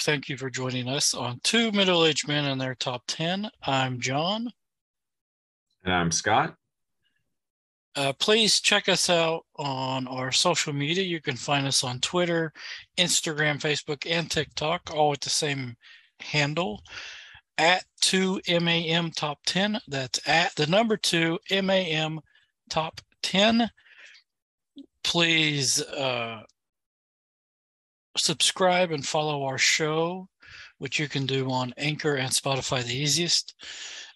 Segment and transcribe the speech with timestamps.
[0.00, 3.50] Thank you for joining us on Two Middle Aged Men and Their Top 10.
[3.66, 4.48] I'm John.
[5.84, 6.54] And I'm Scott.
[7.96, 11.02] Uh, please check us out on our social media.
[11.02, 12.52] You can find us on Twitter,
[12.96, 15.74] Instagram, Facebook, and TikTok, all with the same
[16.20, 16.82] handle
[17.56, 19.80] at 2MAM Top 10.
[19.88, 22.20] That's at the number 2 MAM
[22.70, 23.68] Top 10.
[25.02, 26.42] Please uh,
[28.16, 30.28] subscribe and follow our show,
[30.78, 33.54] which you can do on Anchor and Spotify the easiest.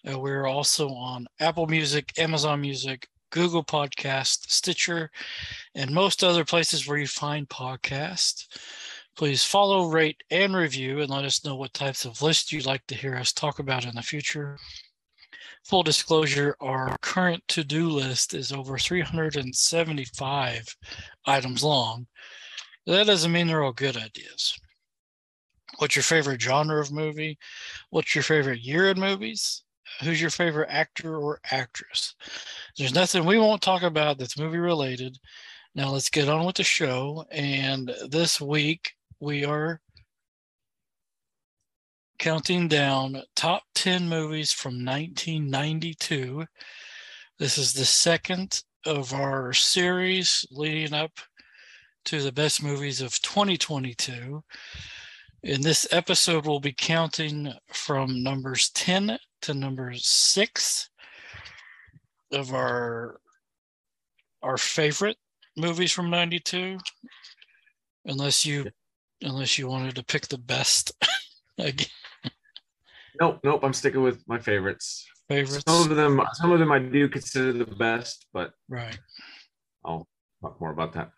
[0.09, 5.09] Uh, we're also on Apple Music, Amazon Music, Google Podcast, Stitcher,
[5.75, 8.45] and most other places where you find podcasts.
[9.15, 12.85] Please follow, rate, and review, and let us know what types of lists you'd like
[12.87, 14.57] to hear us talk about in the future.
[15.65, 20.75] Full disclosure, our current to do list is over 375
[21.25, 22.07] items long.
[22.85, 24.57] That doesn't mean they're all good ideas.
[25.77, 27.37] What's your favorite genre of movie?
[27.89, 29.63] What's your favorite year in movies?
[30.01, 32.15] Who's your favorite actor or actress?
[32.77, 35.17] There's nothing we won't talk about that's movie related.
[35.75, 37.25] Now let's get on with the show.
[37.31, 39.79] And this week we are
[42.19, 46.45] counting down top 10 movies from 1992.
[47.39, 51.11] This is the second of our series leading up
[52.05, 54.43] to the best movies of 2022.
[55.43, 60.89] In this episode, we'll be counting from numbers 10 to number six
[62.31, 63.19] of our
[64.41, 65.17] our favorite
[65.55, 66.77] movies from 92
[68.05, 68.65] unless you
[69.21, 70.91] unless you wanted to pick the best
[71.59, 71.87] again
[73.19, 73.63] Nope, nope.
[73.63, 75.05] I'm sticking with my favorites.
[75.27, 78.97] favorites Some of them, some of them I do consider the best, but right
[79.85, 80.07] I'll
[80.41, 81.11] talk more about that.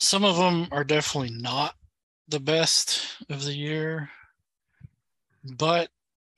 [0.00, 1.74] Some of them are definitely not
[2.28, 4.10] the best of the year
[5.56, 5.88] but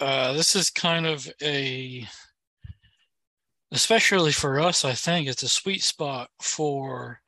[0.00, 2.06] uh, this is kind of a
[3.72, 7.20] especially for us i think it's a sweet spot for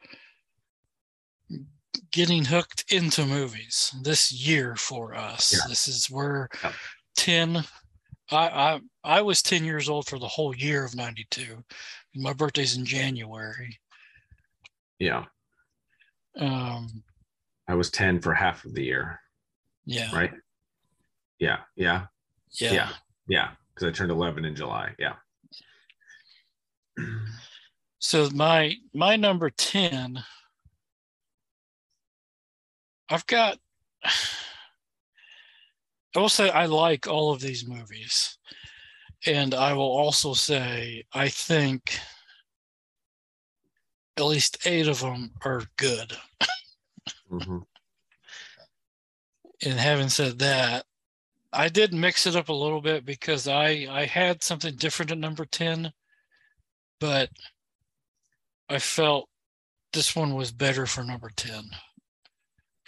[2.11, 5.69] getting hooked into movies this year for us Yeah.
[5.69, 6.75] this is where Yep.
[7.17, 7.65] 10
[8.31, 11.63] I, I i was 10 years old for the whole year of 92
[12.17, 13.79] my birthday's in january
[14.99, 15.25] Yeah,
[16.39, 17.03] um
[17.67, 19.21] I was 10 for half of the year,
[19.85, 20.33] yeah right?
[21.39, 22.07] Yeah, yeah,
[22.53, 22.89] yeah, yeah,
[23.29, 23.49] yeah.
[23.75, 24.95] Because I turned 11 in July.
[24.99, 25.15] Yeah.
[28.01, 30.19] So my my number 10
[33.11, 33.59] I've got
[36.17, 38.39] I will say I like all of these movies.
[39.27, 41.99] And I will also say I think
[44.19, 46.19] at least 8 of them are good.
[47.31, 47.67] Mhm.
[49.63, 50.87] And having said that,
[51.53, 55.19] I did mix it up a little bit because I I had something different at
[55.19, 55.93] number 10,
[57.01, 57.31] but
[58.69, 59.29] I felt
[59.93, 61.71] this one was better for number 10.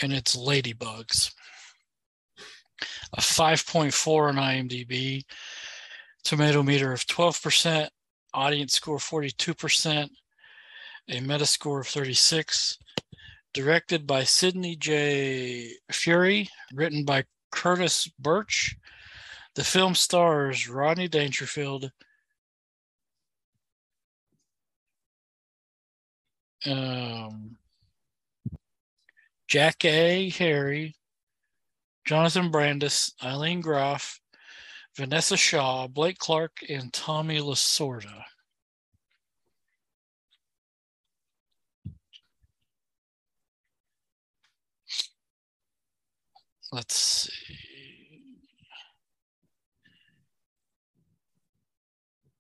[0.02, 1.34] And it's Ladybugs.
[3.12, 5.24] A 5.4 on IMDb,
[6.24, 7.90] tomato meter of 12%,
[8.32, 10.10] audience score 42%,
[11.10, 12.78] a metascore of 36,
[13.53, 15.72] directed by Sidney J.
[15.91, 18.76] Furie, written by Curtis Burch.
[19.56, 21.91] The film stars Rodney Dangerfield,
[26.65, 27.56] um,
[29.50, 30.94] Jackée Harry,
[32.06, 34.20] Jonathan Brandis, Ilene Graff,
[34.97, 38.22] Vinessa Shaw, Blake Clark, and Tommy Lasorda.
[46.72, 47.32] Let's see.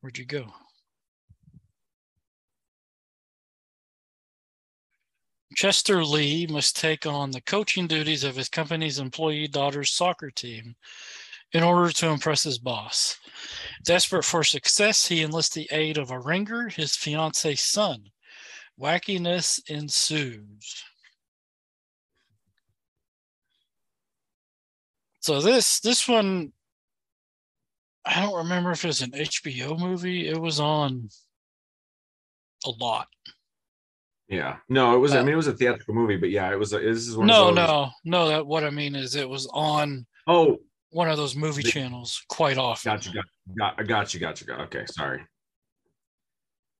[0.00, 0.52] Where'd you go?
[5.56, 10.76] Chester Lee must take on the coaching duties of his company's employee daughter's soccer team
[11.52, 13.18] in order to impress his boss.
[13.84, 18.10] Desperate for success, he enlists the aid of a ringer, his fiance's son.
[18.78, 20.84] Wackiness ensues.
[25.20, 26.52] So this this one,
[28.04, 30.26] I don't remember if it was an HBO movie.
[30.28, 31.08] It was on
[32.66, 33.08] a lot.
[34.28, 34.56] Yeah.
[34.68, 35.14] No, it was.
[35.14, 36.72] I mean, it was a theatrical movie, but yeah, it was.
[36.72, 37.26] A, this is one.
[37.26, 38.28] No, of those, no, no.
[38.28, 40.58] That what I mean is it was on Oh,
[40.90, 42.92] one of those movie channels quite often.
[42.92, 43.24] gotcha, got,
[43.58, 44.60] got, I got you, got you, got.
[44.62, 45.24] Okay, sorry.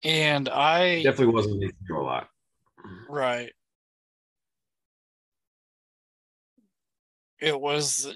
[0.02, 2.28] And I Definitely wasn't listening to a lot.
[3.08, 3.52] right.
[7.40, 8.14] it was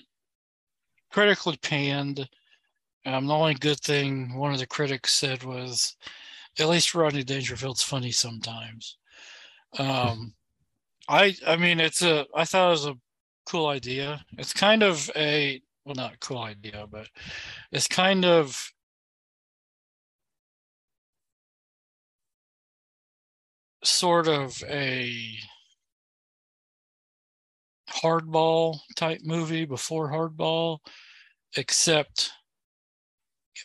[1.15, 2.29] critically panned.
[3.07, 5.97] Um, the only good thing one of the critics said was,
[6.59, 8.99] at least Rodney Dangerfield's funny sometimes.
[9.79, 10.35] Um,
[11.09, 12.99] I I mean it's a I thought it was a
[13.47, 14.25] cool idea.
[14.39, 17.09] It's kind of a well not cool idea, but
[17.73, 18.73] it's kind of
[23.85, 25.37] sort of a
[27.91, 30.79] hardball type movie before hardball,
[31.57, 32.33] except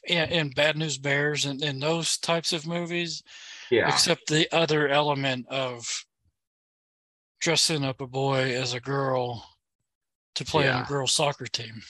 [0.08, 3.24] in, in Bad News Bears and in those types of movies,
[3.72, 3.88] Yeah.
[3.90, 5.88] except the other element of
[7.42, 9.46] dressing up a boy as a girl
[10.36, 11.82] to play on a girls soccer team.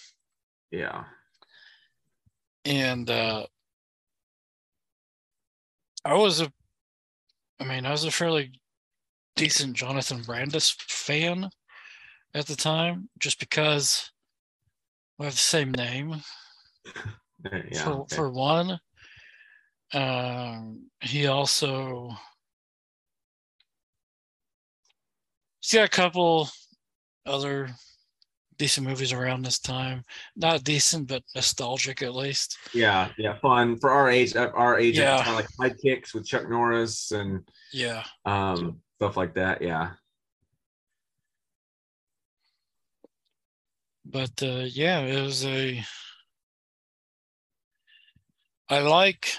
[0.71, 1.05] Yeah.
[2.65, 3.45] And uh
[6.05, 6.51] I was a
[7.59, 8.61] I mean, I was a fairly
[9.35, 11.49] decent Jonathan Brandis fan
[12.33, 14.11] at the time, just because
[15.19, 16.15] we have the same name
[17.71, 17.83] Yeah.
[17.83, 18.15] for, okay.
[18.15, 18.79] for one.
[19.93, 22.11] Um, he also
[25.61, 26.49] he's got a couple
[27.25, 27.69] other
[28.57, 30.03] decent movies around this time.
[30.35, 32.57] Not decent, but nostalgic at least.
[32.73, 33.09] yeah.
[33.17, 33.37] Yeah.
[33.39, 34.35] Fun for our age.
[34.35, 35.23] Our age, Yeah.
[35.23, 38.03] kind of like sidekicks with Chuck Norris and Yeah.
[38.25, 39.61] um, stuff like that.
[39.61, 39.91] Yeah.
[44.05, 45.83] But uh, yeah, it was a.
[48.69, 49.31] I like.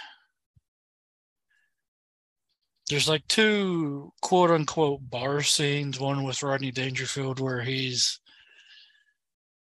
[2.88, 6.00] There's like two quote unquote bar scenes.
[6.00, 8.20] One with Rodney Dangerfield where he's,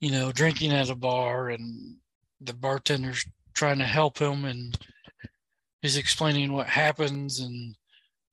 [0.01, 1.95] you know, drinking at a bar and
[2.41, 4.77] the bartender's trying to help him and
[5.81, 7.75] he's explaining what happens and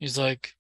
[0.01, 0.55] he's like,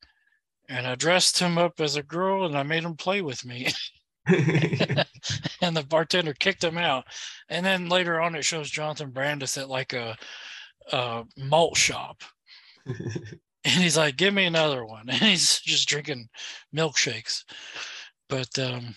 [0.68, 3.68] and I dressed him up as a girl and I made him play with me.
[5.60, 7.04] and the bartender kicked him out.
[7.48, 10.16] And then later on, it shows Jonathan Brandis at like a,
[10.92, 12.22] a malt shop,
[12.86, 16.28] and he's like, "Give me another one," and he's just drinking
[16.74, 17.44] milkshakes.
[18.28, 18.94] But um,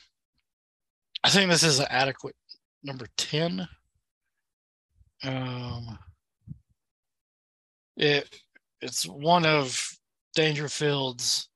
[1.23, 2.35] I think this is an adequate
[2.83, 3.67] number ten.
[5.23, 5.97] Um,
[7.97, 8.41] it
[8.81, 9.79] it's one of
[10.35, 11.49] Dangerfield's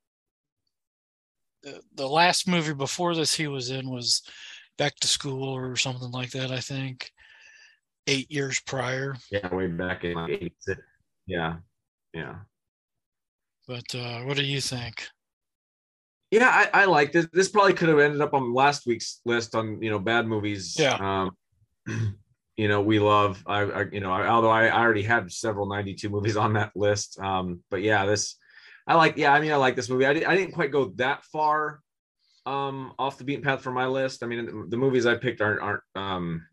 [1.64, 4.22] the, the last movie before this he was in was
[4.78, 7.12] Back to School or something like that, I think.
[8.08, 9.16] Eight years prior.
[9.32, 9.54] yeah.
[9.54, 10.82] Way back in like 86.
[11.28, 11.58] Yeah.
[12.14, 12.36] Yeah.
[13.68, 15.08] But uh, what do you think?
[16.32, 17.28] Yeah, I, I like this.
[17.34, 20.76] This probably could have ended up on last week's list on you know bad movies.
[20.78, 20.96] Yeah.
[21.88, 22.18] Um,
[22.58, 23.44] you know we love.
[23.48, 26.54] I, I you know I, although I, I already had several ninety two movies on
[26.54, 27.20] that list.
[27.20, 28.36] Um, but yeah, this
[28.90, 29.16] I like.
[29.16, 30.06] Yeah, I mean I like this movie.
[30.06, 31.82] I, di- I didn't quite go that far
[32.46, 34.24] um off the beaten path for my list.
[34.24, 36.48] I mean the, movies I picked aren't aren't um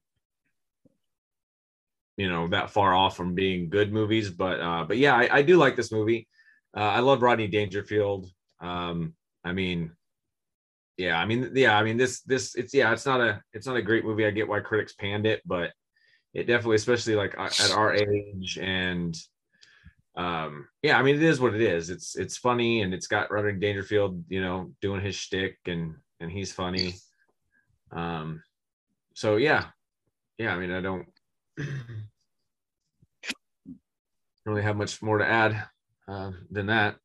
[2.16, 4.30] you know that far off from being good movies.
[4.30, 6.28] But uh, but yeah, I, I do like this movie.
[6.76, 8.30] Uh, I love Rodney Dangerfield.
[8.60, 9.92] Um, I mean,
[10.96, 13.76] yeah, I mean, yeah, I mean, this, this, it's, yeah, it's not a, it's not
[13.76, 14.26] a great movie.
[14.26, 15.72] I get why critics panned it, but
[16.34, 19.16] it definitely, especially like uh, at our age and,
[20.16, 21.90] um, yeah, I mean, it is what it is.
[21.90, 26.30] It's, it's funny and it's got Roderick Dangerfield, you know, doing his shtick and, and
[26.30, 26.94] he's funny.
[27.92, 28.42] Um,
[29.14, 29.66] so yeah,
[30.38, 31.06] yeah, I mean, I don't
[34.46, 35.64] really have much more to add
[36.08, 36.96] uh, than that.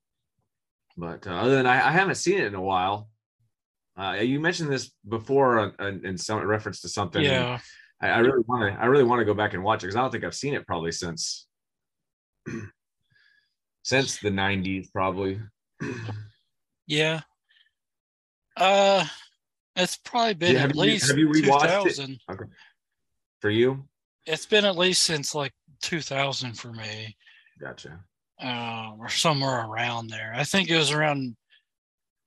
[0.97, 3.09] But uh, other than I, I haven't seen it in a while.
[3.97, 7.23] Uh, you mentioned this before uh, in in some reference to something.
[7.23, 7.59] Yeah.
[8.01, 8.81] I, I really want to.
[8.81, 10.53] I really want to go back and watch it because I don't think I've seen
[10.53, 11.47] it probably since
[13.83, 15.39] since the '90s, probably.
[16.87, 17.21] Yeah.
[18.57, 19.05] Uh
[19.75, 21.95] it's probably been Yeah, at you- least have you rewatched it?
[21.95, 22.19] 2000.
[23.39, 23.87] For you,
[24.25, 27.15] It's been at least since like 2000 for me.
[27.59, 28.03] gotcha.
[28.39, 30.33] um, or somewhere around there.
[30.35, 31.35] I think it was around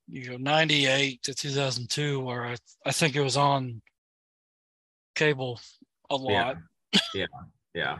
[0.07, 3.81] you know 98 to 2002 where I, I think it was on
[5.15, 5.59] cable
[6.09, 6.57] a lot.
[6.93, 7.25] Yeah, yeah,
[7.73, 7.97] yeah,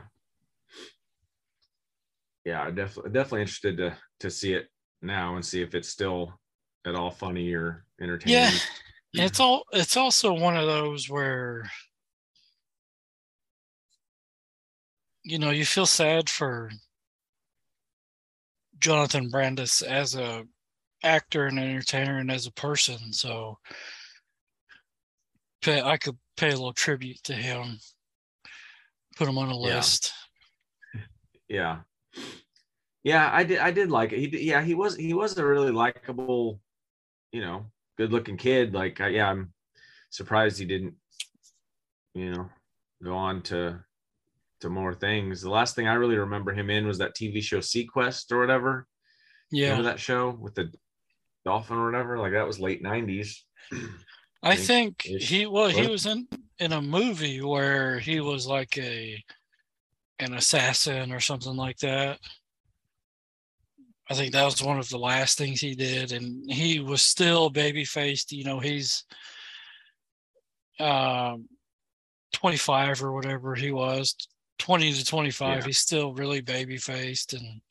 [2.46, 2.70] yeah.
[2.72, 4.68] Definitely definitely interested to to see it
[5.02, 6.40] now and see if it's still
[6.86, 8.54] at all funny or entertaining.
[9.14, 9.26] Yeah.
[9.26, 11.70] It's all it's also one of those where
[15.24, 16.70] you know you feel sad for
[18.80, 20.46] Jonathan Brandis as a
[21.04, 23.14] actor and entertainer and as a person.
[23.14, 23.58] So
[25.62, 27.80] pay, I could pay a little tribute to him,
[29.16, 30.12] put him on a list.
[30.94, 31.02] yeah
[31.48, 31.78] yeah
[33.32, 35.72] i did i did like it he did, yeah he was he was a really
[35.72, 36.60] likable
[37.32, 37.66] you know
[37.98, 39.54] good looking kid like I, yeah i'm
[40.10, 40.96] surprised he didn't
[42.16, 42.50] you know,
[43.04, 43.80] go on to
[44.62, 45.42] to more things.
[45.42, 48.88] The last thing I really remember him in was that TV show SeaQuest or whatever.
[49.52, 49.72] Yeah.
[49.72, 50.72] Remember that show with the
[51.44, 52.18] dolphin or whatever?
[52.18, 53.44] Like that was late nineties.
[54.42, 59.22] I think he well he was in in a movie where he was like a
[60.20, 62.20] an assassin or something like that.
[64.10, 67.50] I think that was one of the last things he did, and he was still
[67.50, 68.32] baby faced.
[68.32, 69.04] You know, he's
[70.80, 71.48] um,
[72.34, 74.16] 25 or whatever he was,
[74.60, 75.58] 20 to 25.
[75.58, 75.66] Yeah.
[75.66, 77.62] He's still really baby faced, and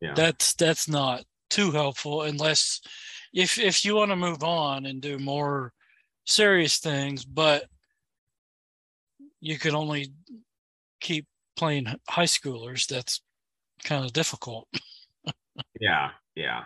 [0.00, 0.12] Yeah.
[0.14, 2.80] that's that's not too helpful unless
[3.32, 5.72] if if you want to move on and do more
[6.26, 7.64] serious things, but
[9.40, 10.12] you can only
[11.00, 11.26] keep
[11.56, 12.86] playing high schoolers.
[12.86, 13.22] That's
[13.84, 14.68] kind of difficult.
[15.80, 16.64] yeah yeah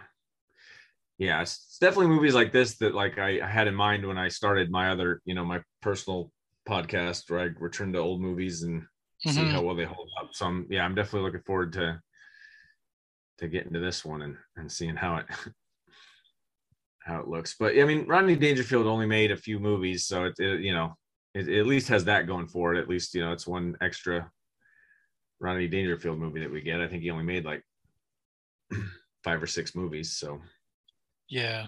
[1.19, 4.29] yeah it's definitely movies like this that like I, I had in mind when i
[4.29, 6.33] started my other you know my personal
[6.69, 8.83] podcast where i return to old movies and
[9.21, 9.53] see Mhm.
[9.53, 12.01] how well they hold up so i'm yeah i'm definitely looking forward to
[13.39, 15.27] to getting to this one and and seeing how it
[17.05, 20.35] how it looks but i mean rodney dangerfield only made a few movies so it,
[20.39, 20.95] it you know
[21.35, 23.77] it, it at least has that going for it at least you know it's one
[23.81, 24.31] extra
[25.41, 27.63] rodney dangerfield movie that we get i think he only made like
[29.25, 30.17] five or six movies.
[30.17, 30.41] So
[31.29, 31.67] Yeah.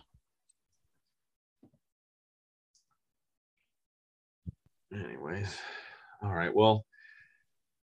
[4.92, 5.56] anyways,
[6.22, 6.54] all right.
[6.54, 6.84] Well,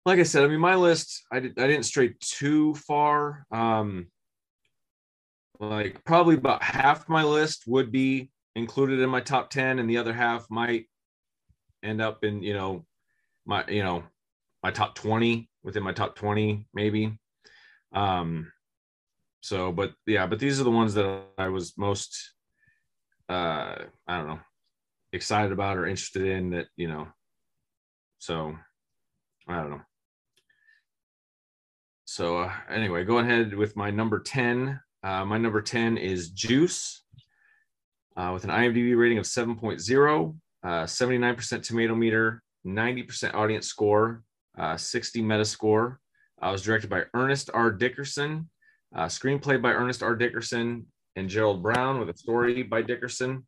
[0.05, 3.47] like I said, I mean, my list, I, did, I didn't stray too far.
[3.51, 4.09] Um,
[5.59, 9.99] like probably about half my list would be included in my top 10 and the
[9.99, 10.87] other half might
[11.83, 12.85] end up in, you know,
[13.47, 14.05] my, you know,
[14.63, 17.19] my top 20 within my top 20, maybe.
[17.93, 18.53] Um,
[19.41, 22.33] so, but yeah, but these are the ones that I was most,
[23.29, 24.41] uh, I don't know,
[25.13, 27.09] excited about or interested in that, you know,
[28.19, 28.55] so
[29.49, 29.81] I don't know.
[32.05, 34.81] So uh, anyway, go ahead with my number 10.
[35.03, 37.03] Uh, my number 10 is Juice
[38.17, 44.23] uh, with an IMDb rating of 7.0, uh, 79% tomato meter, 90% audience score,
[44.59, 45.97] uh, 60 metascore.
[46.43, 47.71] Uh, it was directed by Ernest R.
[47.71, 48.49] Dickerson,
[48.95, 50.15] uh, screenplay by Ernest R.
[50.15, 50.87] Dickerson
[51.17, 53.47] and Gerald Brown with a story by Dickerson.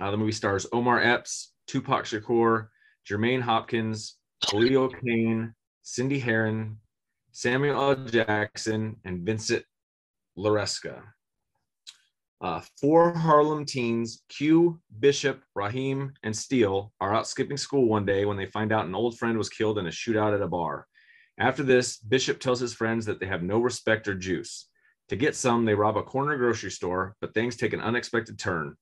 [0.00, 2.68] Uh, the movie stars Omar Epps, Tupac Shakur,
[3.08, 4.16] Jermaine Hopkins,
[4.52, 6.78] Leo Kane, Cindy Herron,
[7.32, 8.04] Samuel L.
[8.06, 9.64] Jackson, and Vincent
[10.38, 11.02] Laresca.
[12.40, 18.26] Uh, four Harlem teens, Q, Bishop, Raheem, and Steele, are out skipping school one day
[18.26, 20.86] when they find out an old friend was killed in a shootout at a bar.
[21.38, 24.68] After this, Bishop tells his friends that they have no respect or juice.
[25.08, 28.76] To get some, they rob a corner grocery store, but things take an unexpected turn.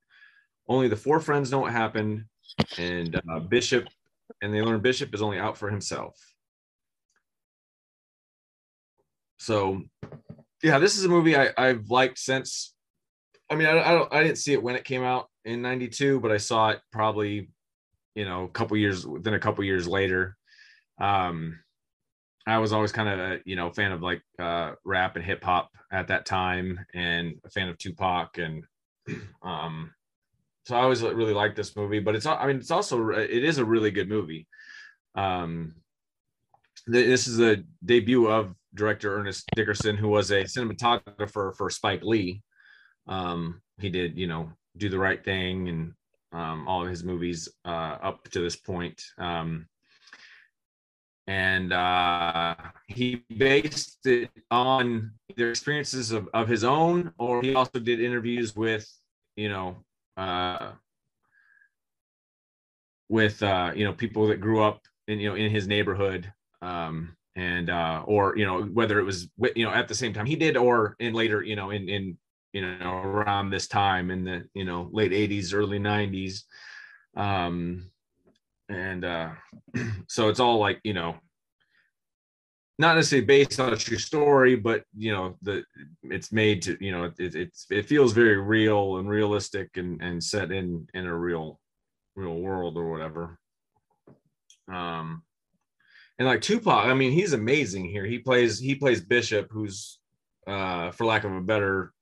[0.68, 2.24] Only the four friends know what happened,
[2.78, 3.86] and uh, Bishop,
[4.40, 6.16] and they learn Bishop is only out for himself.
[9.38, 9.82] So,
[10.62, 12.73] yeah, this is a movie I, I've liked since.
[13.50, 16.20] I mean, I, I don't, I didn't see it when it came out in '92,
[16.20, 17.50] but I saw it probably,
[18.14, 20.36] you know, a couple years within a couple years later.
[21.00, 21.58] Um,
[22.46, 25.42] I was always kind of a you know fan of like uh, rap and hip
[25.42, 28.64] hop at that time, and a fan of Tupac, and
[29.42, 29.92] um,
[30.66, 32.00] so I always really liked this movie.
[32.00, 34.46] But it's I mean it's also it is a really good movie.
[35.14, 35.74] Um,
[36.86, 42.42] this is a debut of director Ernest Dickerson, who was a cinematographer for Spike Lee.
[43.06, 45.94] Um, he did you know Do the Right Thing and
[46.32, 49.02] um, all of his movies uh, up to this point.
[49.18, 49.66] Um,
[51.26, 52.54] and uh,
[52.86, 58.54] he based it on either experiences of, of his own or he also did interviews
[58.54, 58.86] with
[59.36, 59.76] you know
[60.16, 60.72] uh,
[63.08, 66.30] with uh, you know people that grew up in you know in his neighborhood
[66.60, 70.26] um, and uh, or you know whether it was you know at the same time
[70.26, 72.18] he did or in later you know in in
[72.54, 76.44] you know around this time in the you know late 80s early 90s
[77.16, 77.90] um
[78.68, 79.30] and uh
[80.08, 81.16] so it's all like you know
[82.78, 85.64] not necessarily based on a true story but you know the
[86.04, 90.22] it's made to you know it, it's it feels very real and realistic and and
[90.22, 91.60] set in in a real
[92.16, 93.38] real world or whatever.
[94.72, 95.22] Um
[96.18, 98.04] and like tupac i mean he's amazing here.
[98.04, 99.98] He plays he plays bishop who's
[100.46, 101.92] uh for lack of a better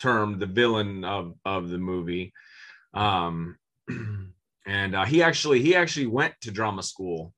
[0.00, 2.32] term the villain of of the movie.
[2.92, 3.56] Um
[4.66, 7.32] and uh, he actually he actually went to drama school.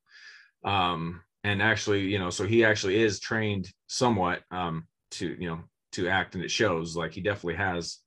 [0.64, 5.60] Um and actually you know so he actually is trained somewhat um to you know
[5.92, 6.96] to act and it shows.
[6.96, 7.98] Like he definitely has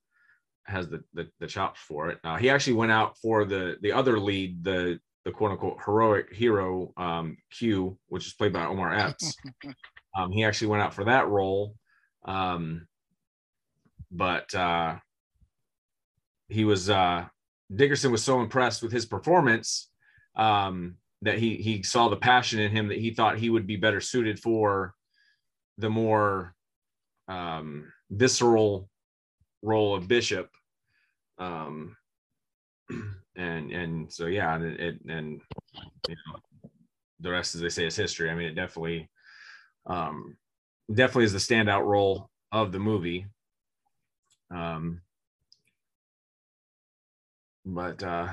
[0.64, 2.18] has the the, the chops for it.
[2.24, 6.32] Uh, he actually went out for the the other lead the the quote unquote heroic
[6.32, 9.36] hero um, Q, which is played by Omar Epps.
[10.16, 11.74] um, he actually went out for that role,
[12.24, 12.86] um,
[14.10, 14.96] but uh,
[16.48, 17.26] he was uh,
[17.74, 19.90] Dickerson was so impressed with his performance
[20.36, 23.76] um, that he he saw the passion in him that he thought he would be
[23.76, 24.94] better suited for
[25.78, 26.54] the more
[27.28, 28.88] um, visceral
[29.62, 30.48] role of Bishop.
[31.38, 31.96] Um,
[33.36, 35.40] and and so yeah, and it, and
[36.08, 36.40] you know,
[37.20, 38.30] the rest, as they say, is history.
[38.30, 39.08] I mean, it definitely,
[39.86, 40.36] um,
[40.92, 43.26] definitely is the standout role of the movie.
[44.50, 45.02] Um,
[47.64, 48.28] but uh,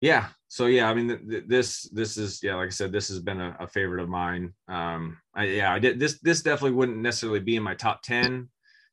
[0.00, 3.08] yeah, so yeah, I mean, th- th- this this is yeah, like I said, this
[3.08, 4.54] has been a, a favorite of mine.
[4.68, 6.20] Um, I, yeah, I did this.
[6.20, 8.48] This definitely wouldn't necessarily be in my top ten.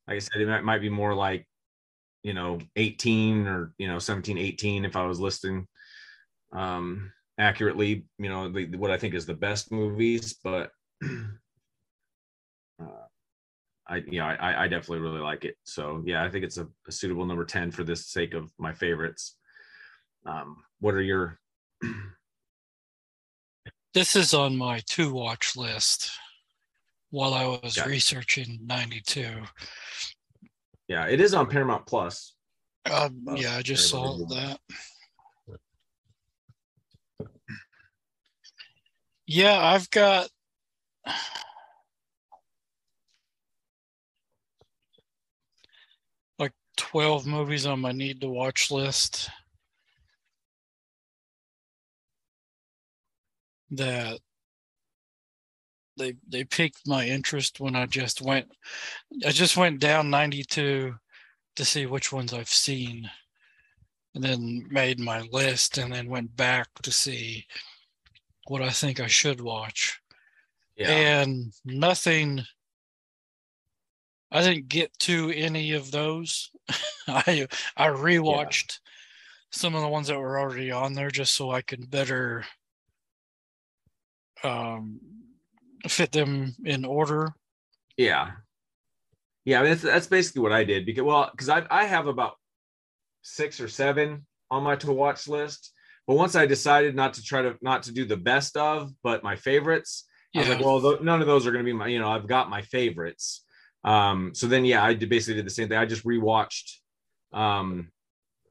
[0.07, 1.47] Like I said, it might, might be more like
[2.25, 5.67] you know 18 or you know 17 18 if i was listing
[6.53, 10.71] um accurately you know the, what i think is the best movies but
[13.87, 15.55] i yeah I, I definitely really like it.
[15.63, 18.73] So yeah i think it's a, a suitable number 10 for this sake of my
[18.73, 19.37] favorites.
[20.25, 21.39] Um what are your
[23.93, 26.11] this is on my to watch list
[27.11, 29.43] while i was researching 92
[30.87, 32.35] yeah, it is on Paramount Plus.
[32.85, 34.59] Uh, yeah, I just saw that.
[39.25, 40.29] Yeah, I've got
[46.77, 49.29] 12 movies on my need to watch list
[53.71, 54.19] that
[55.97, 58.47] they they piqued my interest when I just went
[59.25, 60.95] I just went down 92
[61.55, 63.09] to see which ones I've seen
[64.13, 67.45] and then made my list and then went back to see
[68.47, 69.99] what I think I should watch.
[70.77, 70.89] Yeah.
[70.91, 72.43] And nothing
[74.35, 76.51] I didn't get to any of those.
[77.07, 78.91] I I rewatched yeah.
[79.51, 82.43] some of the ones that were already on there just so I could better
[84.43, 84.99] um
[85.87, 87.33] fit them in order.
[87.95, 88.31] Yeah.
[89.45, 92.07] Yeah, I mean, that's that's basically what I did because well, because I I have
[92.07, 92.33] about
[93.21, 95.71] six or seven on my to watch list.
[96.07, 99.23] But once I decided not to try to not to do the best of, but
[99.23, 100.41] my favorites, yeah.
[100.41, 102.09] I was like, well, th- none of those are going to be my, you know,
[102.09, 103.44] I've got my favorites.
[103.85, 105.77] Um, so then, yeah, I did basically did the same thing.
[105.77, 106.77] I just rewatched
[107.31, 107.91] um,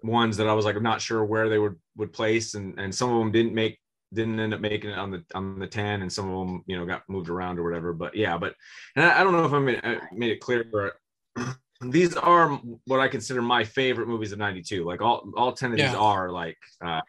[0.03, 2.94] ones that I was like, I'm not sure where they would would place, and and
[2.94, 3.79] some of them didn't make
[4.14, 6.77] didn't end up making it on the on the 10 and some of them you
[6.77, 8.55] know got moved around or whatever but yeah but
[8.97, 10.94] and I, I don't know if I made, I made it clear but
[11.90, 15.79] these are what I consider my favorite movies of 92 like all all 10 of
[15.79, 15.88] yeah.
[15.88, 17.01] these are like uh,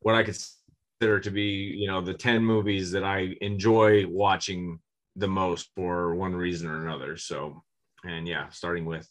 [0.00, 1.42] what I consider to be
[1.76, 4.78] you know the 10 movies that I enjoy watching
[5.16, 7.62] the most for one reason or another so
[8.04, 9.08] and yeah starting with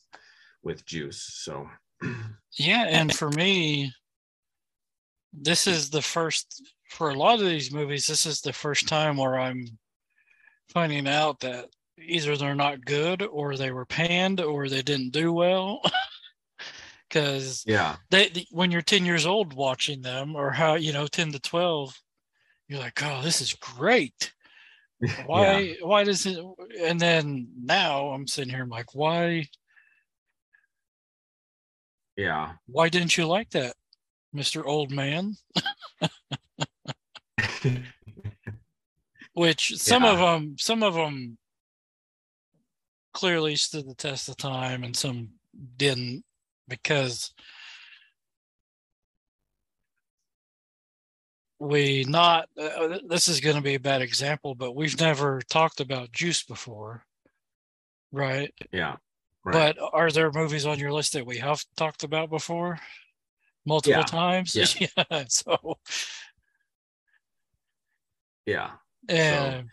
[0.63, 1.67] with juice so
[2.57, 3.91] yeah and for me
[5.33, 9.17] this is the first for a lot of these movies, this is the first time
[9.17, 9.67] where I'm
[10.69, 11.65] finding out that
[11.97, 15.81] either they're not good or they were panned or they didn't do well.
[17.09, 21.31] Because yeah, they when you're 10 years old watching them or how you know 10
[21.31, 21.95] to 12,
[22.67, 24.33] you're like, oh, this is great.
[25.27, 25.73] Why yeah.
[25.81, 26.43] why does it
[26.81, 29.45] and then now I'm sitting here I'm like, why
[32.17, 32.53] yeah.
[32.65, 33.75] Why didn't you like that,
[34.35, 34.65] Mr.
[34.65, 35.35] Old Man?
[39.33, 40.11] Which some yeah.
[40.13, 41.37] of them, some of them
[43.13, 45.29] clearly stood the test of time, and some
[45.77, 46.23] didn't
[46.67, 47.31] because
[51.59, 52.49] we not.
[52.59, 56.43] Uh, this is going to be a bad example, but we've never talked about Juice
[56.43, 57.03] before,
[58.11, 58.53] right?
[58.71, 58.97] Yeah.
[59.43, 59.75] Right.
[59.75, 62.79] But are there movies on your list that we have talked about before?
[63.67, 64.05] multiple yeah.
[64.05, 64.55] times.
[64.55, 64.87] Yeah.
[65.11, 65.23] yeah.
[65.27, 65.77] So
[68.45, 68.71] yeah.
[69.09, 69.69] And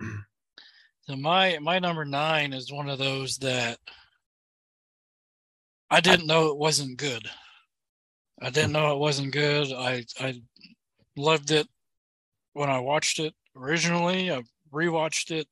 [0.00, 0.06] so.
[1.02, 3.78] so my my number nine is one of those that
[5.90, 7.28] I didn't know it wasn't good.
[8.40, 9.72] I didn't know it wasn't good.
[9.72, 10.42] I I
[11.16, 11.68] loved it
[12.52, 14.30] when I watched it originally.
[14.30, 15.48] I've rewatched it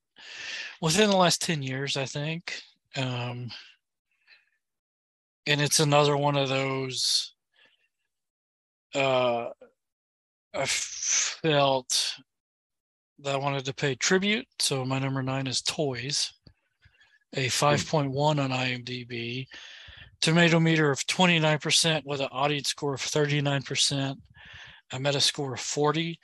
[0.80, 2.60] within the last 10 years, I think.
[2.96, 3.50] Um,
[5.46, 7.34] and it's another one of those
[8.94, 9.50] uh,
[10.54, 12.16] I felt
[13.20, 14.46] that I wanted to pay tribute.
[14.58, 16.32] So my number nine is Toys,
[17.34, 19.46] a 5.1 on IMDb,
[20.20, 24.16] tomato meter of 29% with an audience score of 39%,
[24.92, 26.18] a Metascore of 40.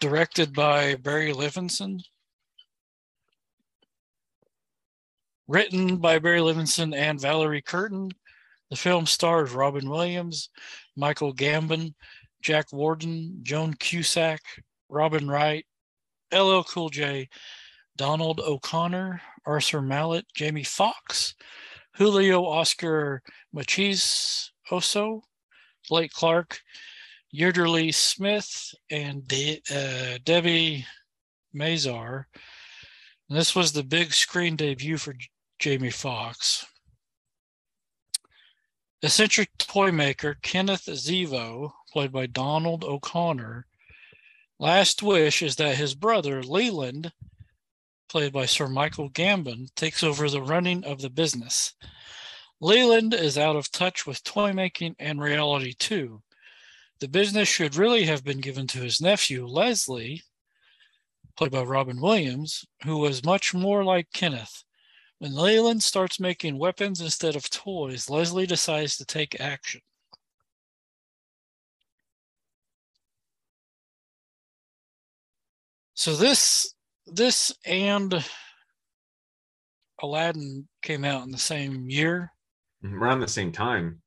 [0.00, 2.00] Directed by Barry Levinson.
[5.48, 8.10] Written by Barry Levinson and Valerie Curtin.
[8.70, 10.48] The film stars Robin Williams,
[10.96, 11.92] Michael Gambon,
[12.40, 14.40] Jack Warden, Joan Cusack,
[14.88, 15.66] Robin Wright,
[16.32, 17.28] LL Cool J,
[17.96, 21.34] Donald O'Connor, Arthur Malet, Jamie Foxx,
[21.96, 23.22] Julio Oscar
[23.54, 25.20] Machis Oso,
[25.88, 26.60] Blake Clark,
[27.32, 30.86] Yeardley Smith, and De- uh, Debbie
[31.54, 32.26] Mazar.
[33.28, 36.66] And this was the big screen debut for J- Jamie Foxx.
[39.00, 43.66] Eccentric toy maker Kenneth Zevo, played by Donald O'Connor,
[44.58, 47.12] last wish is that his brother Leland,
[48.08, 51.72] played by Sir Michael Gambon, takes over the running of the business.
[52.60, 56.22] Leland is out of touch with toy making and reality too.
[57.02, 60.22] The business should really have been given to his nephew, Leslie,
[61.36, 64.62] played by Robin Williams, who was much more like Kenneth.
[65.18, 69.80] When Leland starts making weapons instead of toys, Leslie decides to take action.
[75.94, 76.72] So this
[77.08, 78.24] this and
[80.00, 82.32] Aladdin came out in the same year.
[82.84, 84.01] Mm-hmm, around the same time.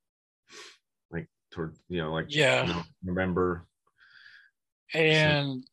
[1.55, 2.67] Toward you know, like Yeah.
[2.67, 3.65] you know, November.
[4.93, 5.63] And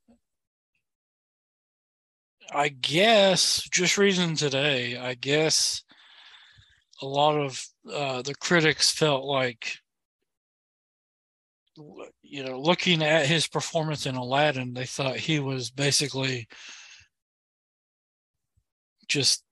[2.54, 5.82] I guess just reading today, I guess
[7.02, 7.60] a lot of
[7.92, 9.78] uh, the critics felt like,
[12.22, 16.46] you know, looking at his performance in Aladdin, they thought he was basically
[19.08, 19.42] just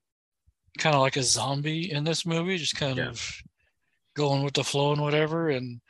[0.79, 3.09] kind of like a zombie in this movie, just kind Yeah.
[3.09, 3.43] of
[4.21, 5.49] going with the flow and whatever.
[5.49, 5.81] And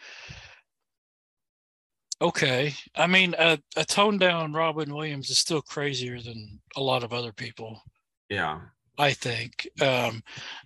[2.23, 7.03] okay, I mean, a, a toned down Robin Williams is still crazier than a lot
[7.03, 7.83] of other people.
[8.29, 8.61] Yeah.
[8.97, 9.69] I think.
[9.81, 10.23] Um,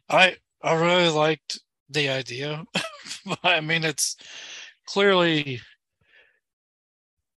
[0.08, 2.64] I I really liked the idea.
[3.26, 4.16] but I mean, it's
[4.86, 5.60] clearly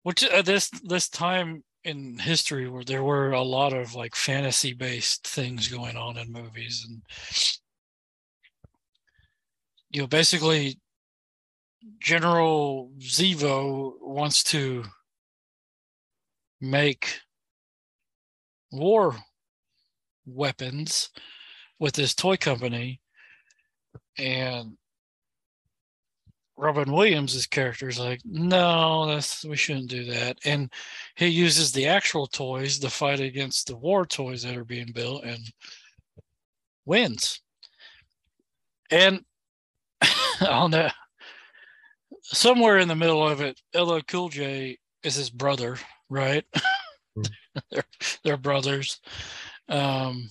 [0.04, 4.74] which uh, this this time in history where there were a lot of like fantasy
[4.74, 7.02] based things going on in movies and
[9.92, 10.80] you know basically
[12.00, 14.84] General Zevo wants to
[16.60, 17.20] make
[18.72, 19.16] war
[20.26, 21.10] weapons
[21.80, 23.00] with this toy company
[24.18, 24.78] and
[26.58, 30.40] Robin Williams' character is like, no, that's we shouldn't do that.
[30.44, 30.72] And
[31.16, 35.24] he uses the actual toys to fight against the war toys that are being built
[35.24, 35.40] and
[36.86, 37.42] wins.
[38.90, 39.24] And
[40.48, 40.94] on that
[42.32, 45.78] somewhere in the middle of it, LL Cool J is his brother,
[46.10, 46.44] right?
[47.18, 47.30] Mm.
[47.72, 47.84] they're,
[48.24, 49.00] they're brothers.
[49.70, 50.30] Um,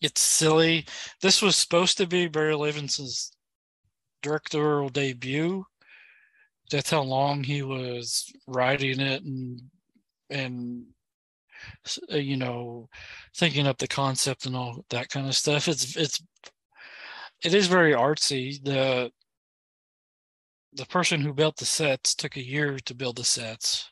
[0.00, 0.86] it's silly.
[1.20, 3.32] This was supposed to be Barry Levinson's
[4.22, 5.64] directorial debut.
[6.70, 9.60] That's how long he was writing it and
[10.30, 10.84] and
[12.12, 12.88] uh, you know
[13.34, 15.66] thinking up the concept and all that kind of stuff.
[15.66, 16.22] It's it's
[17.44, 18.62] it is very artsy.
[18.62, 19.10] The
[20.74, 23.90] the person who built the sets took a year to build the sets,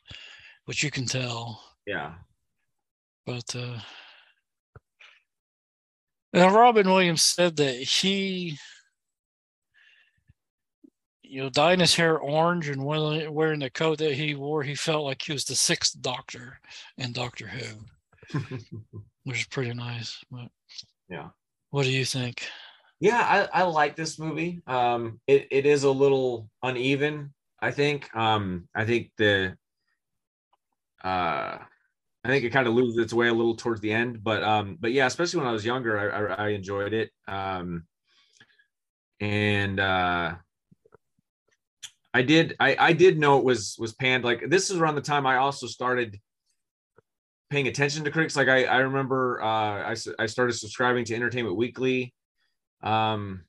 [0.66, 1.62] which you can tell.
[1.86, 2.14] Yeah.
[3.24, 3.78] But uh,
[6.32, 8.58] now Robin Williams said that he,
[11.22, 14.74] you know, dyeing his hair orange and wearing wearing the coat that he wore, he
[14.74, 16.60] felt like he was the sixth Doctor
[16.98, 18.38] in Doctor Who,
[19.24, 20.22] which is pretty nice.
[20.30, 20.48] But
[21.08, 21.30] yeah.
[21.70, 22.48] what do you think?
[23.00, 24.62] Yeah, I, I like this movie.
[24.66, 28.14] Um, it, it is a little uneven, I think.
[28.16, 29.56] Um, I think the
[31.04, 31.58] uh
[32.24, 34.76] I think it kind of loses its way a little towards the end, but um,
[34.80, 37.10] but yeah, especially when I was younger, I, I, I enjoyed it.
[37.28, 37.84] Um,
[39.20, 40.34] and uh,
[42.12, 44.24] I did I, I did know it was was panned.
[44.24, 46.18] Like this is around the time I also started
[47.50, 48.34] paying attention to critics.
[48.36, 49.46] Like I I remember uh,
[49.92, 52.12] I I started subscribing to Entertainment Weekly.
[52.82, 53.42] Um,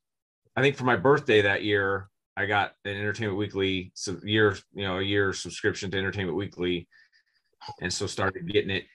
[0.55, 4.83] I think for my birthday that year, I got an Entertainment Weekly so year you
[4.83, 6.87] know a year subscription to Entertainment Weekly
[7.81, 8.85] and so started getting it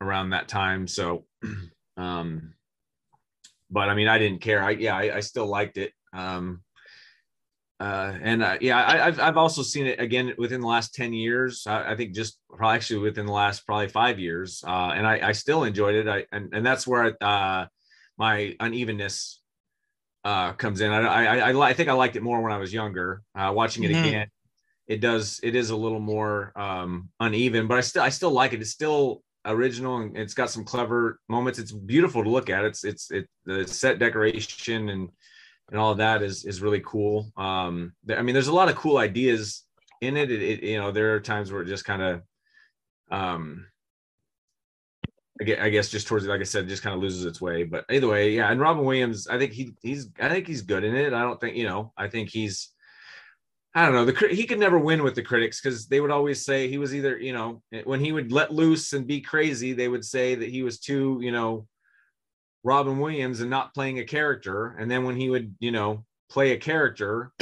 [0.00, 0.86] around that time.
[0.86, 1.24] So,
[1.96, 2.54] um,
[3.70, 4.62] but I mean, I didn't care.
[4.62, 5.92] I yeah, I, I still liked it.
[6.12, 6.62] Um,
[7.78, 11.12] uh, and uh, yeah, I, I've I've also seen it again within the last ten
[11.12, 11.64] years.
[11.66, 15.28] I, I think just probably actually within the last probably five years, uh, and I,
[15.28, 16.08] I still enjoyed it.
[16.08, 17.66] I and and that's where uh,
[18.18, 19.39] my unevenness
[20.24, 20.90] uh, comes in.
[20.92, 23.22] I, I, I, I think I liked it more when I was younger.
[23.34, 24.04] Uh, watching it mm-hmm.
[24.04, 24.26] again,
[24.86, 28.52] it does, it is a little more um, uneven, but I still, I still like
[28.52, 28.60] it.
[28.60, 31.58] It's still original and it's got some clever moments.
[31.58, 32.64] It's beautiful to look at.
[32.64, 35.08] It's, it's, it, the set decoration and,
[35.70, 37.32] and all of that is, is really cool.
[37.36, 39.64] Um, I mean, there's a lot of cool ideas
[40.00, 40.30] in it.
[40.30, 42.22] It, it you know, there are times where it just kind of,
[43.10, 43.66] um,
[45.40, 47.64] I guess just towards like I said, just kind of loses its way.
[47.64, 48.50] But either way, yeah.
[48.50, 51.12] And Robin Williams, I think he he's I think he's good in it.
[51.12, 51.92] I don't think you know.
[51.96, 52.70] I think he's
[53.74, 54.04] I don't know.
[54.04, 56.94] The he could never win with the critics because they would always say he was
[56.94, 60.48] either you know when he would let loose and be crazy, they would say that
[60.48, 61.66] he was too you know
[62.62, 64.76] Robin Williams and not playing a character.
[64.78, 67.32] And then when he would you know play a character,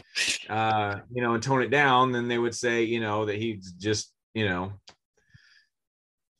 [0.48, 3.72] uh, you know, and tone it down, then they would say you know that he's
[3.72, 4.72] just you know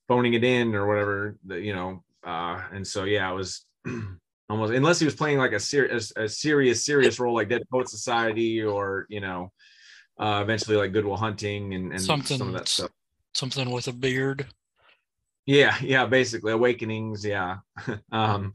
[0.09, 3.67] phoning it in or whatever you know uh and so yeah it was
[4.51, 7.89] almost unless he was playing like a serious a serious serious role like dead poet
[7.89, 9.53] society or you know
[10.19, 12.91] uh eventually like Good Will Hunting and, and something some of that stuff.
[13.35, 14.47] something with a beard.
[15.47, 17.59] Yeah yeah basically awakenings yeah.
[18.13, 18.55] Um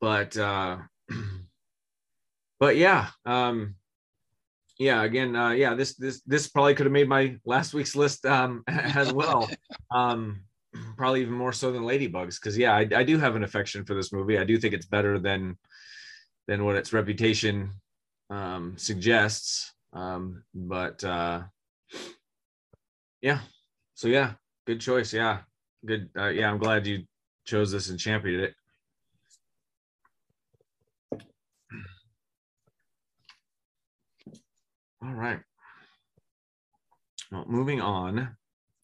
[0.00, 0.78] but uh
[2.60, 3.74] but yeah um
[4.78, 8.24] yeah again uh yeah this this this probably could have made my last week's list
[8.26, 9.48] um as well.
[9.90, 10.42] Um
[10.96, 12.40] probably even more so than Ladybugs.
[12.40, 14.38] Because yeah, I, I do have an affection for this movie.
[14.38, 15.56] I do think it's better than
[16.46, 17.70] than what its reputation
[18.30, 19.72] um, suggests.
[19.92, 21.42] Um, but uh,
[23.20, 23.40] yeah,
[23.94, 24.32] so yeah,
[24.66, 25.12] good choice.
[25.12, 25.40] Yeah,
[25.84, 26.10] good.
[26.16, 27.04] Uh, yeah, I'm glad you
[27.44, 28.54] chose this and championed it.
[35.02, 35.40] All right.
[37.32, 38.36] Well, moving on.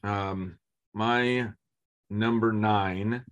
[0.02, 0.58] Um,
[0.94, 1.48] my
[2.10, 3.24] number nine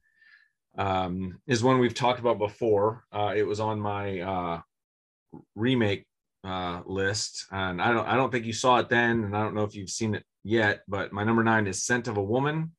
[0.76, 3.04] um, is one we've talked about before.
[3.12, 4.60] Uh, it was on my uh,
[5.54, 6.06] remake
[6.42, 9.54] uh, list, and I don't I don't think you saw it then, and I don't
[9.54, 10.82] know if you've seen it yet.
[10.88, 12.72] But my number nine is "Scent of a Woman,"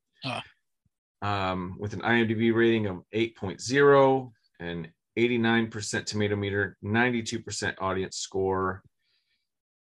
[1.21, 8.83] um, with an IMDb rating of 8.0 and 89% tomato meter, 92% audience score,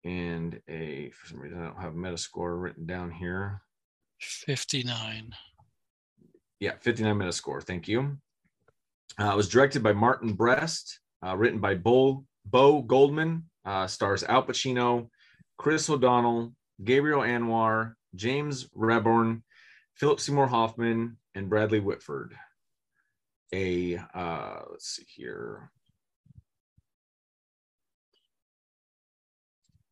[0.03, 3.61] and a for some reason I don't have Metascore written down here.
[4.19, 5.33] 59
[6.63, 7.59] yeah, 59 minute score.
[7.59, 8.17] Thank you.
[9.19, 14.23] Uh, it was directed by Martin Brest, uh, written by Bo, Bo Goldman, uh, stars
[14.23, 15.09] Al Pacino,
[15.57, 19.41] Chris O'Donnell, Gabrielle Anwar, James Rebhorn,
[19.95, 22.33] Philip Seymour Hoffman, and Bradley Whitford.
[23.53, 25.69] A, uh, let's see here.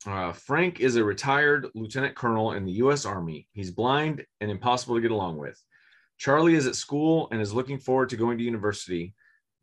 [0.07, 3.05] Uh, Frank is a retired lieutenant colonel in the U.S.
[3.05, 3.49] Army.
[3.51, 5.62] He's blind and impossible to get along with.
[6.21, 9.15] Charlie is at school and is looking forward to going to university.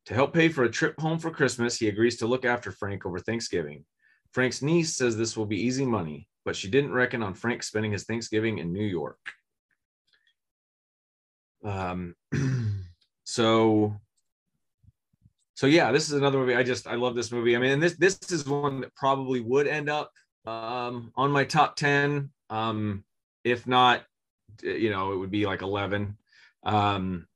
[0.07, 3.07] To help pay for a trip home for Christmas, he agrees to look after Frank
[3.07, 3.85] over Thanksgiving.
[4.33, 7.93] Frank's niece says this will be easy money, but she didn't reckon on Frank spending
[7.93, 9.21] his Thanksgiving in New York.
[11.65, 12.17] Um,
[13.23, 13.95] so,
[15.55, 16.57] so yeah, this is another movie.
[16.57, 17.55] I just I love this movie.
[17.55, 20.11] I mean, this this is one that probably would end up
[20.45, 22.31] um, on my top ten.
[22.51, 23.05] Um,
[23.45, 24.03] if not,
[24.61, 26.17] you know, it would be like eleven.
[26.65, 27.27] Um,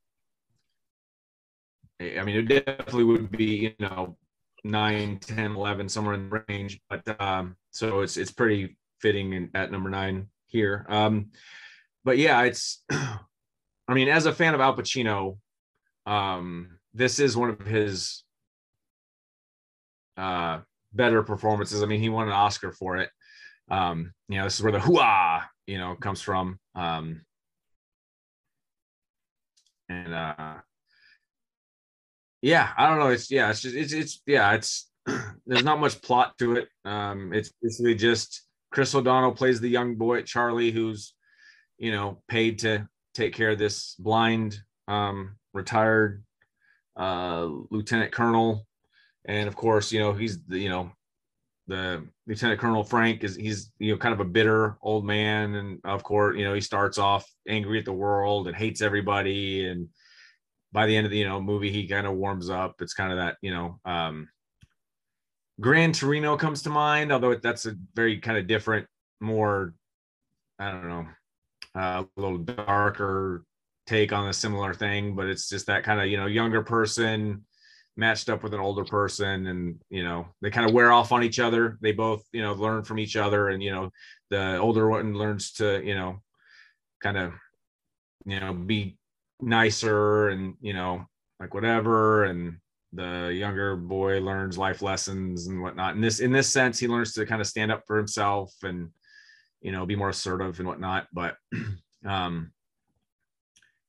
[1.99, 4.17] I mean, it definitely would be, you know,
[4.63, 6.79] 9, 10, 11, somewhere in the range.
[6.89, 10.85] But um, so it's it's pretty fitting in, at number nine here.
[10.89, 11.31] Um,
[12.03, 15.37] but yeah, it's, I mean, as a fan of Al Pacino,
[16.05, 18.23] um, this is one of his
[20.17, 20.59] uh,
[20.93, 21.83] better performances.
[21.83, 23.09] I mean, he won an Oscar for it.
[23.69, 26.59] Um, you know, this is where the hooah, you know, comes from.
[26.75, 27.21] Um,
[29.89, 30.55] and uh
[32.41, 33.09] yeah i don't know.
[33.09, 34.89] It's yeah it's just it's it's yeah it's
[35.45, 36.67] there's not much plot to it.
[36.85, 41.13] Um it's basically just chris o'donnell plays the young boy charlie who's
[41.77, 46.23] you know paid to take care of this blind um retired
[46.99, 48.65] uh lieutenant colonel.
[49.25, 50.91] And of course you know he's the you know
[51.67, 55.55] the lieutenant colonel frank is he's you know kind of a bitter old man.
[55.55, 59.67] And of course you know he starts off angry at the world and hates everybody.
[59.67, 59.87] And
[60.71, 62.75] by the end of the you know movie he kind of warms up.
[62.81, 64.27] It's kind of that you know um
[65.59, 68.87] gran torino comes to mind although that's a very kind of different
[69.21, 69.73] more
[70.59, 71.05] i don't know
[71.75, 73.43] uh, a little darker
[73.85, 77.45] take on a similar thing but it's just that kind of you know younger person
[77.95, 81.23] matched up with an older person and you know they kind of wear off on
[81.23, 83.91] each other they both you know learn from each other and you know
[84.31, 86.19] the older one learns to you know
[87.01, 87.33] kind of
[88.25, 88.97] you know be
[89.41, 91.05] nicer and you know
[91.39, 92.57] like whatever and
[92.93, 95.95] the younger boy learns life lessons and whatnot.
[95.95, 98.89] In this in this sense, he learns to kind of stand up for himself and
[99.61, 101.07] you know be more assertive and whatnot.
[101.11, 101.35] But
[102.05, 102.51] um,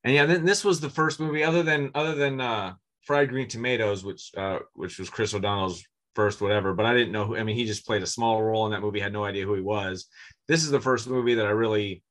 [0.02, 3.48] and yeah, then this was the first movie other than other than uh, Fried Green
[3.48, 6.74] Tomatoes, which uh, which was Chris O'Donnell's first whatever.
[6.74, 7.26] But I didn't know.
[7.26, 9.00] Who, I mean, he just played a small role in that movie.
[9.00, 10.06] Had no idea who he was.
[10.48, 12.02] This is the first movie that I really.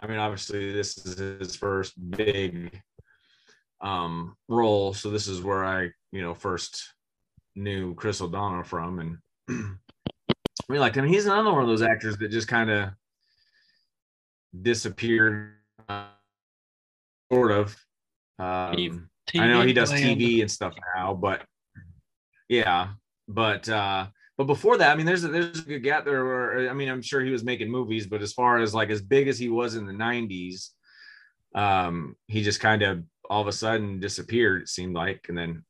[0.00, 2.80] I mean, obviously, this is his first big
[3.80, 4.94] um, role.
[4.94, 6.94] So this is where I, you know, first
[7.56, 9.00] knew Chris O'Donnell from.
[9.00, 9.18] And
[9.50, 12.90] I mean, like, I mean, he's another one of those actors that just kind of
[14.62, 15.54] disappeared,
[15.88, 16.06] uh,
[17.32, 17.76] sort of.
[18.38, 21.44] Um, TV I know he does TV and stuff now, but
[22.48, 22.88] yeah,
[23.28, 26.24] but uh, but before that, I mean, there's a, there's a good gap there.
[26.24, 29.02] Where I mean, I'm sure he was making movies, but as far as like as
[29.02, 30.70] big as he was in the '90s,
[31.54, 34.62] um, he just kind of all of a sudden disappeared.
[34.62, 35.64] It seemed like, and then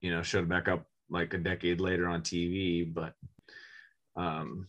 [0.00, 2.92] you know showed back up like a decade later on TV.
[2.92, 3.12] But
[4.16, 4.68] um,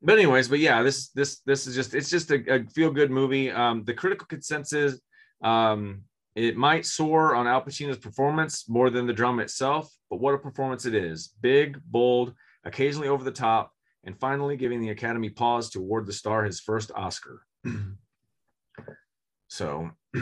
[0.00, 3.10] but anyways, but yeah, this this this is just it's just a, a feel good
[3.10, 3.50] movie.
[3.50, 4.98] Um, the critical consensus
[5.42, 6.02] um,
[6.34, 10.38] it might soar on Al Pacino's performance more than the drama itself, but what a
[10.38, 11.34] performance it is!
[11.40, 13.72] Big, bold, occasionally over the top,
[14.04, 17.42] and finally giving the Academy pause to award the star his first Oscar.
[19.48, 19.90] so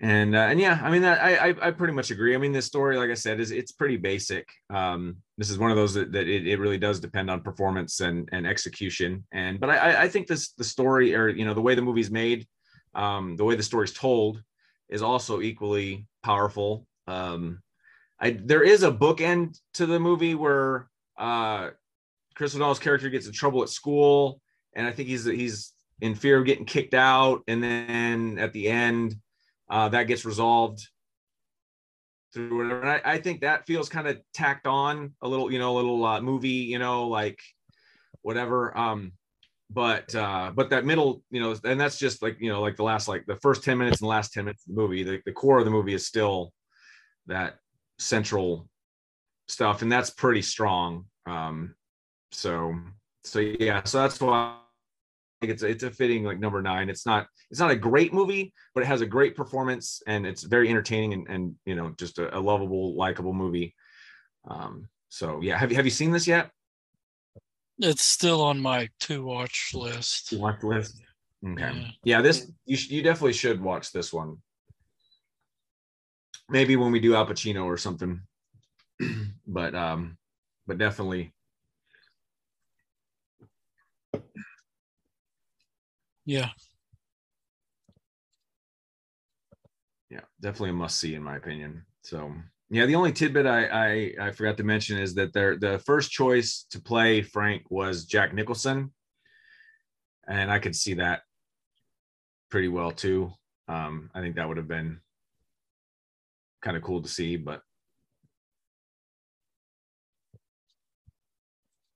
[0.00, 2.66] and uh, and yeah i mean that, I, I pretty much agree i mean this
[2.66, 6.12] story like i said is it's pretty basic um this is one of those that,
[6.12, 10.08] that it, it really does depend on performance and and execution and but i i
[10.08, 12.46] think this the story or you know the way the movie's made
[12.94, 14.42] um the way the story's told
[14.88, 17.60] is also equally powerful um
[18.20, 21.70] i there is a bookend to the movie where uh
[22.34, 24.40] chris o'donnell's character gets in trouble at school
[24.74, 28.68] and i think he's he's in fear of getting kicked out and then at the
[28.68, 29.14] end
[29.70, 30.88] uh, that gets resolved
[32.32, 32.80] through whatever.
[32.80, 35.76] And I, I think that feels kind of tacked on a little, you know, a
[35.76, 37.38] little uh, movie, you know, like
[38.22, 38.76] whatever.
[38.76, 39.12] Um,
[39.70, 42.82] but uh, but that middle, you know, and that's just like you know, like the
[42.82, 45.02] last like the first ten minutes and the last ten minutes of the movie.
[45.02, 46.52] The, the core of the movie is still
[47.26, 47.58] that
[47.98, 48.68] central
[49.46, 51.04] stuff, and that's pretty strong.
[51.26, 51.74] Um,
[52.32, 52.74] so
[53.24, 54.56] so yeah, so that's why
[55.40, 56.88] I think it's it's a fitting like number nine.
[56.88, 60.42] It's not it's not a great movie, but it has a great performance and it's
[60.42, 63.74] very entertaining and and you know just a, a lovable, likable movie.
[64.48, 66.50] Um, so yeah, have you have you seen this yet?
[67.78, 70.32] It's still on my to watch list.
[70.32, 71.00] Watch list.
[71.46, 71.62] Okay.
[71.62, 71.84] Yeah.
[72.02, 74.38] yeah, this you sh- you definitely should watch this one.
[76.48, 78.20] Maybe when we do Al Pacino or something.
[79.46, 80.18] but um,
[80.66, 81.32] but definitely
[86.28, 86.50] Yeah.
[90.10, 91.86] Yeah, definitely a must see in my opinion.
[92.02, 92.30] So
[92.70, 96.10] yeah, the only tidbit I, I, I forgot to mention is that their the first
[96.10, 98.92] choice to play Frank was Jack Nicholson,
[100.28, 101.22] and I could see that
[102.50, 103.32] pretty well too.
[103.68, 105.00] Um, I think that would have been
[106.62, 107.62] kind of cool to see, but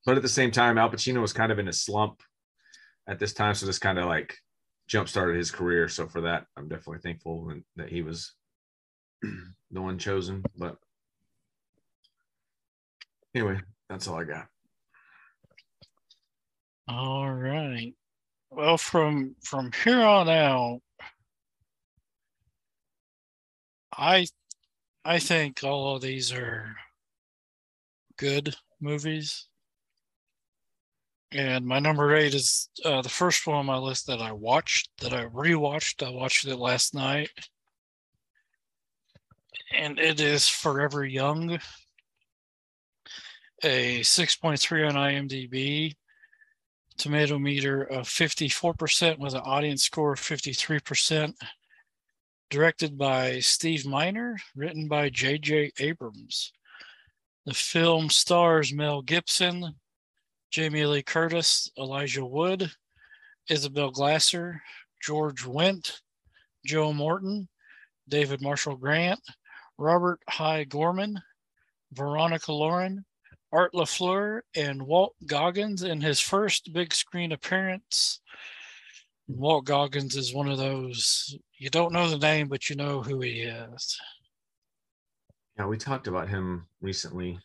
[0.07, 2.23] but at the same time, Al Pacino was kind of in a slump
[3.07, 3.55] at this time.
[3.55, 4.35] So this kind of like
[4.89, 5.89] jump started his career.
[5.89, 8.33] So for that, I'm definitely thankful that he was
[9.71, 10.43] the one chosen.
[10.57, 10.77] But
[13.35, 13.59] anyway,
[13.89, 14.47] that's all I got.
[16.89, 17.95] All right.
[18.51, 20.81] Well, from from here on out,
[23.97, 24.27] I
[25.05, 26.77] I think all of these are
[28.17, 29.49] good movies.
[31.33, 34.91] And my number eight is uh, the first one on my list that I watched,
[35.01, 36.07] that I rewatched.
[36.07, 37.31] I watched it last night.
[39.75, 41.59] And it is Forever Young,
[43.63, 45.95] a 6.3 on IMDb,
[46.99, 51.33] tomato meter of 54% with an audience score of 53%.
[52.51, 55.73] Directed by Steve Miner, written by J.J.
[55.79, 56.53] Abrams.
[57.47, 59.75] The film stars Mel Gibson,
[60.51, 62.71] Jamie Lee Curtis, Elijah Wood,
[63.49, 64.61] Isabel Glasser,
[65.03, 66.03] George Wendt,
[66.67, 67.49] Joe Morton,
[68.07, 69.21] David Marshall Grant,
[69.83, 71.21] Robert Hy Gorman,
[71.93, 73.05] Veronica Lauren,
[73.51, 78.21] Art LaFleur, and Walt Goggins in his first big screen appearance.
[79.27, 83.21] Walt Goggins is one of those you don't know the name, but you know who
[83.21, 84.01] he is.
[85.59, 87.39] Yeah, we talked about him recently.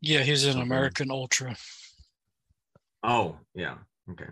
[0.00, 1.56] Yeah, he's in um, American Ultra.
[3.04, 3.78] Oh, yeah.
[4.10, 4.30] Okay.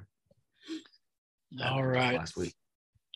[1.64, 2.18] All right.
[2.18, 2.54] Last week.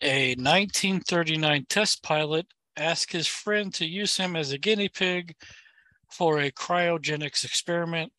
[0.03, 2.47] A 1939 test pilot
[2.77, 5.35] asks his friend to use him as a guinea pig
[6.11, 8.13] for a cryogenics experiment.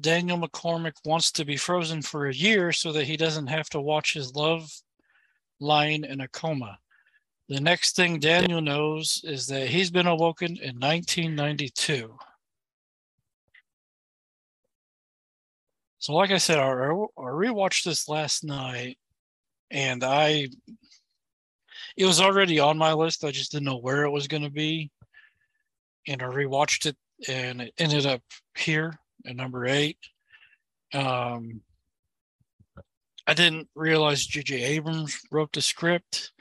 [0.00, 3.80] Daniel McCormick wants to be frozen for a year so that he doesn't have to
[3.80, 4.70] watch his love
[5.58, 6.78] lying in a coma.
[7.48, 12.16] The next thing Daniel knows is that he's been awoken in 1992.
[15.98, 18.98] So, like I said, I rewatched this last night,
[19.70, 20.48] and I
[21.96, 23.24] it was already on my list.
[23.24, 24.90] I just didn't know where it was going to be,
[26.06, 26.96] and I rewatched it,
[27.28, 28.22] and it ended up
[28.56, 29.98] here at number eight.
[30.92, 31.60] Um,
[33.26, 34.62] I didn't realize J.J.
[34.62, 36.32] Abrams wrote the script,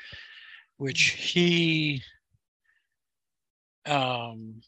[0.78, 2.02] which he
[3.86, 4.62] um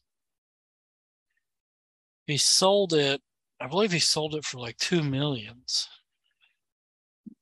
[2.28, 3.22] he sold it
[3.62, 5.88] I believe he sold it for like two millions,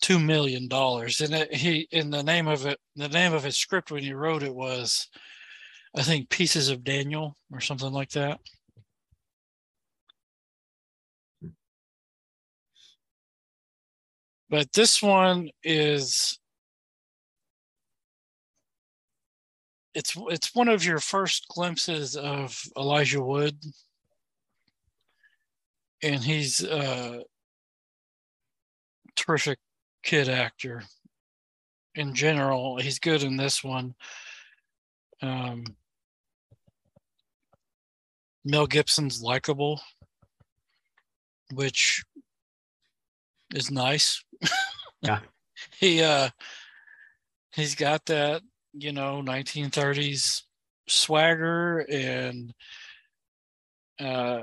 [0.02, 1.22] two million dollars.
[1.22, 4.14] And it, he, in the name of it, the name of his script when he
[4.14, 5.08] wrote it was,
[5.96, 8.40] I think, Pieces of Daniel or something like that.
[14.50, 16.40] But this one is
[19.94, 23.58] it's it's one of your first glimpses of Elijah Wood
[26.02, 27.24] and he's a
[29.16, 29.60] terrific
[30.04, 30.84] kid actor
[31.96, 32.78] in general.
[32.78, 33.96] He's good in this one.
[35.22, 35.66] Um,
[38.46, 39.82] Mel Gibson's likable,
[41.54, 42.04] which
[43.54, 44.24] is nice.
[45.02, 45.20] Yeah.
[45.80, 46.28] he uh
[47.56, 48.42] he's got that,
[48.74, 50.42] you know, 1930s
[50.90, 52.54] swagger and
[53.98, 54.42] uh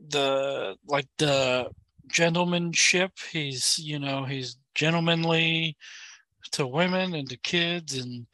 [0.00, 1.70] the like the
[2.12, 3.12] gentlemanship.
[3.30, 5.76] He's you know he's gentlemanly
[6.52, 8.26] to women and to kids, and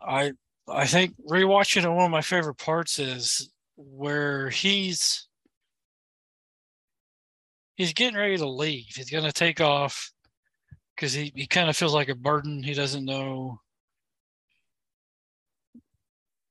[0.00, 0.32] I
[0.68, 1.88] I think rewatching it.
[1.88, 5.28] One of my favorite parts is where he's
[7.74, 8.86] he's getting ready to leave.
[8.94, 10.10] He's going to take off
[10.94, 12.62] because he, he kind of feels like a burden.
[12.62, 13.60] He doesn't know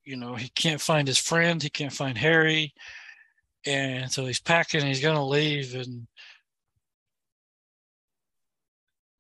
[0.06, 2.74] you know, he can't find his friend, he can't find Harry.
[3.66, 6.08] And so he's packing, he's gonna leave and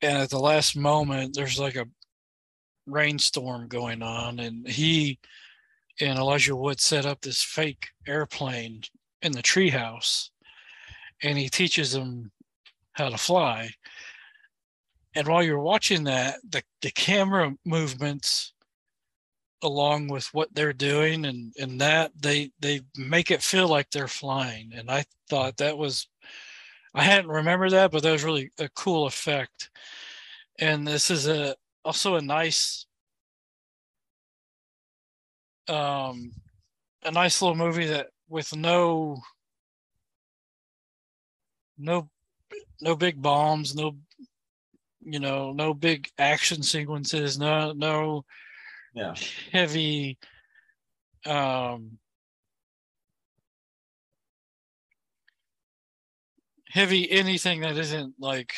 [0.01, 1.87] and at the last moment there's like a
[2.85, 5.19] rainstorm going on and he
[5.99, 8.81] and Elijah Wood set up this fake airplane
[9.21, 10.29] in the treehouse
[11.23, 12.31] and he teaches him
[12.93, 13.69] how to fly.
[15.15, 18.53] And while you're watching that, the, the camera movements
[19.65, 24.07] along with what they're doing and and that they they make it feel like they're
[24.07, 24.71] flying.
[24.73, 26.07] And i thought that was
[26.93, 29.69] i hadn't remembered that but that was really a cool effect.
[30.59, 32.85] And this is a also a nice
[35.67, 36.31] um
[37.03, 39.21] a nice little movie that with no
[41.77, 42.09] no
[42.81, 43.95] no big bombs no
[45.01, 48.25] you know no big action sequences no no
[48.95, 49.13] yeah.
[49.51, 50.17] heavy
[51.25, 51.97] um
[56.69, 58.53] heavy anything that isn't like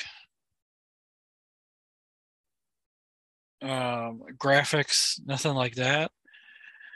[3.62, 6.12] um graphics nothing like that.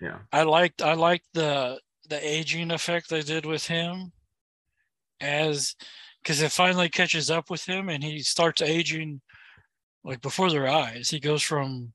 [0.02, 0.20] Yeah.
[0.32, 1.80] I liked i liked the
[2.10, 4.12] the aging effect they did with him
[5.20, 5.76] as
[6.22, 9.22] because it finally catches up with him and he starts aging
[10.04, 11.10] like before their eyes.
[11.10, 11.94] He goes from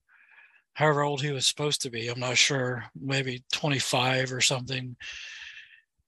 [0.76, 2.06] however old he was supposed to be.
[2.08, 4.94] I'm not sure, maybe 25 or something.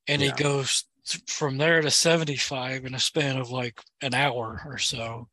[0.07, 0.29] And yeah.
[0.29, 0.85] he goes
[1.27, 5.27] from there to 75 in a span of like an hour or so.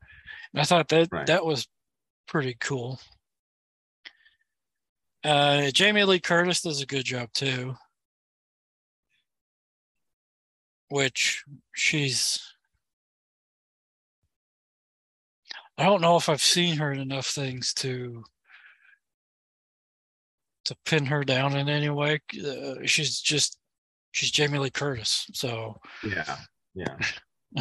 [0.54, 1.28] And I thought that right.
[1.28, 1.68] that was
[2.30, 2.98] pretty cool.
[5.22, 7.76] Uh, Jamie Lee Curtis does a good job too,
[10.88, 12.40] which she's.
[15.78, 18.24] I don't know if I've seen her in enough things to
[20.66, 22.20] to pin her down in any way.
[22.46, 23.60] Uh, she's just
[24.12, 25.28] she's Jamie Lee Curtis.
[25.34, 26.38] So yeah,
[26.74, 26.98] yeah.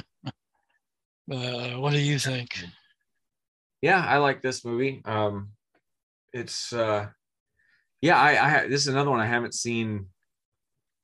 [1.33, 2.59] uh, what do you think?
[3.83, 5.03] Yeah, I like this movie.
[5.05, 5.51] Um,
[6.33, 7.09] it's uh,
[8.01, 10.07] yeah, I, I this is another one I haven't seen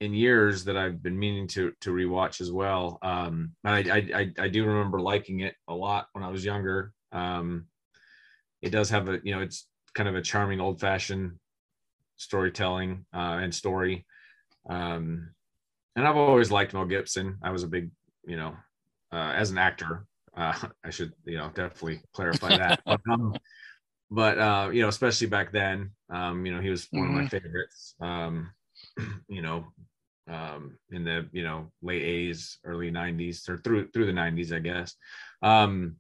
[0.00, 2.98] in years that I've been meaning to to rewatch as well.
[3.02, 6.92] Um, I, I I do remember liking it a lot when I was younger.
[7.12, 7.66] Um,
[8.62, 11.32] it does have a you know it's kind of a charming old fashioned
[12.20, 14.06] storytelling uh, and story.
[14.68, 15.30] Um,
[15.96, 17.38] and I've always liked Mel Gibson.
[17.42, 17.90] I was a big,
[18.26, 18.54] you know,
[19.12, 20.06] uh, as an actor,
[20.36, 20.54] uh,
[20.84, 22.80] I should, you know, definitely clarify that.
[22.86, 23.34] but, um,
[24.10, 27.16] but uh, you know, especially back then, um, you know, he was one Mm-hmm.
[27.16, 27.94] of my favorites.
[28.00, 28.52] Um,
[29.28, 29.66] you know,
[30.28, 34.58] um, in the you know late '80s, early '90s, or through through the '90s, I
[34.60, 34.94] guess.
[35.42, 35.96] Um,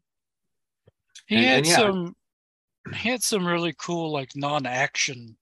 [1.26, 1.76] He And- had and yeah.
[1.76, 2.16] some
[2.94, 5.36] he had some really cool like non-action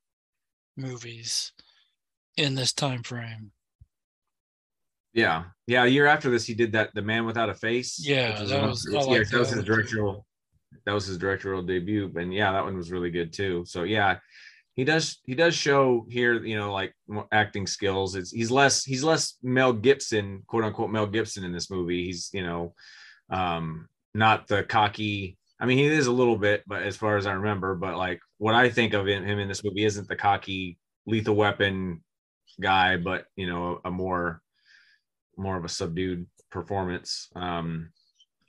[0.79, 1.53] movies
[2.37, 3.53] in this time frame.
[5.15, 5.85] yeah, yeah.
[5.85, 8.87] A year after this, he did that, "The Man Without a Face." Yeah, that was-
[8.91, 9.73] yeah, like that was his one too.
[9.73, 10.27] directorial.
[10.85, 13.65] That was his directorial debut, and yeah, that one was really good too.
[13.67, 14.19] So yeah,
[14.75, 16.95] he does he does show here, you know, like
[17.33, 18.15] acting skills.
[18.15, 22.05] It's he's less he's less Mel Gibson, quote unquote Mel Gibson in this movie.
[22.05, 22.75] He's you know,
[23.31, 25.38] um, not the cocky.
[25.61, 28.21] I mean, he is a little bit, but as far as I remember, but like
[28.39, 32.05] what I think of him, in this movie isn't the cocky lethal weapon
[32.61, 34.43] guy, but you know, a more
[35.37, 37.29] more of a subdued performance.
[37.35, 37.93] Um,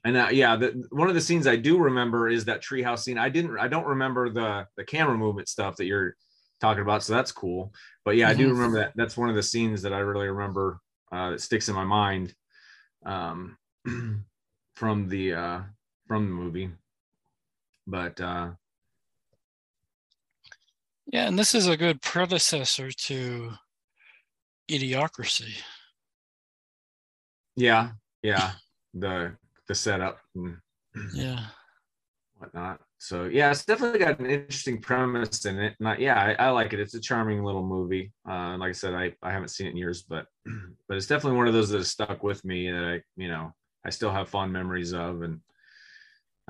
[0.05, 3.17] and uh, yeah, the, one of the scenes I do remember is that treehouse scene.
[3.17, 6.15] I didn't, I don't remember the the camera movement stuff that you're
[6.61, 7.73] talking about, so that's cool.
[8.05, 8.53] But yeah, I do Mhm.
[8.53, 8.93] remember that.
[8.95, 10.79] That's one of the scenes that I really remember
[11.11, 12.33] uh, that sticks in my mind
[13.05, 13.57] um,
[14.75, 15.61] from the uh,
[16.07, 16.71] from the movie.
[17.89, 18.51] But uh,
[21.07, 23.51] Yeah, and this is a good predecessor to
[24.69, 25.55] Idiocracy.
[27.55, 28.51] yeah, yeah,
[28.93, 29.35] the
[29.67, 30.57] the setup and
[31.15, 31.47] Yeah.
[32.37, 32.79] whatnot.
[32.99, 35.75] So yeah, it's definitely got an interesting premise in it.
[35.79, 36.79] Not yeah, I, I like it.
[36.79, 38.11] It's a charming little movie.
[38.29, 40.27] Uh, like I said, I, I haven't seen it in years, but
[40.87, 43.51] but it's definitely one of those that has stuck with me that I you know
[43.83, 45.39] I still have fond memories of, and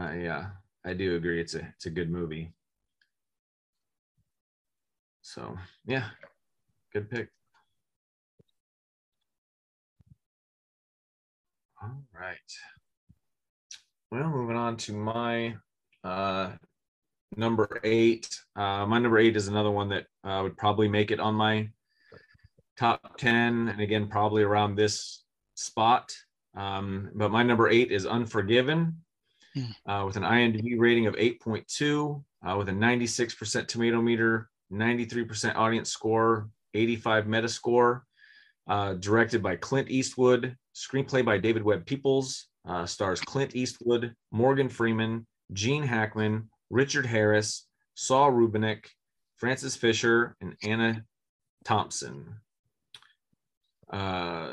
[0.02, 0.48] uh, yeah,
[0.86, 1.42] I do agree.
[1.42, 2.54] It's a it's a good movie.
[5.22, 6.06] So yeah,
[6.94, 7.30] good pick.
[11.82, 12.38] All right.
[14.12, 15.56] Well, moving on to my
[16.04, 16.52] uh,
[17.36, 18.28] number eight.
[18.56, 21.70] Uh, my number eight is another one that uh, would probably make it on my
[22.78, 23.70] top 10.
[23.70, 25.24] And again, probably around this
[25.56, 26.12] spot.
[26.56, 28.98] Um, but my number eight is Unforgiven.
[29.86, 35.90] Uh, with an IMDb rating of 8.2, uh, with a 96% tomato meter, 93% audience
[35.90, 38.02] score, 85 metascore.
[38.68, 44.70] Uh, directed by Clint Eastwood, screenplay by David Webb Peoples, uh, stars Clint Eastwood, Morgan
[44.70, 48.86] Freeman, Gene Hackman, Richard Harris, Saul Rubinek,
[49.38, 51.04] Frances Fisher, and Anna
[51.66, 52.36] Thomson.
[53.92, 54.52] Uh,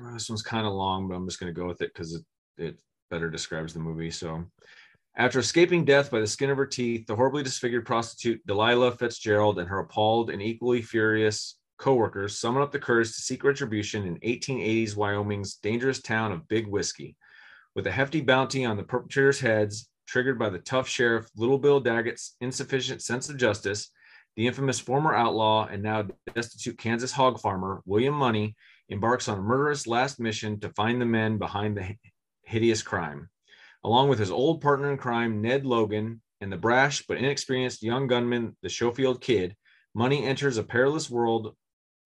[0.00, 2.14] well, this one's kind of long, but I'm just going to go with it because
[2.14, 2.24] it,
[2.58, 2.80] it
[3.10, 4.10] better describes the movie.
[4.10, 4.44] So,
[5.16, 9.58] after escaping death by the skin of her teeth, the horribly disfigured prostitute Delilah Fitzgerald
[9.58, 14.18] and her appalled and equally furious coworkers summon up the courage to seek retribution in
[14.20, 17.16] 1880s Wyoming's dangerous town of Big Whiskey.
[17.74, 21.80] With a hefty bounty on the perpetrators' heads, triggered by the tough sheriff Little Bill
[21.80, 23.90] Daggett's insufficient sense of justice,
[24.36, 28.54] the infamous former outlaw and now destitute Kansas hog farmer William Munny
[28.88, 31.96] embarks on a murderous last mission to find the men behind the
[32.42, 33.28] hideous crime.
[33.84, 38.06] Along with his old partner in crime, Ned Logan, and the brash but inexperienced young
[38.06, 39.56] gunman, the Schofield Kid,
[39.94, 41.54] Munny enters a perilous world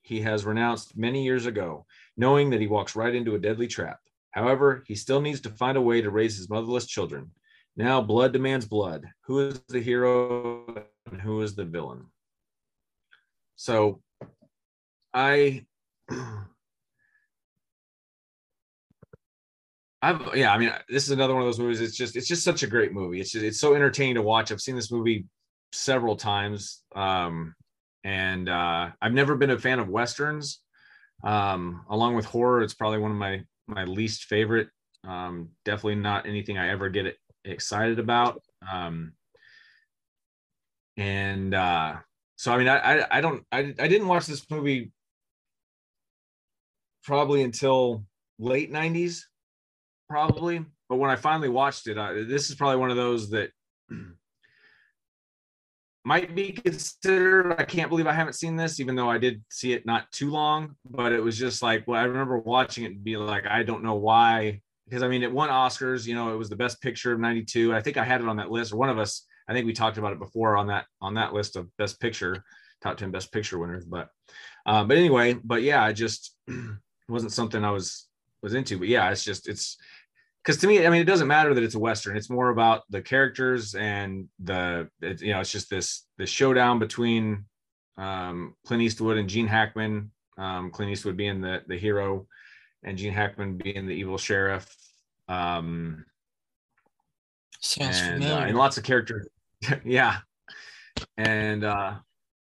[0.02, 3.98] he has renounced many years ago, knowing that he walks right into a deadly trap.
[4.30, 7.30] However, he still needs to find a way to raise his motherless children.
[7.76, 9.04] Now, blood demands blood.
[9.26, 12.06] Who is the hero and who is the villain?
[13.56, 14.02] So,
[15.12, 15.66] I
[20.02, 21.80] I've yeah, I mean, this is another one of those movies.
[21.80, 23.20] It's just it's just such a great movie.
[23.20, 24.50] It's just, it's so entertaining to watch.
[24.50, 25.26] I've seen this movie
[25.72, 27.54] several times, um,
[28.02, 30.60] and uh, I've never been a fan of westerns.
[31.22, 34.68] Um, along with horror, it's probably one of my my least favorite.
[35.06, 38.42] Um, definitely not anything I ever get excited about.
[38.70, 39.12] Um,
[40.96, 41.96] and uh,
[42.36, 44.92] so I mean, I I, I don't I, I didn't watch this movie
[47.04, 48.06] probably until
[48.38, 49.24] late '90s
[50.10, 50.64] probably.
[50.88, 53.50] But when I finally watched it, I, this is probably one of those that
[56.04, 57.54] might be considered.
[57.56, 60.30] I can't believe I haven't seen this, even though I did see it not too
[60.30, 60.74] long.
[60.84, 63.84] But it was just like, well, I remember watching it and be like, I don't
[63.84, 66.06] know why, because I mean, it won Oscars.
[66.06, 67.72] You know, it was the best picture of '92.
[67.72, 69.24] I think I had it on that list, or one of us.
[69.48, 72.44] I think we talked about it before on that on that list of best picture,
[72.82, 73.84] top ten best picture winners.
[73.84, 74.08] But
[74.66, 76.34] uh, but anyway, but yeah, I just
[77.08, 78.08] wasn't something I was
[78.42, 78.78] was into.
[78.78, 79.76] But yeah, it's just it's
[80.42, 82.16] because to me, I mean, it doesn't matter that it's a western.
[82.16, 86.78] It's more about the characters and the it, you know, it's just this this showdown
[86.78, 87.44] between
[87.98, 92.26] um, Clint Eastwood and Gene Hackman Um, Clint Eastwood being the the hero,
[92.82, 94.74] and Gene Hackman being the evil sheriff.
[95.28, 96.04] Um,
[97.60, 98.46] Sounds and, uh, familiar.
[98.46, 99.28] and lots of characters.
[99.84, 100.18] yeah,
[101.18, 101.96] and uh,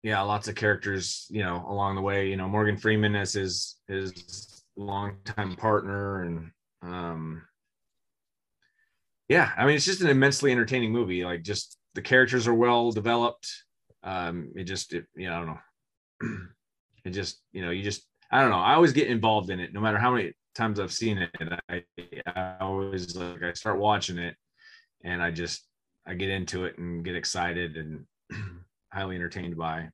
[0.03, 1.27] yeah, lots of characters.
[1.31, 2.29] You know, along the way.
[2.29, 6.51] You know, Morgan Freeman as his his longtime partner, and
[6.83, 7.43] um,
[9.29, 11.25] yeah, I mean, it's just an immensely entertaining movie.
[11.25, 13.51] Like, just the characters are well developed.
[14.03, 16.39] Um, it just, it, you know, I don't know.
[17.05, 18.59] it just, you know, you just, I don't know.
[18.59, 21.31] I always get involved in it, no matter how many times I've seen it.
[21.69, 21.85] I,
[22.27, 24.37] I always like, I start watching it,
[25.03, 25.67] and I just,
[26.07, 28.05] I get into it and get excited and
[28.93, 29.89] highly entertained by.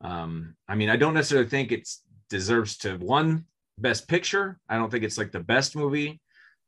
[0.00, 1.88] Um, I mean, I don't necessarily think it
[2.28, 3.44] deserves to one
[3.78, 4.58] best picture.
[4.68, 6.20] I don't think it's like the best movie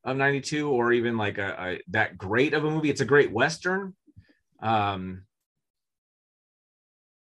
[0.07, 2.89] of 92 or even like a, a that great of a movie.
[2.89, 3.95] It's a great Western.
[4.63, 5.25] Um,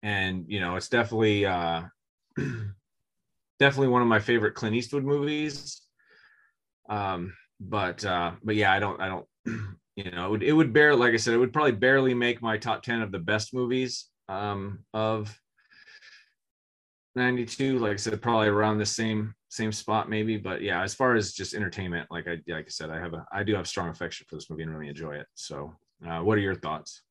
[0.02, 1.82] and you know, it's definitely, uh,
[3.58, 5.82] definitely one of my favorite Clint Eastwood movies.
[6.88, 9.26] Um, but, uh, but yeah, I don't, I don't,
[9.96, 12.40] you know, it would, it would bear, like I said, it would probably barely make
[12.40, 15.36] my top 10 of the best movies, um, of
[17.16, 21.14] 92 like i said probably around the same same spot maybe but yeah as far
[21.14, 23.88] as just entertainment like i like i said i have a i do have strong
[23.88, 25.72] affection for this movie and really enjoy it so
[26.08, 27.02] uh, what are your thoughts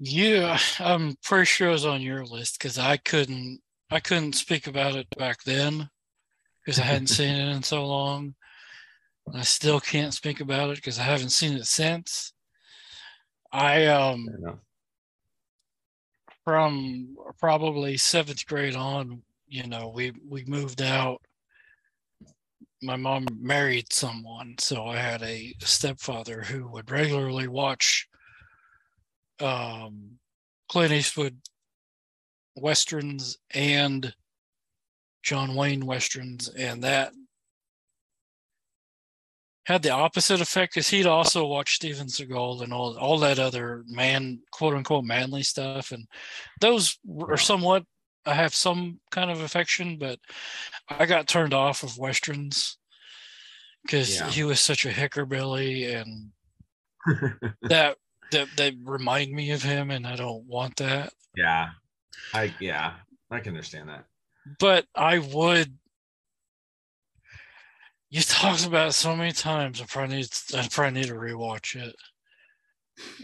[0.00, 3.60] Yeah, I'm pretty sure it was on your list because I couldn't
[3.90, 5.90] I couldn't speak about it back then
[6.64, 8.34] because I hadn't seen it in so long.
[9.34, 12.32] I still can't speak about it because I haven't seen it since.
[13.52, 14.26] I um
[16.44, 21.20] from probably seventh grade on, you know, we we moved out.
[22.82, 28.06] My mom married someone, so I had a stepfather who would regularly watch
[29.40, 30.18] um,
[30.68, 31.38] Clint Eastwood
[32.56, 34.14] westerns and
[35.22, 37.12] John Wayne westerns, and that
[39.68, 43.84] had the opposite effect because he'd also watch Steven Seagal and all all that other
[43.86, 46.06] man quote unquote manly stuff, and
[46.60, 47.84] those are somewhat.
[48.28, 50.18] I have some kind of affection, but
[50.88, 52.76] I got turned off of westerns
[53.82, 54.28] because Yeah.
[54.30, 56.30] he was such a hickerbilly, and
[57.62, 57.96] that
[58.32, 61.12] that that remind me of him, and I don't want that.
[61.36, 61.70] yeah
[62.34, 62.94] i yeah
[63.30, 64.04] i can understand that
[64.58, 65.76] but I would.
[68.10, 69.80] You talked about it so many times.
[69.82, 70.28] I probably need.
[70.56, 71.94] I probably need to rewatch it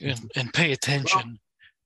[0.03, 1.39] and, and pay attention.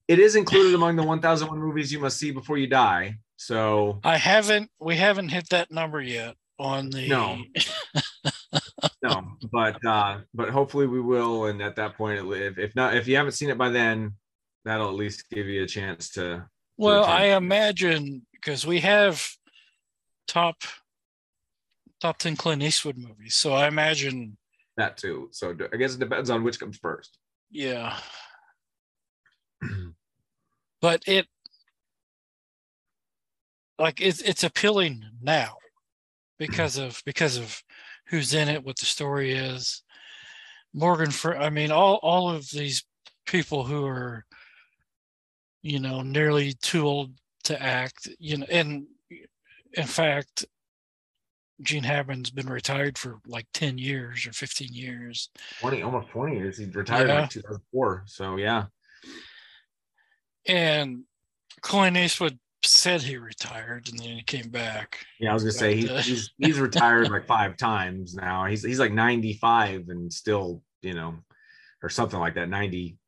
[0.08, 4.16] It is included among the 1001 movies you must see before you die so I
[4.16, 4.68] haven't.
[4.80, 7.06] We haven't hit that number yet on the.
[7.06, 7.38] No.
[9.02, 13.06] no but uh but hopefully we will and at that point if, if not if
[13.06, 14.12] you haven't seen it by then
[14.64, 16.44] that'll at least give you a chance to
[16.76, 17.22] Well, attention.
[17.22, 19.24] I imagine because we have
[20.26, 20.56] top
[22.00, 24.36] top ten Clint Eastwood movies, so I imagine.
[24.76, 27.18] that too so i guess it depends on which comes first
[27.50, 27.96] Yeah.
[30.80, 31.26] But it
[33.78, 35.56] like it's it's appealing now
[36.38, 37.62] because of because of
[38.06, 39.82] who's in it, what the story is.
[40.72, 42.84] Morgan Fre I mean all all of these
[43.26, 44.24] people who are
[45.62, 47.12] you know nearly too old
[47.44, 48.86] to act, you know, and
[49.72, 50.44] in fact
[51.62, 55.28] Gene Hackman's been retired for like 10 years or 15 years.
[55.60, 57.20] 20 almost 20 years he retired in Yeah.
[57.22, 58.66] like 2004 so yeah
[60.48, 61.04] And
[61.60, 65.06] Clint Eastwood said he retired and then he came back.
[65.20, 68.64] yeah i was gonna say he, uh, he's he's retired like five times now he's
[68.64, 71.14] he's like 95 and still you know
[71.84, 72.98] or something like that 90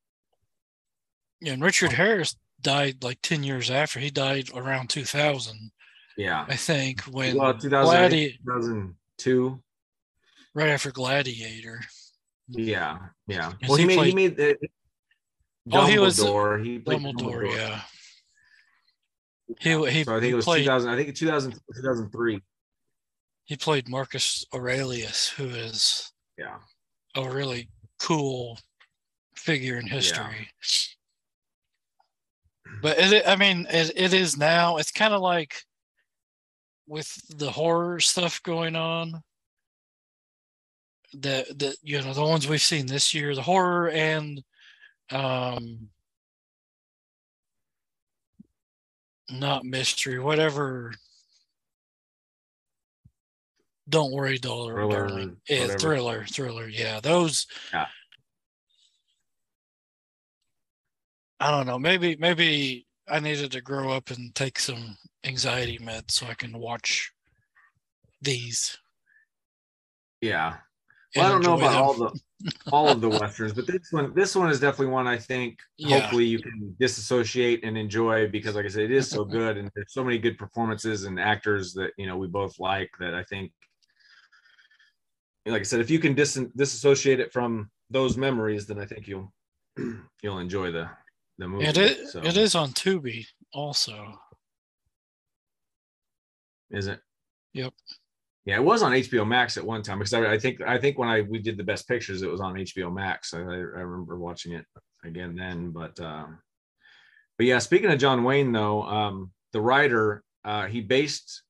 [1.41, 3.99] Yeah, And Richard Harris died like 10 years after.
[3.99, 5.73] He died around 2000,
[6.17, 8.77] yeah I think, when well 2000 I think Gladi-
[9.19, 9.63] 2002
[10.55, 11.81] right after Gladiator.
[12.49, 13.53] Yeah, yeah.
[13.69, 14.37] Well, he, he made he played- made
[15.67, 16.65] the Oh, he was- Dumbledore.
[16.65, 17.83] He played Dumbledore, yeah.
[19.61, 20.91] He he, So I think he it was played 2000.
[20.91, 22.41] I think 2000, 2003.
[23.45, 26.59] he played Marcus Aurelius, who is Yeah,
[27.17, 28.59] a really cool
[29.35, 30.49] figure in history.
[32.81, 34.77] But it, I mean, it, it is now.
[34.77, 35.65] It's kind of like
[36.87, 39.21] with the horror stuff going on.
[41.13, 44.41] The the you know the ones we've seen this year, the horror and
[45.13, 45.89] um,
[49.31, 50.93] not mystery, whatever.
[53.89, 55.37] Don't worry, dollar, Thriller, darling.
[55.49, 55.79] Yeah, whatever.
[55.79, 56.69] thriller, thriller.
[56.69, 57.47] Yeah, those.
[57.73, 57.87] Yeah.
[61.41, 61.79] I don't know.
[61.79, 66.57] Maybe maybe I needed to grow up and take some anxiety meds so I can
[66.59, 67.13] watch
[68.21, 68.79] these.
[70.21, 70.59] Yeah.
[71.17, 71.83] Well, I don't know about them.
[71.83, 72.21] all the
[72.71, 75.99] all of the westerns, but this one this one is definitely one I think yeah.
[75.99, 79.71] hopefully you can disassociate and enjoy because like I said, it is so good and
[79.75, 83.25] there's so many good performances and actors that you know we both like that I
[83.25, 83.53] think
[85.47, 89.09] like I said, if you can dis- disassociate it from those memories, then I think
[89.09, 89.33] you'll
[90.23, 90.89] you'll enjoy the
[91.39, 91.67] the movie.
[91.67, 92.21] It is, so.
[92.23, 94.19] it is on Tubi also.
[96.71, 97.01] Is it?
[97.55, 97.73] Yep.
[98.47, 100.99] Yeah, it was on HBO Max at one time because I, I, think I think
[100.99, 103.35] when I we did the best pictures, it was on HBO Max.
[103.35, 104.65] I, I remember watching it
[105.05, 105.71] again then.
[105.71, 106.39] But um,
[107.37, 111.43] but yeah, speaking of John Wayne though, um, the writer uh, he based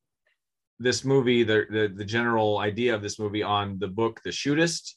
[0.78, 4.94] this movie, the, the the general idea of this movie on the book The Shootist,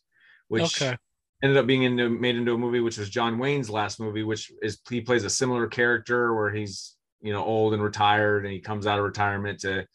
[0.48, 0.98] which okay.
[1.44, 4.52] ended up being into, made into a movie, which was John Wayne's last movie, which
[4.62, 8.60] is he plays a similar character where he's you know old and retired, and he
[8.60, 9.86] comes out of retirement to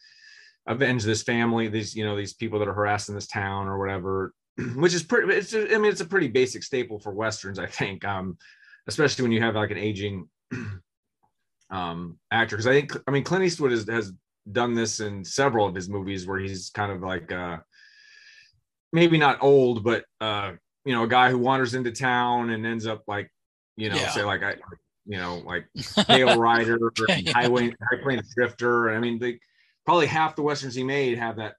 [0.69, 4.33] avenge this family, these you know these people that are harassing this town or whatever,
[4.77, 5.35] which is pretty.
[5.35, 8.37] It's I mean it's a pretty basic staple for westerns, I think, um,
[8.87, 10.29] especially when you have like an aging
[11.71, 14.13] um actor because I think I mean Clint Eastwood has, has
[14.51, 17.59] done this in several of his movies where he's kind of like uh
[18.91, 20.53] maybe not old but uh
[20.87, 23.31] you know a guy who wanders into town and ends up like
[23.77, 24.09] you know yeah.
[24.09, 24.55] say like I
[25.05, 25.67] you know like
[26.07, 27.33] Pale Rider or yeah.
[27.33, 29.39] Highway High Plains Drifter I mean they
[29.89, 31.55] probably half the westerns he made have that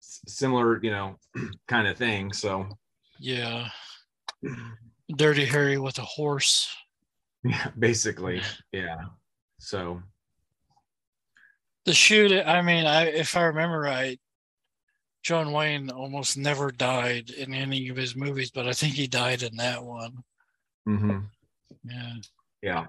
[0.00, 1.16] similar you know
[1.66, 2.68] kind of thing so.
[3.18, 3.66] Yeah.
[5.16, 6.72] Dirty Harry with a horse.
[7.42, 8.98] Yeah basically yeah
[9.58, 10.00] so.
[11.84, 14.20] The shoot i mean i if i remember right
[15.24, 19.42] john wayne almost never died in any of his movies but i think he died
[19.42, 20.22] in that one.
[20.88, 21.18] Mm-hmm.
[21.84, 22.12] yeah.
[22.62, 22.86] Yeah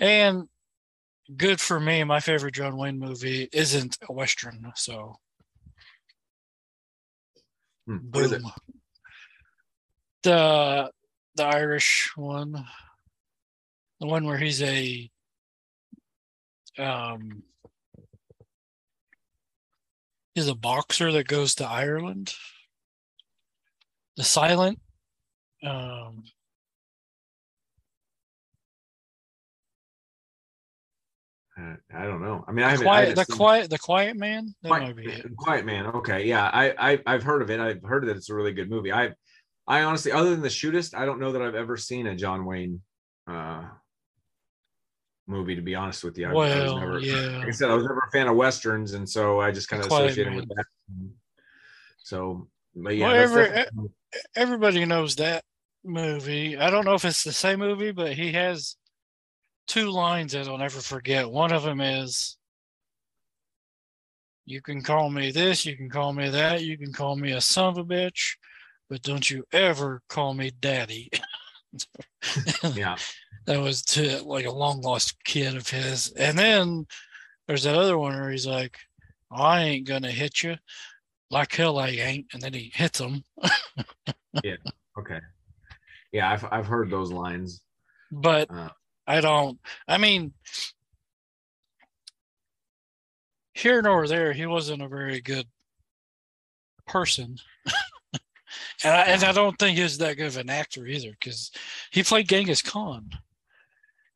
[0.00, 0.48] and
[1.36, 5.14] good for me my favorite john wayne movie isn't a western so
[7.86, 7.98] hmm.
[8.02, 8.42] boom
[10.24, 10.90] the
[11.36, 12.66] the irish one
[14.00, 15.08] the one where he's a
[16.78, 17.42] um
[20.34, 22.34] he's a boxer that goes to Ireland.
[24.16, 24.80] The silent
[25.62, 26.24] um
[31.94, 32.44] I don't know.
[32.46, 32.84] I mean, I haven't.
[32.84, 34.54] Quiet, the quiet, the quiet man.
[34.62, 35.86] That quiet, quiet man.
[35.86, 37.60] Okay, yeah, I, I, I've heard of it.
[37.60, 38.92] I've heard that it's a really good movie.
[38.92, 39.10] I,
[39.66, 42.44] I honestly, other than the shootist, I don't know that I've ever seen a John
[42.44, 42.80] Wayne
[43.26, 43.64] uh,
[45.26, 46.28] movie to be honest with you.
[46.28, 47.38] I, well, I was never, yeah.
[47.38, 49.80] like I said, I was never a fan of westerns, and so I just kind
[49.82, 50.64] of associated with that.
[51.98, 53.64] So, but yeah, well, every,
[54.34, 55.44] everybody knows that
[55.84, 56.58] movie.
[56.58, 58.76] I don't know if it's the same movie, but he has
[59.70, 61.30] two lines that I'll never forget.
[61.30, 62.36] One of them is,
[64.44, 67.40] "You can call me this, you can call me that, you can call me a
[67.40, 68.36] son of a bitch,
[68.88, 71.10] but don't you ever call me daddy."
[72.74, 72.96] yeah
[73.46, 76.12] that was to like a long lost kid of his.
[76.12, 76.86] And then
[77.46, 78.78] there's that other one where he's like,
[79.30, 80.56] I ain't gonna hit you.
[81.30, 82.26] Like hell I ain't.
[82.32, 83.24] And then he hits him.
[84.44, 84.56] yeah.
[84.98, 85.20] Okay.
[86.12, 87.62] Yeah, I've I've heard those lines.
[88.10, 88.70] But uh,
[89.16, 89.58] I don't
[89.88, 90.32] I mean
[93.54, 95.46] here nor there, he wasn't a very good
[96.86, 97.36] person.
[98.84, 101.50] and, I, and I don't think he's that good of an actor either because
[101.90, 103.10] he played Genghis Khan.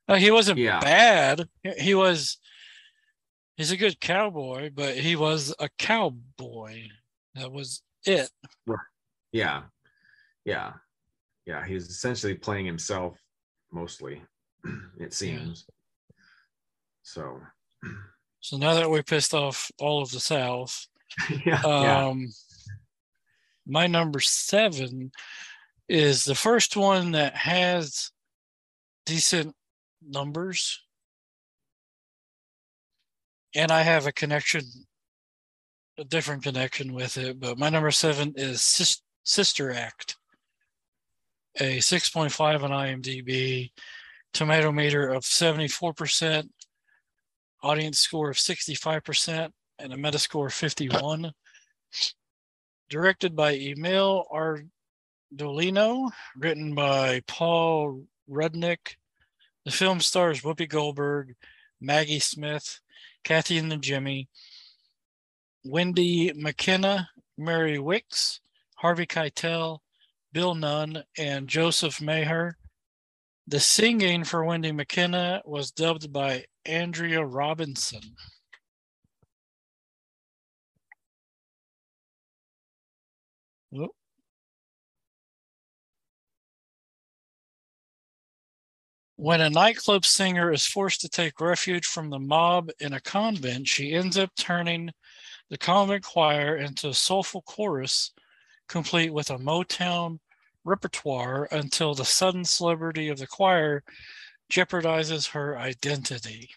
[0.09, 0.81] Uh, he wasn't yeah.
[0.81, 1.49] bad.
[1.79, 2.39] He was.
[3.57, 6.89] He's a good cowboy, but he was a cowboy.
[7.37, 8.29] That was it.
[9.33, 9.63] Yeah.
[10.45, 10.73] Yeah.
[11.47, 11.65] Yeah.
[11.65, 13.17] He's essentially playing himself
[13.73, 14.21] mostly,
[14.99, 15.67] it seems.
[17.03, 17.41] So.
[18.41, 20.87] So now that we pissed off all of the South,
[21.47, 22.27] yeah, um, yeah.
[23.67, 25.13] my number seven
[25.89, 28.11] is the first one that has
[29.07, 29.55] decent
[30.07, 30.81] numbers.
[33.55, 34.63] And I have a connection,
[35.97, 40.17] a different connection with it, but my number seven is Sis- Sister Act,
[41.59, 43.71] a 6.5 on IMDb,
[44.35, 46.49] tomato meter of 74%,
[47.63, 51.33] audience score of 65%, and a metascore of 51.
[52.91, 54.27] Directed by Emil
[55.35, 58.97] Ardolino, written by Paul Rudnick,
[59.65, 61.35] the film stars Whoopi Goldberg,
[61.81, 62.81] Maggie Smith,
[63.23, 64.27] Kathy Najimy,
[65.65, 67.07] Wendy Makkena,
[67.39, 68.41] Mary Wickes,
[68.77, 69.79] Harvey Keitel,
[70.33, 72.59] Bill Nunn, and Joseph Maher.
[73.47, 78.17] The singing for Wendy Makkena was dubbed by Andrea Robinson.
[83.75, 83.91] Oh.
[89.17, 93.69] When a nightclub singer is forced to take refuge from the mob in a convent,
[93.69, 94.91] she ends up turning
[95.51, 98.13] the convent choir into a soulful chorus,
[98.69, 100.21] complete with a Motown
[100.65, 103.83] repertoire until the sudden celebrity of the choir
[104.51, 106.51] jeopardizes her identity.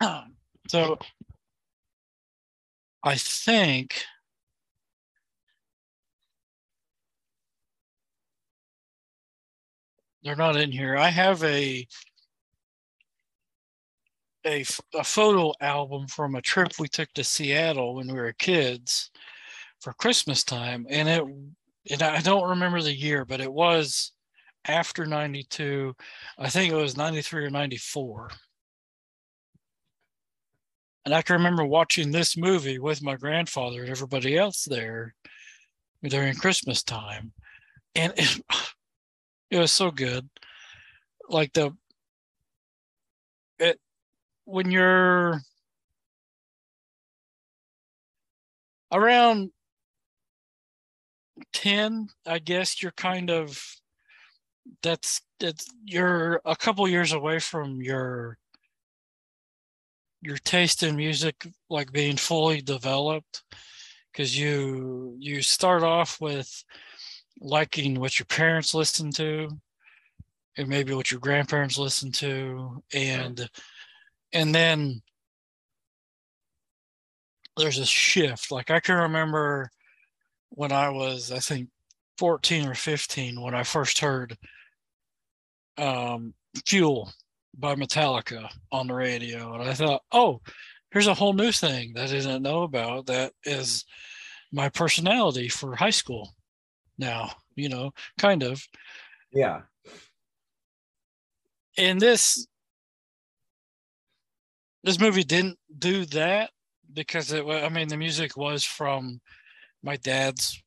[0.00, 0.34] Um,
[0.68, 0.98] so
[3.02, 4.04] I think
[10.22, 10.96] they're not in here.
[10.96, 11.86] I have a
[14.46, 14.64] a,
[14.94, 19.10] a photo album from a trip we took to Seattle when we were kids
[19.80, 21.24] for Christmas time, and it
[21.90, 24.12] and I don't remember the year, but it was
[24.66, 25.94] after 92.
[26.38, 28.30] I think it was 93 or 94.
[31.04, 35.14] And I can remember watching this movie with my grandfather and everybody else there
[36.02, 37.32] during Christmas time.
[37.94, 38.40] And it,
[39.50, 40.28] it was so good.
[41.28, 41.76] Like the
[44.44, 45.40] when you're
[48.92, 49.50] around
[51.52, 53.60] 10, I guess you're kind of
[54.82, 58.38] that's that's you're a couple years away from your
[60.22, 63.42] your taste in music like being fully developed
[64.10, 66.64] because you you start off with
[67.40, 69.50] liking what your parents listen to
[70.56, 73.50] and maybe what your grandparents listen to and
[74.34, 75.00] and then
[77.56, 79.70] there's a shift like i can remember
[80.50, 81.68] when i was i think
[82.18, 84.36] 14 or 15 when i first heard
[85.78, 86.34] um
[86.66, 87.10] fuel
[87.58, 89.54] by Metallica on the radio.
[89.54, 90.40] And I thought, oh,
[90.90, 93.84] here's a whole new thing that I didn't know about that is
[94.52, 96.34] my personality for high school
[96.98, 98.66] now, you know, kind of.
[99.32, 99.62] Yeah.
[101.76, 102.46] And this
[104.84, 106.50] this movie didn't do that
[106.92, 109.20] because it I mean the music was from
[109.82, 110.62] my dad's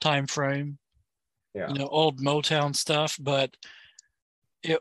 [0.00, 0.78] time frame.
[1.54, 1.68] Yeah.
[1.68, 3.56] You know, old Motown stuff, but
[4.62, 4.80] it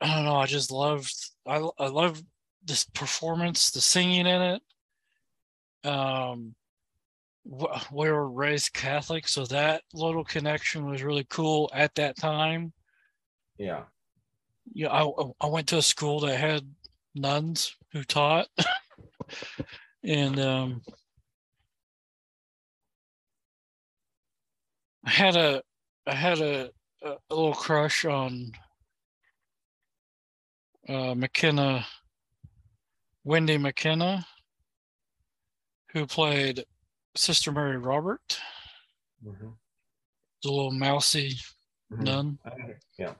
[0.00, 0.36] I don't know.
[0.36, 1.12] I just loved.
[1.46, 2.22] I I love
[2.64, 4.62] this performance, the singing in it.
[5.82, 6.54] Um,
[7.44, 12.72] we were raised Catholic, so that little connection was really cool at that time.
[13.56, 13.84] Yeah.
[14.72, 15.10] Yeah, I
[15.40, 16.62] I went to a school that had
[17.14, 18.48] nuns who taught,
[20.04, 20.82] and um,
[25.04, 25.62] I had a
[26.06, 26.70] I had a,
[27.02, 28.52] a little crush on
[30.88, 31.84] uh, Makkena,
[33.24, 34.24] Wendy Makkena,
[35.92, 36.64] who played
[37.16, 38.40] Sister Mary Robert,
[39.24, 39.48] mm-hmm.
[40.42, 41.36] the little mousy
[41.92, 42.02] mm-hmm.
[42.02, 42.38] nun.
[42.98, 43.14] Yeah.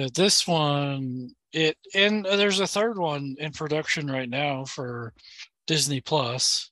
[0.00, 5.12] But this one, it and there's a third one in production right now for
[5.66, 6.70] Disney Plus.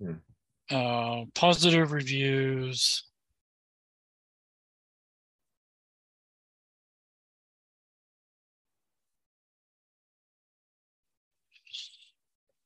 [0.00, 0.14] Hmm.
[0.70, 3.04] Uh, positive reviews.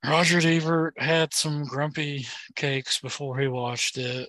[0.05, 4.29] Roger Ebert had some grumpy cakes before he watched it.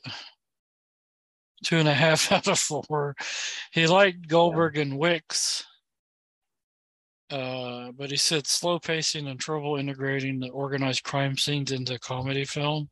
[1.63, 3.15] Two and a half out of four.
[3.71, 5.63] He liked Goldberg and Wickes,
[7.29, 12.45] uh, but he said slow pacing and trouble integrating the organized crime scenes into comedy
[12.45, 12.89] film.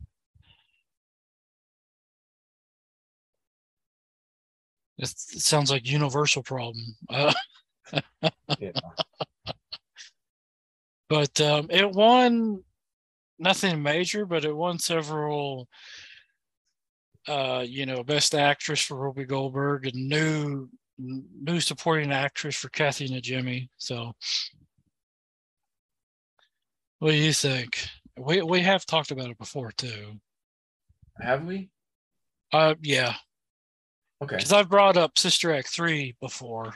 [4.98, 6.96] It sounds like universal problem.
[7.10, 7.34] Uh,
[8.60, 8.72] yeah.
[11.10, 12.64] But um, it won
[13.38, 15.68] nothing major, but it won several,
[17.28, 23.08] uh, you know, best actress for Whoopi Goldberg and new new supporting actress for Kathy
[23.08, 23.70] Najimy.
[23.78, 24.14] So,
[27.00, 27.88] what do you think?
[28.18, 30.20] We we have talked about it before too.
[31.20, 31.70] Have we?
[32.54, 33.14] Uh, yeah.
[34.22, 34.36] Okay.
[34.38, 36.76] Because I've brought up Sister Act three before.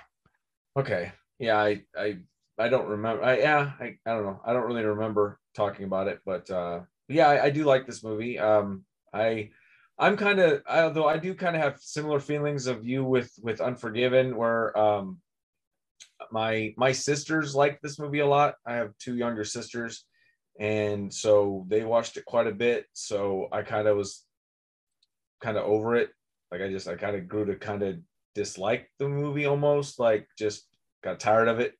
[0.78, 1.12] Okay.
[1.39, 2.18] Yeah, I I
[2.58, 3.24] I don't remember.
[3.24, 4.41] I yeah, I, I don't know.
[4.46, 8.04] I don't really remember talking about it, but uh, yeah, I, I do like this
[8.04, 8.39] movie.
[8.39, 9.50] Um, I
[9.98, 13.62] I'm kind of although I do kind of have similar feelings of you with with
[13.62, 15.20] Unforgiven, where um,
[16.32, 18.56] my my sisters like this movie a lot.
[18.66, 20.06] I have two younger sisters,
[20.60, 22.86] and so they watched it quite a bit.
[22.93, 24.26] So I kind of was
[25.41, 26.10] kind of over it.
[26.52, 27.98] Like I just I kind of grew to kind of
[28.34, 30.68] dislike the movie almost, like just
[31.04, 31.74] got tired of it.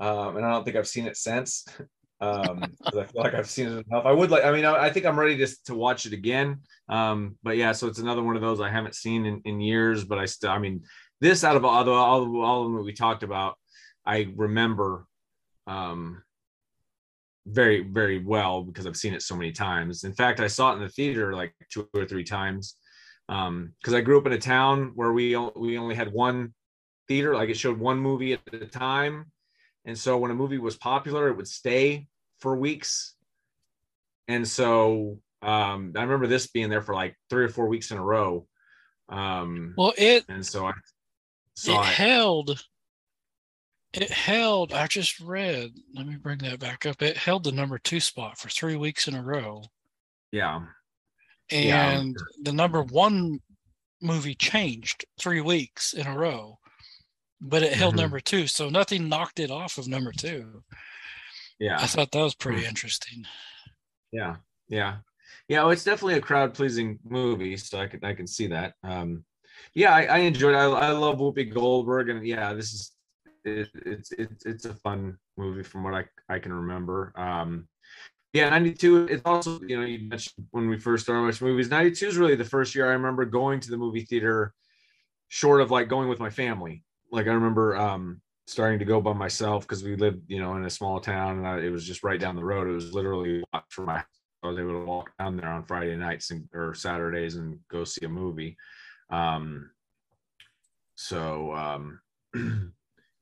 [0.00, 1.64] Um, and I don't think I've seen it since.
[2.20, 4.06] um I feel like I've seen it enough.
[4.06, 6.60] I would like I mean I, I think I'm ready to to watch it again.
[6.88, 10.04] Um but yeah, so it's another one of those I haven't seen in, in years,
[10.04, 10.82] but I still I mean
[11.20, 13.56] this out of all the all, all of them that we talked about,
[14.06, 15.06] I remember
[15.66, 16.22] um
[17.46, 20.04] very very well because I've seen it so many times.
[20.04, 22.76] In fact, I saw it in the theater like two or three times
[23.28, 26.54] um because I grew up in a town where we we only had one
[27.08, 29.30] theater like it showed one movie at a time
[29.84, 32.06] and so when a movie was popular it would stay
[32.38, 33.14] for weeks
[34.28, 37.98] and so um I remember this being there for like three or four weeks in
[37.98, 38.46] a row
[39.08, 40.72] um well it and so I
[41.54, 42.64] saw it, it held
[43.94, 47.00] it held, I just read, let me bring that back up.
[47.00, 49.62] It held the number two spot for three weeks in a row.
[50.32, 50.62] Yeah.
[51.50, 52.42] And yeah.
[52.42, 53.38] the number one
[54.02, 56.58] movie changed three weeks in a row,
[57.40, 58.02] but it held mm-hmm.
[58.02, 58.46] number two.
[58.46, 60.62] So nothing knocked it off of number two.
[61.58, 61.78] Yeah.
[61.80, 62.68] I thought that was pretty mm-hmm.
[62.68, 63.24] interesting.
[64.12, 64.36] Yeah.
[64.68, 64.96] Yeah.
[65.48, 65.62] Yeah.
[65.62, 67.56] Well, it's definitely a crowd pleasing movie.
[67.56, 68.74] So I can, I can see that.
[68.82, 69.24] Um,
[69.74, 70.58] yeah, I, I enjoyed it.
[70.58, 72.08] I, I love Whoopi Goldberg.
[72.08, 72.92] And yeah, this is
[73.44, 77.12] it, it's it's it's a fun movie from what I I can remember.
[77.16, 77.68] Um,
[78.32, 79.06] yeah, 92.
[79.06, 81.70] It's also, you know, you mentioned when we first started watching movies.
[81.70, 84.52] 92 is really the first year I remember going to the movie theater,
[85.28, 86.82] short of like going with my family.
[87.14, 90.64] Like I remember um, starting to go by myself because we lived, you know, in
[90.64, 92.66] a small town and I, it was just right down the road.
[92.66, 94.02] It was literally from my
[94.42, 97.84] I was able to walk down there on Friday nights and, or Saturdays and go
[97.84, 98.56] see a movie.
[99.10, 99.70] Um,
[100.96, 102.00] so um,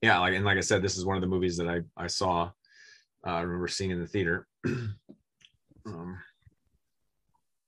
[0.02, 2.06] yeah, like and like I said, this is one of the movies that I I
[2.06, 2.50] saw.
[3.26, 4.48] Uh, I remember seeing in the theater.
[5.86, 6.18] um,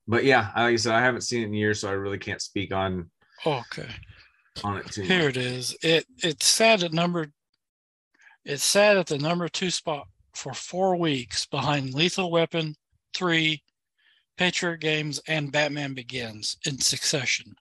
[0.09, 2.43] but yeah, like I said, I haven't seen it in years, so I really can't
[2.43, 3.11] speak on.
[3.47, 3.89] Okay.
[4.63, 5.03] On it too.
[5.03, 5.77] Here it is.
[5.83, 7.29] It it's sad at number.
[8.45, 12.75] It's sad at the number two spot for four weeks behind Lethal Weapon
[13.15, 13.63] three,
[14.37, 17.55] Patriot Games, and Batman Begins in succession.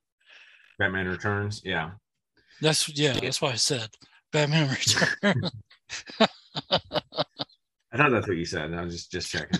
[0.77, 1.91] Batman Returns, yeah.
[2.61, 3.13] That's yeah.
[3.13, 3.89] That's why I said.
[4.31, 5.51] Batman Returns.
[7.93, 8.73] I thought that's what you said.
[8.73, 9.59] I was just just checking.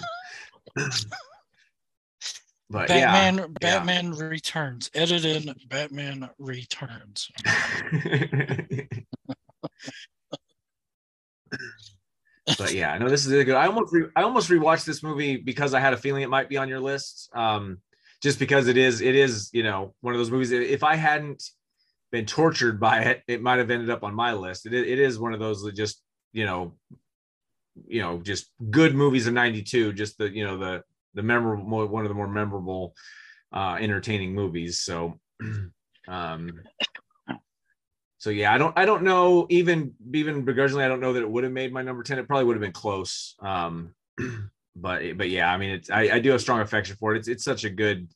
[2.73, 4.25] but Batman, yeah, Batman yeah.
[4.25, 4.89] Returns.
[4.95, 7.31] Edited Batman Returns.
[12.57, 13.55] but yeah, no, this is really good.
[13.55, 16.49] I almost re- I almost rewatched this movie because I had a feeling it might
[16.49, 17.29] be on your list.
[17.33, 17.77] Um,
[18.21, 20.51] just because it is it is you know one of those movies.
[20.51, 21.43] If I hadn't
[22.11, 24.65] been tortured by it, it might have ended up on my list.
[24.65, 26.01] It, it is one of those that just,
[26.31, 26.73] you know,
[27.87, 30.83] you know, just good movies of 92, just the, you know, the,
[31.13, 32.93] the memorable, one of the more memorable,
[33.51, 34.81] uh, entertaining movies.
[34.81, 35.19] So,
[36.07, 36.51] um,
[38.17, 41.29] so yeah, I don't, I don't know, even, even begrudgingly, I don't know that it
[41.29, 42.19] would have made my number 10.
[42.19, 43.35] It probably would have been close.
[43.41, 43.93] Um,
[44.75, 47.19] but, but yeah, I mean, it's, I, I do have strong affection for it.
[47.19, 48.07] It's, it's such a good,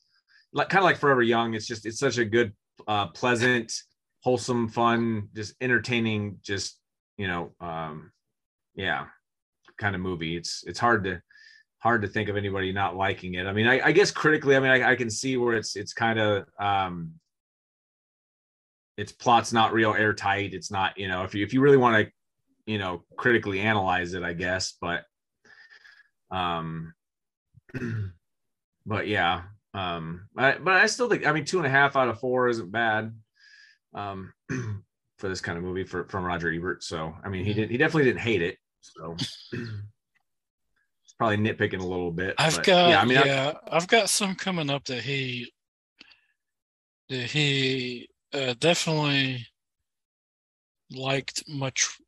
[0.52, 1.54] like, kind of like Forever Young.
[1.54, 2.52] It's just, it's such a good,
[2.86, 3.72] uh, pleasant,
[4.20, 6.78] wholesome, fun, just entertaining, just
[7.18, 8.12] you know, um,
[8.74, 9.06] yeah,
[9.78, 10.36] kind of movie.
[10.36, 11.20] It's it's hard to
[11.78, 13.46] hard to think of anybody not liking it.
[13.46, 15.92] I mean, I, I guess critically, I mean, I, I, can see where it's it's
[15.92, 17.12] kind of um,
[18.96, 20.54] its plot's not real airtight.
[20.54, 22.12] It's not, you know, if you if you really want to,
[22.66, 25.04] you know, critically analyze it, I guess, but
[26.30, 26.94] um,
[28.86, 29.42] but yeah,
[29.74, 32.48] um, I, but I still think, I mean, two and a half out of four
[32.48, 33.14] isn't bad
[33.94, 34.32] um,
[35.18, 36.82] for this kind of movie for from Roger Ebert.
[36.82, 38.56] So I mean, he did he definitely didn't hate it.
[38.80, 39.16] So
[41.18, 42.34] probably nitpicking a little bit.
[42.38, 45.52] I've but, got yeah, I mean, yeah, I've, I've got some coming up that he
[47.08, 49.46] that he uh, definitely
[50.92, 51.98] liked much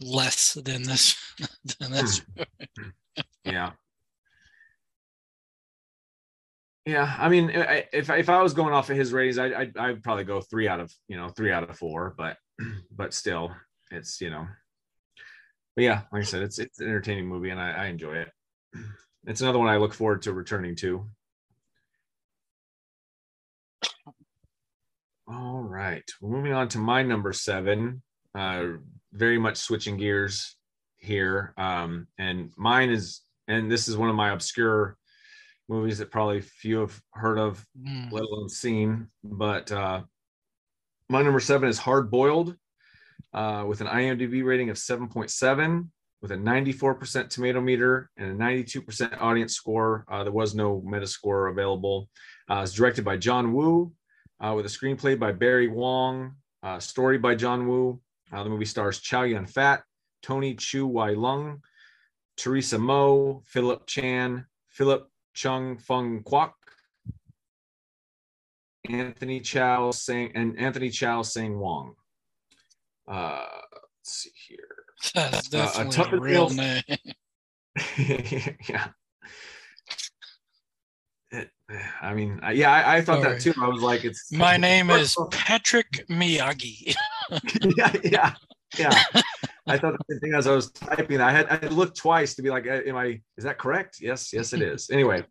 [0.00, 1.16] less than this
[1.78, 2.22] than this.
[2.76, 2.88] Hmm.
[3.44, 3.72] yeah.
[6.86, 10.02] Yeah, I mean, if if I was going off of his ratings, I I'd, I'd
[10.04, 12.36] probably go three out of you know three out of four, but
[12.92, 13.50] but still,
[13.90, 14.46] it's you know,
[15.74, 18.30] but yeah, like I said, it's it's an entertaining movie and I, I enjoy it.
[19.26, 21.06] It's another one I look forward to returning to.
[25.28, 28.02] All right, moving on to my number seven.
[28.34, 28.74] Uh,
[29.12, 30.56] very much switching gears
[30.98, 34.96] here, um, and mine is, and this is one of my obscure
[35.68, 38.10] movies that probably few have heard of, mm.
[38.12, 39.08] let alone seen.
[39.24, 40.02] But uh,
[41.08, 42.56] my number seven is Hard Boiled,
[43.32, 45.88] uh, with an IMDb rating of 7.7,
[46.22, 50.04] with a 94% tomato meter and a 92% audience score.
[50.10, 52.08] Uh, there was no Metascore available.
[52.48, 53.92] Uh, it's directed by John Woo,
[54.40, 58.00] uh, with a screenplay by Barry Wong, uh, story by John Woo.
[58.32, 59.82] Uh, the movie stars Chow Yun Fat,
[60.22, 61.60] Tony Chu Wai Lung,
[62.36, 66.52] Teresa Mo, Philip Chan, Philip Chung Fung Kwok,
[68.88, 71.94] Anthony Chow Sang and Anthony Chow Sang Wong.
[73.06, 74.75] Uh, let's see here.
[75.14, 76.82] That's Uh, a definitely tough a real name.
[78.68, 78.88] yeah.
[81.30, 81.50] It-
[82.00, 83.52] I mean, yeah, I, I thought that too.
[83.60, 86.94] I was like, it's My name is Patrick Miyagi.
[87.76, 88.34] yeah, yeah,
[88.78, 89.02] yeah.
[89.66, 91.20] I thought the same thing as I was typing.
[91.20, 93.20] I had I looked twice to be like, am I?
[93.36, 93.96] Is that correct?
[94.00, 94.90] Yes, yes, it is.
[94.90, 95.24] Anyway,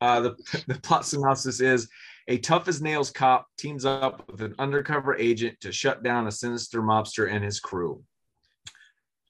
[0.00, 1.90] uh, the the plot synopsis is:
[2.28, 6.32] a tough as nails cop teams up with an undercover agent to shut down a
[6.32, 8.02] sinister mobster and his crew.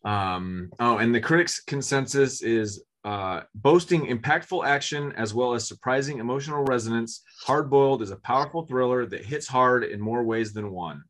[0.05, 6.18] Um, oh, and the critics' consensus is uh, boasting impactful action as well as surprising
[6.18, 7.22] emotional resonance.
[7.42, 11.03] Hard Boiled is a powerful thriller that hits hard in more ways than one.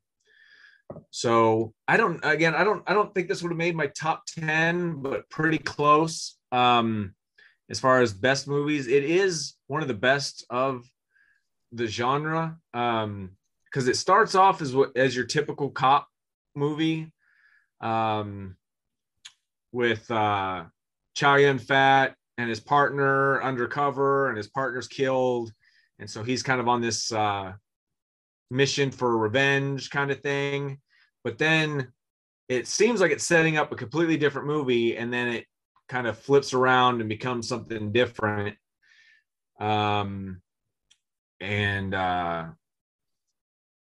[1.11, 4.25] So I don't again I don't I don't think this would have made my top
[4.27, 7.15] 10 but pretty close um
[7.71, 10.85] as far as best movies it is one of the best of
[11.73, 13.31] the genre um
[13.73, 16.09] cuz it starts off as what as your typical cop
[16.55, 17.11] movie
[17.81, 18.57] um
[19.73, 20.65] with uh
[21.15, 25.53] Chow Yun Fat and his partner undercover and his partner's killed
[25.99, 27.53] and so he's kind of on this uh
[28.51, 30.79] mission for revenge kind of thing.
[31.25, 31.93] But then
[32.49, 35.47] it seems like it's setting up a completely different movie and then it
[35.89, 38.57] kind of flips around and becomes something different.
[39.59, 40.43] Um
[41.41, 42.47] and uh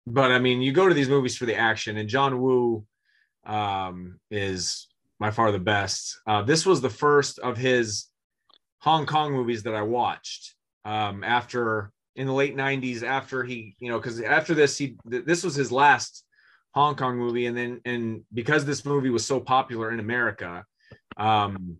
[0.06, 2.86] but I mean you go to these movies for the action and John Woo
[3.44, 6.20] um is by far the best.
[6.26, 8.06] Uh this was the first of his
[8.80, 10.54] Hong Kong movies that I watched
[10.84, 15.24] um after in the late 90s after he you know because after this he th-
[15.24, 16.24] this was his last
[16.74, 17.46] hong kong movie.
[17.46, 20.64] And then and because this movie was so popular in america
[21.16, 21.78] um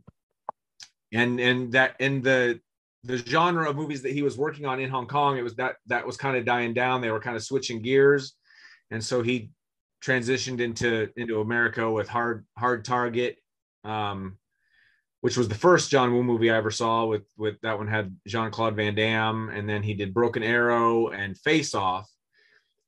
[1.12, 2.60] and and that and the
[3.04, 5.76] the genre of movies that he was working on in hong kong it was that
[5.86, 7.00] that was kind of dying down.
[7.00, 8.34] They were kind of switching gears.
[8.90, 9.50] And so he
[10.06, 13.36] transitioned into into america with hard hard target
[13.84, 14.38] um
[15.26, 17.04] which was the first John Woo movie I ever saw.
[17.04, 21.08] With with that one had Jean Claude Van Damme, and then he did Broken Arrow
[21.08, 22.08] and Face Off.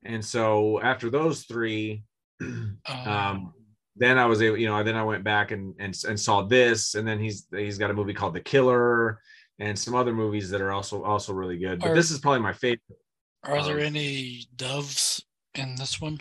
[0.05, 2.05] And so after those three,
[2.87, 3.53] um,
[3.97, 6.95] then I was able, you know, then I went back and and and saw this,
[6.95, 9.21] and then he's he's got a movie called The Killer,
[9.59, 11.81] and some other movies that are also also really good.
[11.81, 12.83] But Are- this is probably my favorite.
[13.43, 16.21] Are there um, any doves in this one?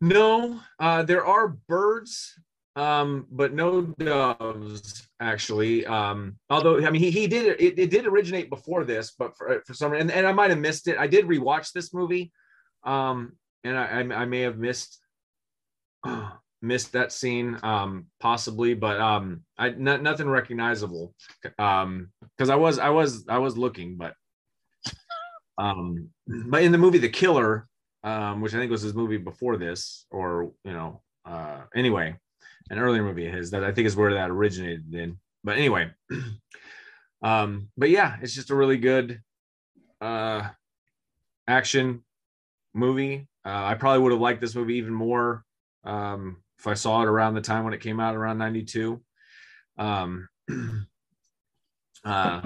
[0.00, 2.34] No, uh, there are birds,
[2.76, 5.84] um, but no doves actually.
[5.84, 9.62] Um, although I mean, he, he did it, it did originate before this, but for
[9.66, 10.96] for some and, and I might have missed it.
[10.98, 12.32] I did rewatch this movie,
[12.84, 13.32] um,
[13.64, 14.98] and I I, I may have missed
[16.62, 21.14] missed that scene, um, possibly, but um, I not, nothing recognizable,
[21.58, 24.14] um, because I was I was I was looking, but
[25.58, 27.68] um, but in the movie The Killer,
[28.02, 32.16] um, which I think was his movie before this, or you know, uh, anyway,
[32.70, 35.18] an earlier movie of his that I think is where that originated in.
[35.44, 35.90] But anyway,
[37.22, 39.20] um, but yeah, it's just a really good
[40.00, 40.48] uh,
[41.46, 42.04] action
[42.74, 43.28] movie.
[43.44, 45.44] Uh, I probably would have liked this movie even more
[45.84, 49.00] um, if I saw it around the time when it came out around '92.
[49.78, 50.28] Um,
[52.04, 52.42] uh,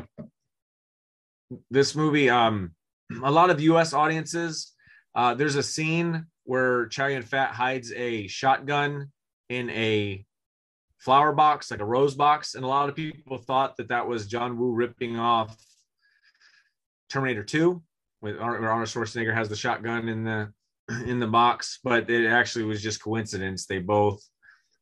[1.70, 2.74] this movie, um,
[3.22, 3.92] a lot of U.S.
[3.92, 4.73] audiences
[5.14, 9.10] uh, there's a scene where Chow Yun Fat hides a shotgun
[9.48, 10.24] in a
[10.98, 14.26] flower box, like a rose box, and a lot of people thought that that was
[14.26, 15.56] John Woo ripping off
[17.10, 17.82] Terminator 2,
[18.22, 20.52] with Ar- Arnold Schwarzenegger has the shotgun in the
[21.06, 23.66] in the box, but it actually was just coincidence.
[23.66, 24.22] They both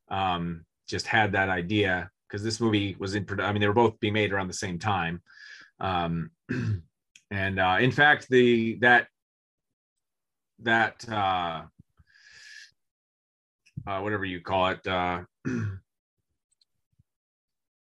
[0.08, 3.26] um, just had that idea because this movie was in.
[3.40, 5.22] I mean, they were both being made around the same time,
[5.80, 6.30] um,
[7.30, 9.08] and uh, in fact, the that
[10.64, 11.62] that uh,
[13.86, 15.20] uh, whatever you call it, uh,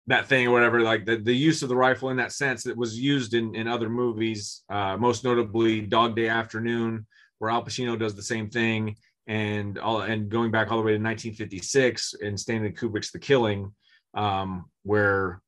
[0.07, 2.77] that thing or whatever, like the, the use of the rifle in that sense that
[2.77, 7.07] was used in, in other movies, uh, most notably Dog Day Afternoon,
[7.39, 8.97] where Al Pacino does the same thing.
[9.27, 13.75] And all and going back all the way to 1956 in Stanley Kubrick's The Killing,
[14.15, 15.43] um, where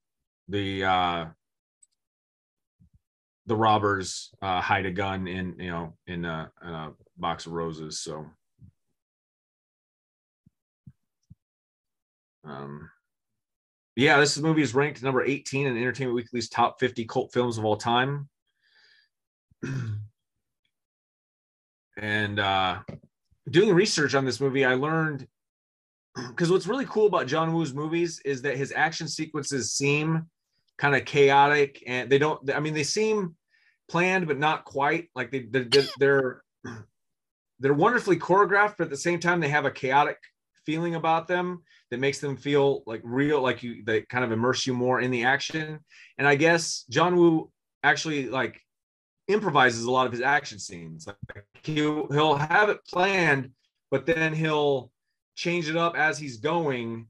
[0.48, 1.26] the uh,
[3.46, 7.52] the robbers uh, hide a gun in you know in a, in a box of
[7.52, 8.00] roses.
[8.00, 8.26] So
[12.44, 12.90] Um,
[13.96, 17.64] yeah, this movie is ranked number 18 in Entertainment Weekly's top 50 cult films of
[17.64, 18.28] all time.
[22.00, 22.78] and uh,
[23.50, 25.26] doing research on this movie, I learned
[26.28, 30.26] because what's really cool about John Woo's movies is that his action sequences seem
[30.78, 33.36] kind of chaotic and they don't, I mean, they seem
[33.88, 35.66] planned, but not quite like they, they're,
[35.98, 36.42] they're,
[37.60, 40.18] they're wonderfully choreographed, but at the same time, they have a chaotic
[40.66, 44.66] feeling about them that makes them feel like real, like you, they kind of immerse
[44.66, 45.78] you more in the action.
[46.18, 47.50] And I guess John Woo
[47.82, 48.60] actually like
[49.28, 51.06] improvises a lot of his action scenes.
[51.06, 53.50] Like he'll he'll have it planned,
[53.90, 54.90] but then he'll
[55.36, 57.06] change it up as he's going.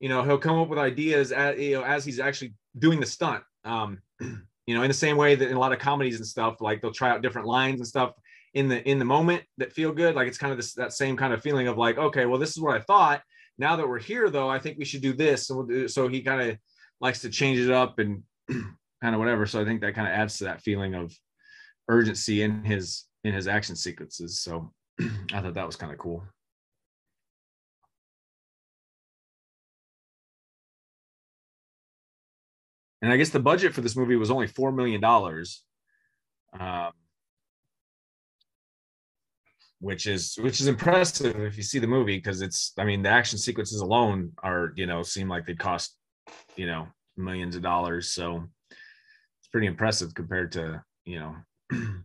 [0.00, 3.06] You know, he'll come up with ideas as you know as he's actually doing the
[3.06, 3.42] stunt.
[3.64, 6.60] Um, you know, in the same way that in a lot of comedies and stuff,
[6.60, 8.12] like they'll try out different lines and stuff
[8.56, 10.14] in the in the moment that feel good.
[10.14, 12.50] Like it's kind of this that same kind of feeling of like, okay, well, this
[12.50, 13.22] is what I thought.
[13.58, 15.50] Now that we're here, though, I think we should do this.
[15.50, 16.58] And we'll do, so he kind of
[16.98, 19.44] likes to change it up and kind of whatever.
[19.44, 21.14] So I think that kind of adds to that feeling of
[21.88, 24.40] urgency in his in his action sequences.
[24.40, 26.24] So I thought that was kind of cool.
[33.02, 35.62] And I guess the budget for this movie was only four million dollars.
[36.58, 36.92] Um,
[39.86, 43.08] which is which is impressive if you see the movie because it's I mean the
[43.08, 45.96] action sequences alone are you know seem like they cost
[46.56, 51.36] you know millions of dollars so it's pretty impressive compared to you know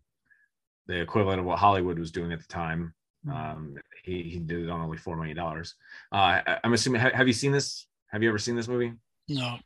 [0.86, 2.94] the equivalent of what Hollywood was doing at the time.
[3.26, 3.32] Hmm.
[3.32, 5.76] Um, he he did it on only four million dollars.
[6.12, 7.02] Uh, I, am assuming.
[7.02, 7.88] Have you seen this?
[8.12, 8.94] Have you ever seen this movie?
[9.28, 9.58] No.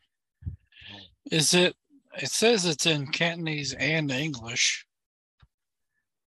[1.32, 1.76] Is it?
[2.22, 4.86] It says it's in Cantonese and English.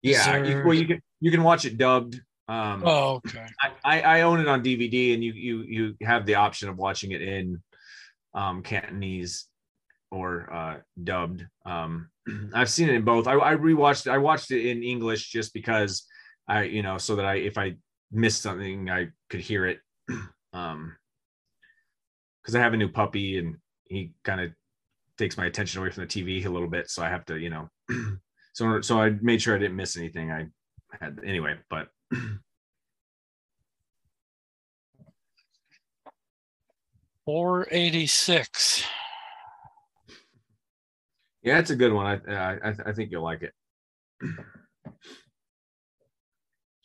[0.02, 0.66] Yeah, there...
[0.66, 2.22] well, you can you can watch it dubbed.
[2.50, 3.46] Um, oh, okay.
[3.84, 7.12] I, I own it on DVD, and you you you have the option of watching
[7.12, 7.62] it in
[8.34, 9.46] um, Cantonese
[10.12, 11.46] or uh, dubbed.
[11.66, 12.10] Um,
[12.54, 13.28] I've seen it in both.
[13.28, 14.10] I, I rewatched.
[14.10, 16.06] I watched it in English just because
[16.48, 17.76] I, you know, so that I, if I
[18.12, 19.80] missed something, I could hear it.
[20.54, 20.96] Um,
[22.42, 24.52] because I have a new puppy, and he kind of
[25.18, 27.52] takes my attention away from the TV a little bit, so I have to, you
[27.52, 27.70] know.
[28.54, 30.32] so so I made sure I didn't miss anything.
[30.32, 30.48] I
[31.02, 31.90] had anyway, but.
[37.26, 38.86] Four eighty six.
[41.44, 42.06] Yeah, it's a good one.
[42.06, 43.54] I uh, I, I think you'll like it.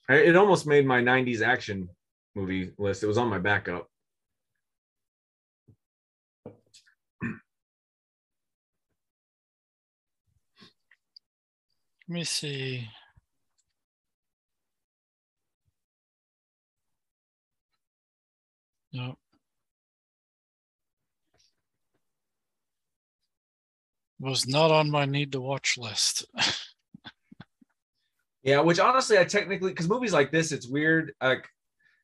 [0.08, 1.88] It almost made my '90s action
[2.34, 3.02] movie list.
[3.02, 3.88] It was on my backup.
[12.08, 12.88] Let me see.
[18.92, 19.16] No.
[24.22, 26.24] was not on my need to watch list.
[28.44, 31.12] yeah, which honestly, I technically because movies like this, it's weird.
[31.20, 31.48] Like,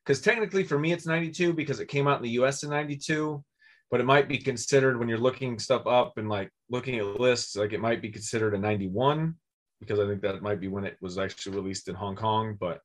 [0.05, 3.41] because technically for me, it's 92 because it came out in the US in 92,
[3.89, 7.55] but it might be considered when you're looking stuff up and like looking at lists,
[7.55, 9.35] like it might be considered a 91
[9.79, 12.57] because I think that might be when it was actually released in Hong Kong.
[12.59, 12.81] But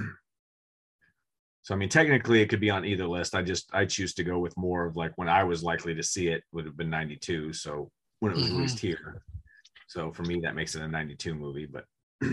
[1.65, 3.33] So I mean, technically, it could be on either list.
[3.33, 6.03] I just I choose to go with more of like when I was likely to
[6.03, 7.53] see it would have been '92.
[7.53, 7.89] So
[8.19, 8.57] when it was mm-hmm.
[8.57, 9.23] released here.
[9.87, 11.65] So for me, that makes it a '92 movie.
[11.65, 11.85] But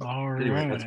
[0.00, 0.82] All anyway, right.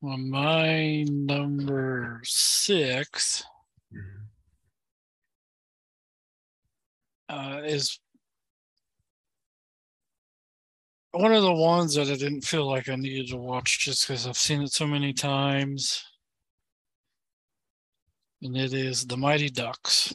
[0.00, 3.44] Well, my number 6
[3.94, 4.21] mm-hmm
[7.32, 7.98] uh, is
[11.12, 14.26] one of the ones that I didn't feel like I needed to watch just because
[14.26, 16.04] I've seen it so many times.
[18.42, 20.14] And it is The Mighty Ducks.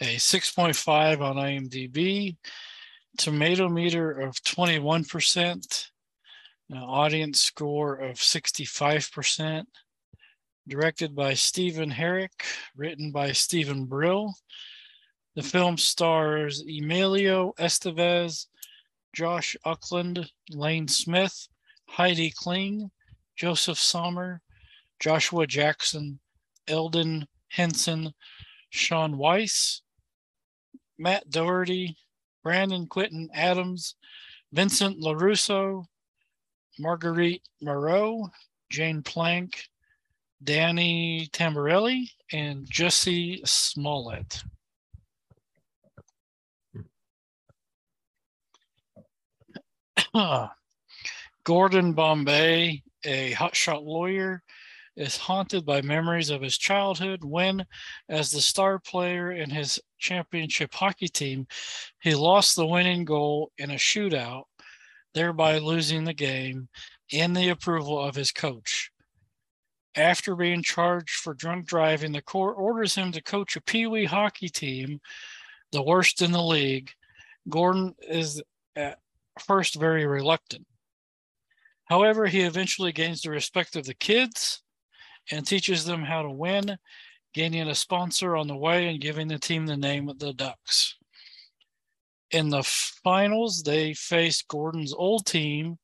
[0.00, 2.36] A 6.5 on IMDb,
[3.18, 5.86] tomato meter of 21%,
[6.70, 9.64] an audience score of 65%,
[10.70, 12.44] directed by Stephen Herek,
[12.76, 14.32] written by Steven Brill,
[15.34, 18.46] the film stars Emilio Estevez,
[19.12, 21.48] Joss Ackland, Lane Smith,
[21.88, 22.88] Heidi Kling,
[23.36, 24.42] Joseph Sommer,
[25.00, 26.20] Joshua Jackson,
[26.68, 28.14] Elden Henson,
[28.70, 29.82] Shaun Weiss,
[30.98, 31.96] Matt Doherty,
[32.44, 33.96] Brandon Quintin Adams,
[34.52, 35.84] Vincent LaRusso,
[36.78, 38.28] Marguerite Moreau,
[38.70, 39.64] Jane Plank,
[40.42, 44.42] Danny Tamborelli, and Jussie Smollett.
[51.44, 54.42] Gordon Bombay, a hotshot lawyer,
[54.96, 57.64] is haunted by memories of his childhood when,
[58.08, 61.46] as the star player in his championship hockey team,
[62.00, 64.44] he lost the winning goal in a shootout,
[65.14, 66.68] thereby losing the game
[67.10, 68.90] in the approval of his coach.
[69.96, 74.04] After being charged for drunk driving, the court orders him to coach a Pee Wee
[74.04, 75.00] hockey team,
[75.72, 76.90] the worst in the league.
[77.48, 78.40] Gordon is
[78.76, 79.00] at
[79.40, 80.66] first very reluctant.
[81.86, 84.62] However, he eventually gains the respect of the kids
[85.32, 86.78] and teaches them how to win,
[87.34, 90.96] gaining a sponsor on the way and giving the team the name of the Ducks.
[92.30, 95.79] In the finals, they face Gordon's old team,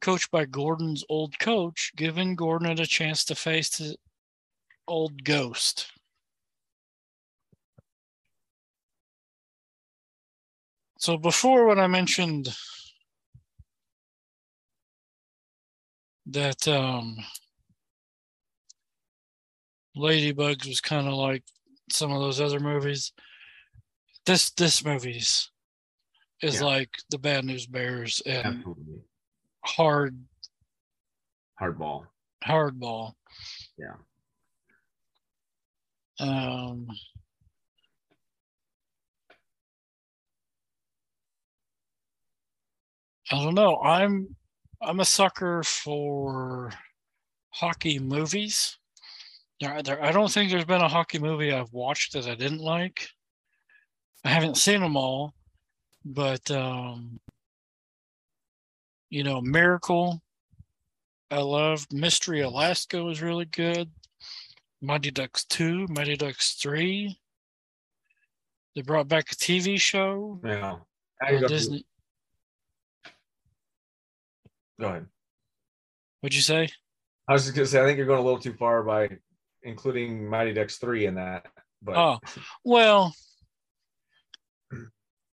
[0.00, 3.96] coached by Gordon's old coach, giving Gordon a chance to face his
[4.88, 5.92] old ghost.
[10.98, 12.54] So before when I mentioned
[16.26, 17.16] that um,
[19.96, 21.44] Ladybugs was kind of like
[21.90, 23.12] some of those other movies.
[24.26, 25.50] This this movies
[26.42, 26.66] is Yeah.
[26.66, 29.02] like the Bad News Bears and Absolutely.
[29.76, 30.16] Hard
[31.60, 32.06] Hardball.
[32.44, 33.12] hardball.
[33.76, 33.94] Yeah.
[36.18, 36.88] Um,
[43.30, 43.80] I don't know.
[43.80, 44.34] I'm
[44.82, 46.72] I'm a sucker for
[47.50, 48.78] hockey movies.
[49.60, 52.60] There, there, I don't think there's been a hockey movie I've watched that I didn't
[52.60, 53.08] like.
[54.24, 55.34] I haven't seen them all,
[56.04, 57.20] but um,
[59.10, 60.22] you know, Miracle.
[61.30, 63.90] I loved Mystery Alaska was really good.
[64.80, 67.16] Mighty Ducks 2, Mighty Ducks 3.
[68.74, 70.40] They brought back a TV show.
[70.44, 70.76] Yeah.
[71.22, 71.84] on Disney.
[74.80, 75.06] Go ahead.
[76.20, 76.68] What'd you say?
[77.28, 79.08] I was just gonna say I think you're going a little too far by
[79.62, 81.46] including Mighty Ducks three in that.
[81.82, 82.18] But Oh,
[82.64, 83.14] well,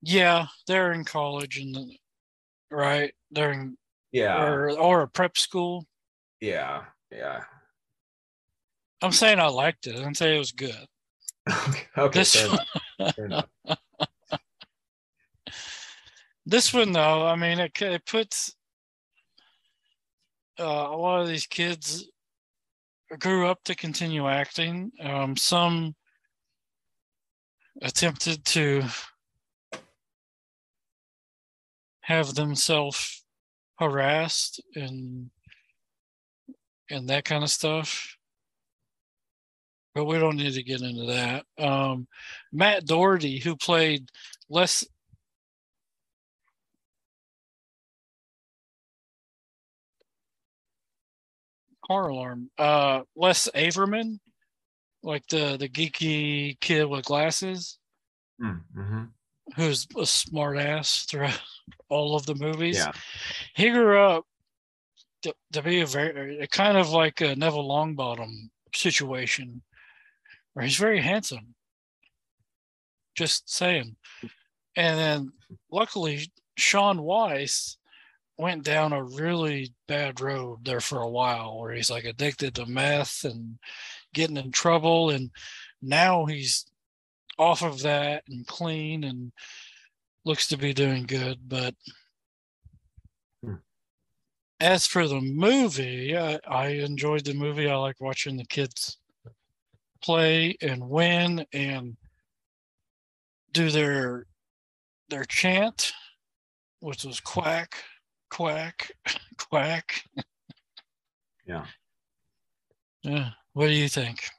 [0.01, 1.97] yeah, they're in college and the-
[2.73, 3.69] right, they're
[4.11, 5.85] yeah, or or a prep school.
[6.41, 7.43] yeah, yeah.
[9.01, 9.95] I'm saying I liked it.
[9.95, 10.87] I didn't say it was good.
[11.97, 13.49] okay, This fair enough, fair enough.
[16.45, 18.55] this one though, I mean, it, it puts
[20.59, 22.07] uh, a lot of these kids
[23.19, 24.91] grew up to continue acting.
[25.01, 25.95] Um, some
[27.81, 28.83] attempted to
[32.03, 33.23] have themselves
[33.79, 35.29] harassed and
[36.89, 38.17] and that kind of stuff.
[39.95, 41.45] But we don't need to get into that.
[41.57, 42.07] Um,
[42.51, 44.09] Matt Doherty, who played
[44.49, 44.85] Les
[51.87, 52.49] car alarm.
[52.57, 54.19] Uh, Les Averman,
[55.03, 57.77] like the the geeky kid with glasses,
[58.41, 59.03] Mm-hmm.
[59.55, 61.39] Who's a smart ass throughout
[61.89, 62.77] all of the movies.
[62.77, 62.91] Yeah,
[63.55, 64.25] He grew up
[65.23, 69.61] to, to be a very kind of like a Neville Longbottom situation,
[70.53, 71.55] where he's very handsome.
[73.15, 73.95] Just saying.
[74.75, 75.31] And then
[75.71, 77.77] luckily Shaun Weiss
[78.37, 82.65] went down a really bad road there for a while where he's like addicted to
[82.65, 83.59] meth and
[84.13, 85.29] getting in trouble and
[85.81, 86.65] now he's
[87.37, 89.31] off of that and clean and
[90.25, 91.75] looks to be doing good but
[93.43, 93.55] Hmm.
[94.59, 97.67] as for the movie I, I enjoyed the movie.
[97.69, 98.97] I like watching the kids
[100.01, 101.97] play and win and
[103.51, 104.25] do their
[105.09, 105.91] their chant
[106.79, 107.75] which was quack
[108.29, 108.91] quack
[109.37, 110.03] quack.
[111.45, 111.65] Yeah,
[113.03, 113.29] yeah.
[113.53, 114.29] What do you think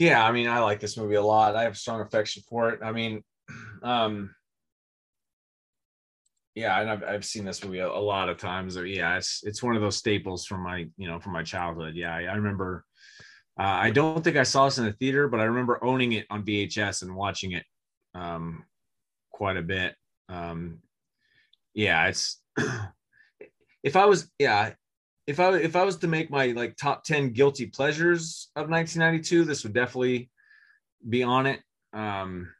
[0.00, 0.24] yeah.
[0.26, 1.54] I mean, I like this movie a lot.
[1.54, 2.80] I have strong affection for it.
[2.82, 3.22] I mean,
[3.82, 4.34] um,
[6.54, 8.76] yeah, and I've I've seen this movie a, a lot of times.
[8.76, 11.94] Yeah, it's it's one of those staples from my you know from my childhood.
[11.94, 12.84] Yeah, I, I remember.
[13.58, 16.26] Uh, I don't think I saw this in the theater, but I remember owning it
[16.30, 17.64] on VHS and watching it
[18.14, 18.64] um,
[19.30, 19.94] quite a bit.
[20.28, 20.78] Um,
[21.74, 22.40] yeah, it's
[23.82, 24.72] if I was yeah
[25.26, 29.44] if I if I was to make my like top 10 guilty pleasures of 1992
[29.44, 30.30] this would definitely
[31.08, 31.60] be on it
[31.92, 32.52] um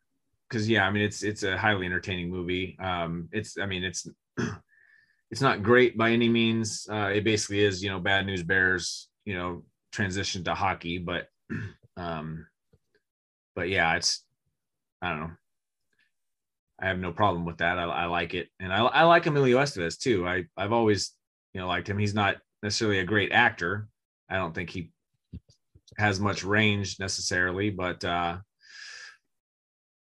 [0.50, 4.06] cuz yeah I mean it's it's a highly entertaining movie um it's I mean it's
[5.30, 9.08] it's not great by any means uh it basically is you know bad news bears
[9.24, 11.28] you know transition to hockey but
[11.96, 12.46] um
[13.54, 14.24] but yeah it's
[15.02, 15.30] I don't know
[16.80, 17.78] I have no problem with that.
[17.78, 20.26] I, I like it, and I, I like Emilio Estevez too.
[20.26, 21.12] I I've always
[21.52, 21.98] you know liked him.
[21.98, 23.88] He's not necessarily a great actor.
[24.28, 24.90] I don't think he
[25.98, 28.38] has much range necessarily, but uh,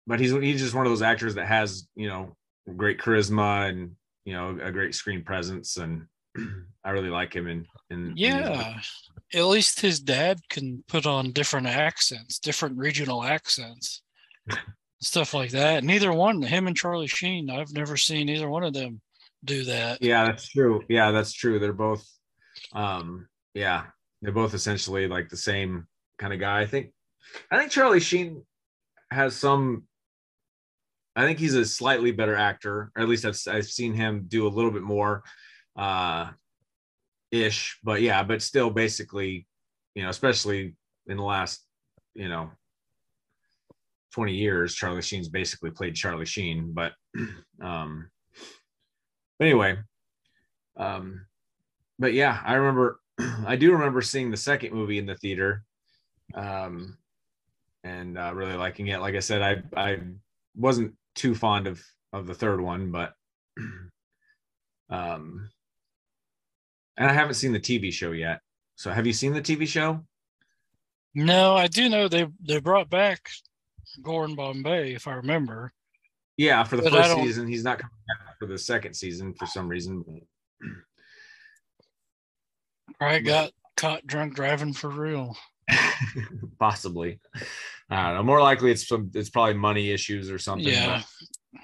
[0.07, 2.37] but he's he's just one of those actors that has you know
[2.77, 3.93] great charisma and
[4.25, 6.07] you know a great screen presence, and
[6.85, 7.47] I really like him.
[7.47, 8.75] In in yeah,
[9.33, 14.03] in at least his dad can put on different accents, different regional accents,
[15.01, 15.85] stuff like that.
[15.85, 19.01] Neither one, him and Charlie Sheen, I've never seen either one of them
[19.45, 20.03] do that.
[20.03, 20.83] Yeah, that's true.
[20.89, 21.59] Yeah, that's true.
[21.59, 22.07] They're both,
[22.73, 23.85] um, yeah,
[24.23, 25.87] they're both essentially like the same
[26.19, 26.61] kind of guy.
[26.61, 26.93] I think,
[27.51, 28.43] I think Charlie Sheen
[29.11, 29.85] has some.
[31.15, 34.47] I think he's a slightly better actor, or at least I've, I've seen him do
[34.47, 35.23] a little bit more,
[35.75, 36.29] uh,
[37.31, 37.79] ish.
[37.83, 39.47] But yeah, but still, basically,
[39.95, 40.77] you know, especially
[41.07, 41.65] in the last,
[42.15, 42.51] you know,
[44.13, 46.73] 20 years, Charlie Sheen's basically played Charlie Sheen.
[46.73, 46.93] But
[47.63, 48.11] um,
[49.41, 49.77] anyway,
[50.77, 51.27] um,
[51.99, 53.01] but yeah, I remember
[53.47, 55.65] I do remember seeing the second movie in the theater,
[56.35, 56.97] um,
[57.85, 59.01] and uh, really liking it.
[59.01, 59.99] Like I said, I I
[60.55, 61.83] wasn't too fond of
[62.13, 63.15] of the third one, but
[64.91, 65.49] um,
[66.97, 68.41] and I haven't seen the TV show yet.
[68.77, 70.05] So, have you seen the TV show?
[71.15, 73.31] No, I do know they they brought back
[74.03, 75.73] Gordon Bombay, if I remember.
[76.37, 79.47] Yeah, for the but first season, he's not coming back for the second season for
[79.47, 80.05] some reason.
[82.99, 85.37] Probably got caught drunk driving for real.
[86.59, 87.21] Possibly.
[87.91, 88.23] I don't know.
[88.23, 89.11] More likely, it's some.
[89.15, 90.69] It's probably money issues or something.
[90.69, 91.03] Yeah.
[91.53, 91.61] But,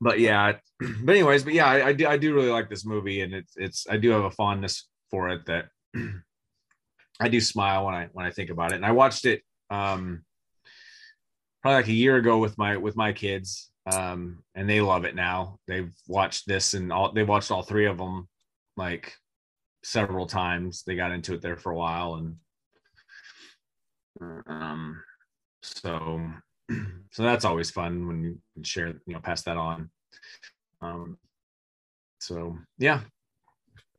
[0.00, 0.52] but yeah.
[1.04, 2.06] But anyways, but yeah, I, I do.
[2.06, 3.54] I do really like this movie, and it's.
[3.56, 3.86] It's.
[3.88, 5.68] I do have a fondness for it that
[7.20, 8.76] I do smile when I when I think about it.
[8.76, 10.22] And I watched it um
[11.62, 15.14] probably like a year ago with my with my kids um and they love it
[15.14, 18.28] now they've watched this and all They've watched all three of them
[18.76, 19.14] like
[19.86, 20.82] several times.
[20.84, 22.36] They got into it there for a while, and
[24.48, 25.00] um,
[25.62, 26.20] so
[27.12, 29.90] so that's always fun when you share, you know, pass that on.
[30.82, 31.18] Um,
[32.18, 33.00] so yeah,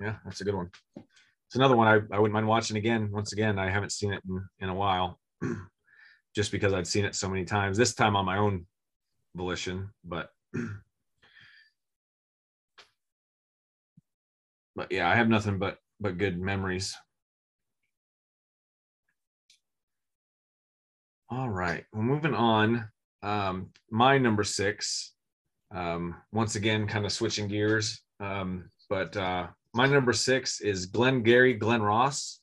[0.02, 0.70] yeah, that's a good one.
[0.98, 3.10] It's another one I, I wouldn't mind watching again.
[3.12, 5.20] Once again, I haven't seen it in, in a while,
[6.36, 7.78] just because I'd seen it so many times.
[7.78, 8.66] This time on my own
[9.36, 10.32] volition, but
[14.78, 16.96] but yeah, I have nothing but but good memories.
[21.30, 22.88] All right, well, moving on.
[23.24, 25.14] Um, my number six.
[25.76, 28.02] Um, once again, kind of switching gears.
[28.22, 32.40] Um, but uh, my number six is Glenn Glengarry Glen Ross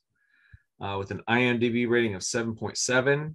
[0.79, 3.33] uh, with an IMDb rating of 7.7,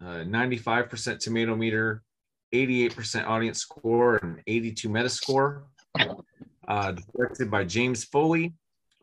[0.00, 2.02] uh, 95% tomato meter,
[2.54, 5.62] 88% audience score, and 82 Metascore
[6.72, 8.54] uh, directed by James Foley,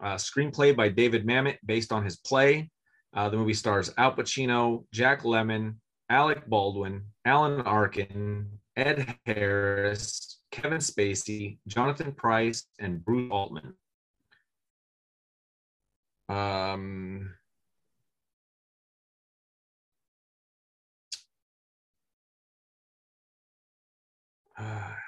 [0.02, 2.68] uh, screenplay by David Mamet based on his play.
[3.14, 5.76] Uh, the movie stars Al Pacino, Jack Lemmon,
[6.10, 13.76] Alec Baldwin, Alan Arkin, Ed Harris, Kevin Spacey, Jonathan Pryce, and Bruce Altman.
[16.28, 17.36] Um,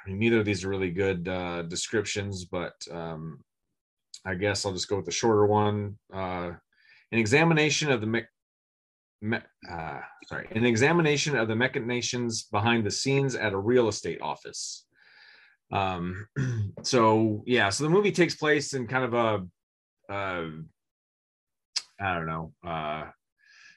[0.05, 3.43] I mean, neither of these are really good uh, descriptions, but um,
[4.25, 5.97] I guess I'll just go with the shorter one.
[6.13, 6.51] Uh,
[7.11, 8.25] an examination of the me-
[9.21, 14.21] me- uh, sorry, an examination of the machinations behind the scenes at a real estate
[14.21, 14.85] office.
[15.71, 16.27] Um,
[16.83, 20.47] so yeah, so the movie takes place in kind of a, uh,
[21.99, 23.05] I don't know, uh,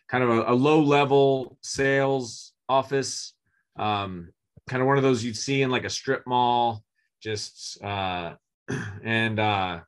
[0.09, 3.35] kind of a, a low level sales office.
[3.77, 4.33] Um,
[4.69, 6.83] kind of one of those you'd see in like a strip mall
[7.23, 8.35] just uh
[9.05, 9.81] and uh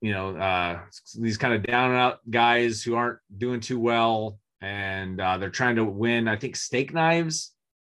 [0.00, 0.80] you know uh
[1.18, 5.50] these kind of down and out guys who aren't doing too well and uh they're
[5.50, 7.52] trying to win i think steak knives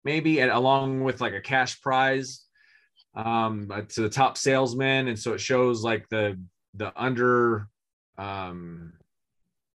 [0.03, 2.47] maybe and along with like a cash prize
[3.17, 5.07] um to the top salesman.
[5.07, 6.39] And so it shows like the
[6.75, 7.67] the under
[8.17, 8.93] um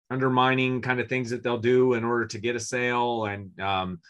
[0.09, 3.25] undermining kind of things that they'll do in order to get a sale.
[3.25, 4.01] And um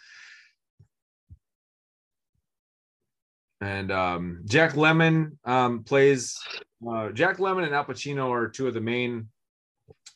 [3.62, 6.38] and um, Jack Lemmon um, plays.
[6.88, 9.30] Uh, Jack Lemmon and Al Pacino are two of the main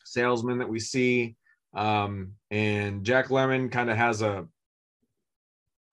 [0.04, 1.36] salesmen that we see,
[1.74, 4.46] um, and Jack Lemmon kind of has a.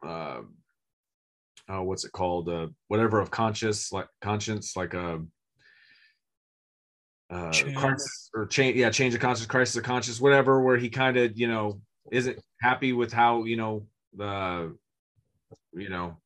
[0.05, 0.41] Uh,
[1.71, 2.49] uh, what's it called?
[2.49, 5.21] Uh, whatever of conscious, like conscience, like a
[7.29, 10.61] uh, crisis or change, yeah, change of conscious, crisis of conscious, whatever.
[10.61, 11.81] Where he kind of, you know,
[12.11, 13.85] isn't happy with how you know
[14.15, 14.75] the
[15.73, 16.17] you know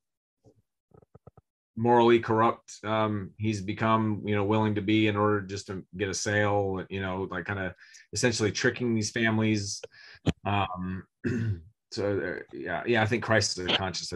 [1.76, 6.08] morally corrupt um he's become you know willing to be in order just to get
[6.08, 7.74] a sale you know like kind of
[8.14, 9.82] essentially tricking these families.
[10.46, 11.04] Um
[11.92, 14.12] so uh, yeah yeah i think christ is conscious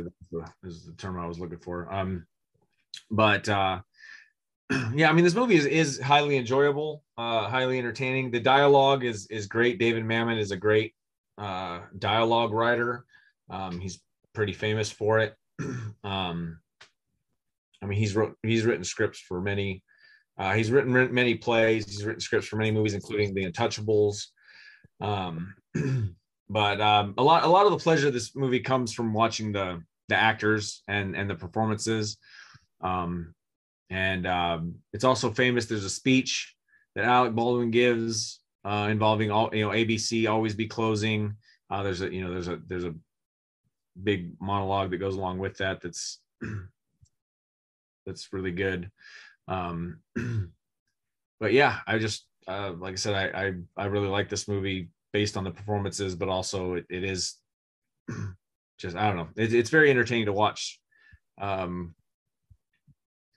[0.63, 1.91] is the term i was looking for.
[1.91, 2.25] Um
[3.09, 3.79] but uh
[4.93, 8.29] yeah i mean this movie is is highly enjoyable uh highly entertaining.
[8.29, 9.79] The dialogue is is great.
[9.79, 10.93] David mamet is a great
[11.39, 13.05] uh dialogue writer.
[13.49, 13.99] Um he's
[14.33, 15.35] pretty famous for it.
[16.03, 16.59] Um
[17.81, 19.83] I mean, he's wrote he's written scripts for many.
[20.37, 21.85] Uh, he's written many plays.
[21.85, 24.25] He's written scripts for many movies, including The Untouchables.
[25.01, 25.55] Um,
[26.49, 29.51] but um, a lot a lot of the pleasure of this movie comes from watching
[29.51, 32.17] the the actors and and the performances.
[32.81, 33.33] Um,
[33.89, 35.65] and um, it's also famous.
[35.65, 36.55] There's a speech
[36.95, 41.35] that Alec Baldwin gives uh, involving all you know ABC always be closing.
[41.69, 42.95] Uh, there's a you know there's a there's a
[44.01, 45.81] big monologue that goes along with that.
[45.81, 46.19] That's
[48.07, 48.89] that's really good.
[49.47, 49.99] Um,
[51.39, 54.89] but yeah, I just uh, like I said, I, I I really like this movie
[55.13, 57.35] based on the performances, but also it, it is
[58.79, 60.79] just I don't know, it, it's very entertaining to watch.
[61.39, 61.93] Um,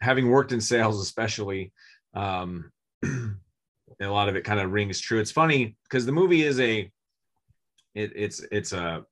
[0.01, 1.73] having worked in sales, especially,
[2.15, 2.71] um,
[3.05, 5.21] a lot of it kind of rings true.
[5.21, 6.91] It's funny because the movie is a
[7.95, 9.05] it, it's it's a,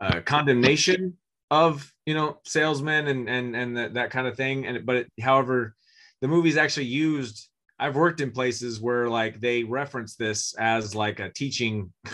[0.00, 1.16] a condemnation
[1.50, 4.66] of you know salesmen and and and that, that kind of thing.
[4.66, 5.74] And but it, however
[6.20, 7.48] the movie's actually used
[7.78, 11.92] i've worked in places where like they reference this as like a teaching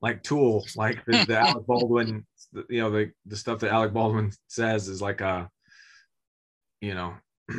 [0.00, 0.66] like tool.
[0.76, 2.26] Like the, the alec baldwin
[2.70, 5.50] you know the the stuff that alec baldwin says is like a
[6.80, 7.14] you know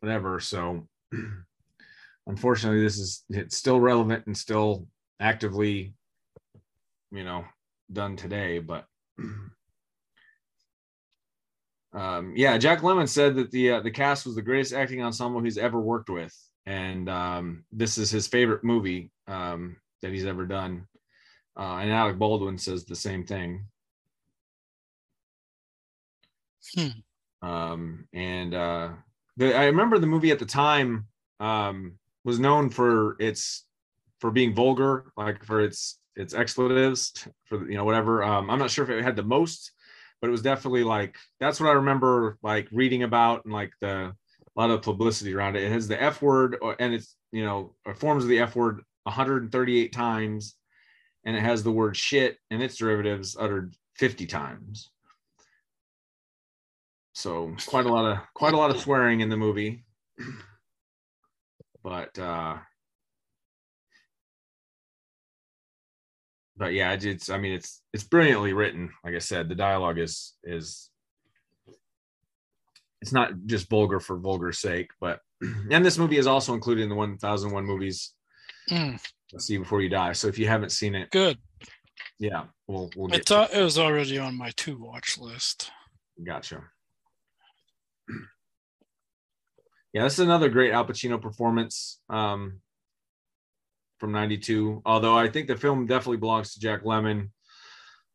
[0.00, 0.40] whatever.
[0.40, 0.86] So
[2.26, 4.86] unfortunately this is it's still relevant and still
[5.20, 5.94] actively
[7.10, 7.44] you know
[7.90, 8.84] done today but
[11.92, 15.40] um, yeah, Jack Lemmon said that the uh, the cast was the greatest acting ensemble
[15.40, 16.36] he's ever worked with,
[16.66, 20.86] and um, this is his favorite movie um, that he's ever done.
[21.58, 23.64] Uh, and Alec Baldwin says the same thing.
[26.74, 26.88] Hmm.
[27.40, 28.90] Um, and uh,
[29.36, 31.06] the, I remember the movie at the time
[31.40, 33.64] um, was known for its
[34.20, 37.12] for being vulgar, like for its its expletives,
[37.44, 38.22] for you know whatever.
[38.22, 39.72] Um, I'm not sure if it had the most
[40.20, 44.12] but it was definitely like that's what I remember like reading about and like the
[44.56, 45.62] a lot of publicity around it.
[45.62, 49.92] It has the F word and it's you know forms of the F word 138
[49.92, 50.56] times,
[51.24, 54.90] and it has the word shit and its derivatives uttered 50 times.
[57.12, 59.84] So quite a lot of quite a lot of swearing in the movie.
[61.84, 62.58] But uh
[66.58, 68.90] but yeah, it's I mean it's it's brilliantly written.
[69.04, 70.90] Like I said, the dialogue is is
[73.00, 75.20] it's not just vulgar for vulgar sake, but
[75.70, 78.12] and this movie is also included in the 1001 movies.
[78.70, 79.00] Mm.
[79.32, 80.12] Let's see before you die.
[80.12, 81.38] So if you haven't seen it, good.
[82.18, 83.20] Yeah, we'll we'll get.
[83.20, 85.70] I thought it was already on my to watch list.
[86.22, 86.62] Gotcha.
[89.94, 91.98] Yeah, this is another great Al Pacino performance.
[92.10, 92.60] Um,
[93.98, 97.30] from 92 although i think the film definitely belongs to jack lemmon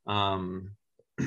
[0.08, 0.72] um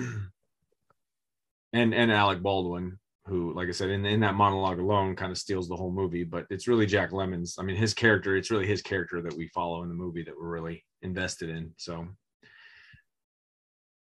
[1.73, 5.39] and and alec baldwin who like i said in, in that monologue alone kind of
[5.39, 8.66] steals the whole movie but it's really jack lemmon's i mean his character it's really
[8.66, 12.07] his character that we follow in the movie that we're really invested in so.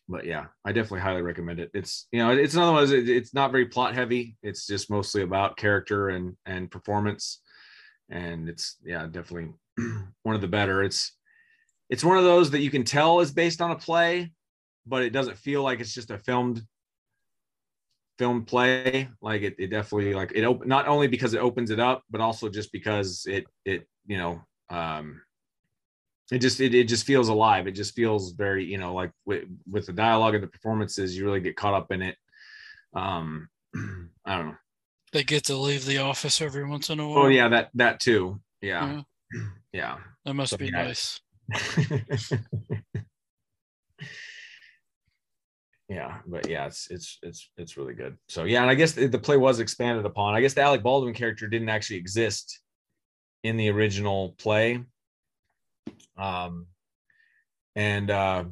[0.09, 1.69] But yeah i definitely highly recommend it.
[1.73, 4.37] It's you know it's another one it's not very plot heavy.
[4.41, 7.41] It's just mostly about character and and performance
[8.09, 9.53] and it's yeah definitely
[10.23, 10.83] one of the better.
[10.83, 11.13] It's
[11.89, 14.31] it's one of those that you can tell is based on a play
[14.87, 16.61] but it doesn't feel like it's just a filmed
[18.17, 19.09] filmed play.
[19.21, 22.21] Like it, it definitely like it op- not only because it opens it up but
[22.21, 25.21] also just because it it you know um
[26.31, 27.67] it just it, it just feels alive.
[27.67, 31.25] It just feels very you know like with, with the dialogue and the performances you
[31.25, 32.15] really get caught up in it.
[32.93, 33.49] Um
[34.25, 34.55] i don't know
[35.13, 37.19] they get to leave the office every once in a while.
[37.19, 38.39] Oh yeah, that that too.
[38.61, 39.01] Yeah,
[39.33, 39.41] yeah.
[39.73, 39.97] yeah.
[40.25, 41.21] That must be nice.
[45.89, 48.17] yeah, but yeah, it's it's it's it's really good.
[48.27, 50.35] So yeah, and I guess the, the play was expanded upon.
[50.35, 52.59] I guess the Alec Baldwin character didn't actually exist
[53.43, 54.83] in the original play.
[56.17, 56.67] Um,
[57.75, 58.43] and uh,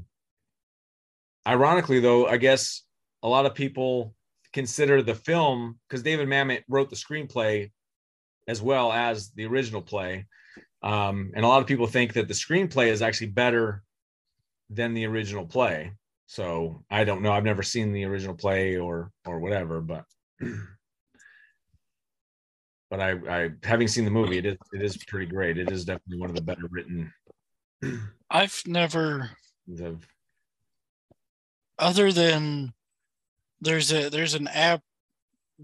[1.46, 2.84] ironically, though, I guess
[3.24, 4.15] a lot of people
[4.56, 7.72] consider the film because David Mamet wrote the screenplay
[8.48, 10.28] as well as the original play.
[10.82, 13.84] Um, and a lot of people think that the screenplay is actually better
[14.70, 15.92] than the original play.
[16.26, 17.34] so I don't know.
[17.34, 20.06] I've never seen the original play or or whatever, but
[22.90, 25.58] but I, I having seen the movie, it is it is pretty great.
[25.58, 27.12] It is definitely one of the better written.
[28.32, 29.32] I've never,
[29.80, 30.08] of-
[31.78, 32.74] other than
[33.66, 34.82] there's a there's an app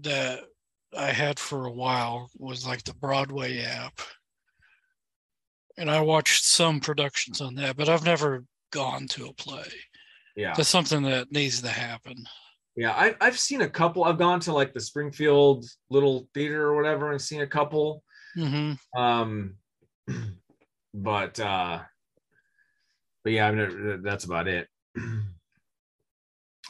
[0.02, 0.40] that
[0.96, 3.98] I had for a while was like the Broadway app,
[5.78, 9.66] and I watched some productions on that, but I've never gone to a play.
[10.36, 12.16] yeah, That's something that needs to happen.
[12.76, 12.92] yeah.
[12.92, 14.04] I I've seen a couple.
[14.04, 18.02] I've gone to like the Springfield Little Theater or whatever and seen a couple.
[18.34, 19.56] hmm Um,
[20.94, 21.80] but uh,
[23.24, 24.68] but yeah, I mean that's about it.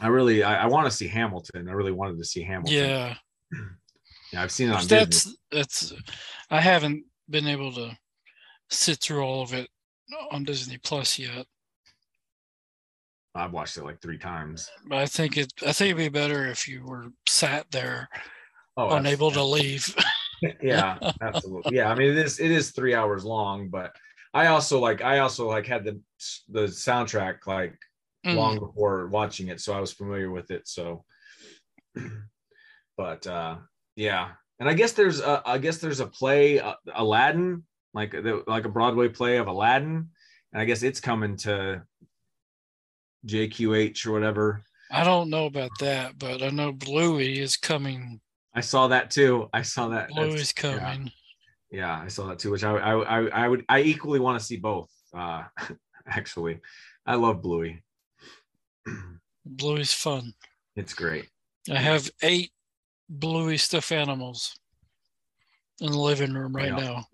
[0.00, 1.68] I really I, I want to see Hamilton.
[1.68, 2.74] I really wanted to see Hamilton.
[2.74, 3.14] Yeah,
[4.32, 4.96] yeah, I've seen it on Disney.
[4.98, 5.92] that's that's.
[6.50, 7.96] I haven't been able to
[8.70, 9.68] sit through all of it
[10.30, 11.46] on Disney Plus yet,
[13.34, 14.68] I've watched it like three times.
[14.86, 15.52] but I think it.
[15.66, 18.08] I think it'd be better if you were sat there,
[18.76, 19.94] Oh, unable to leave.
[20.60, 23.94] yeah absolutely yeah i mean it is it is three hours long but
[24.34, 26.00] i also like i also like had the
[26.48, 27.78] the soundtrack like
[28.24, 28.36] Mm.
[28.36, 31.04] long before watching it so i was familiar with it so
[32.96, 33.56] but uh
[33.96, 34.28] yeah
[34.60, 38.64] and i guess there's a, i guess there's a play uh, aladdin like the, like
[38.64, 40.08] a broadway play of aladdin
[40.52, 41.82] and i guess it's coming to
[43.26, 44.62] jqh or whatever
[44.94, 48.20] I don't know about that, but I know Bluey is coming.
[48.54, 50.78] i saw that too i saw that Bluey's yeah.
[50.78, 51.10] coming.
[51.70, 54.44] yeah i saw that too which i i i, I would i equally want to
[54.44, 55.44] see both uh
[56.06, 56.60] actually
[57.06, 57.82] i love bluey
[59.46, 60.32] Bluey's fun.
[60.76, 61.28] it's great
[61.70, 62.50] I have eight
[63.08, 64.54] Bluey stuffed animals
[65.80, 66.76] in the living room right Yeah.
[66.76, 67.06] now.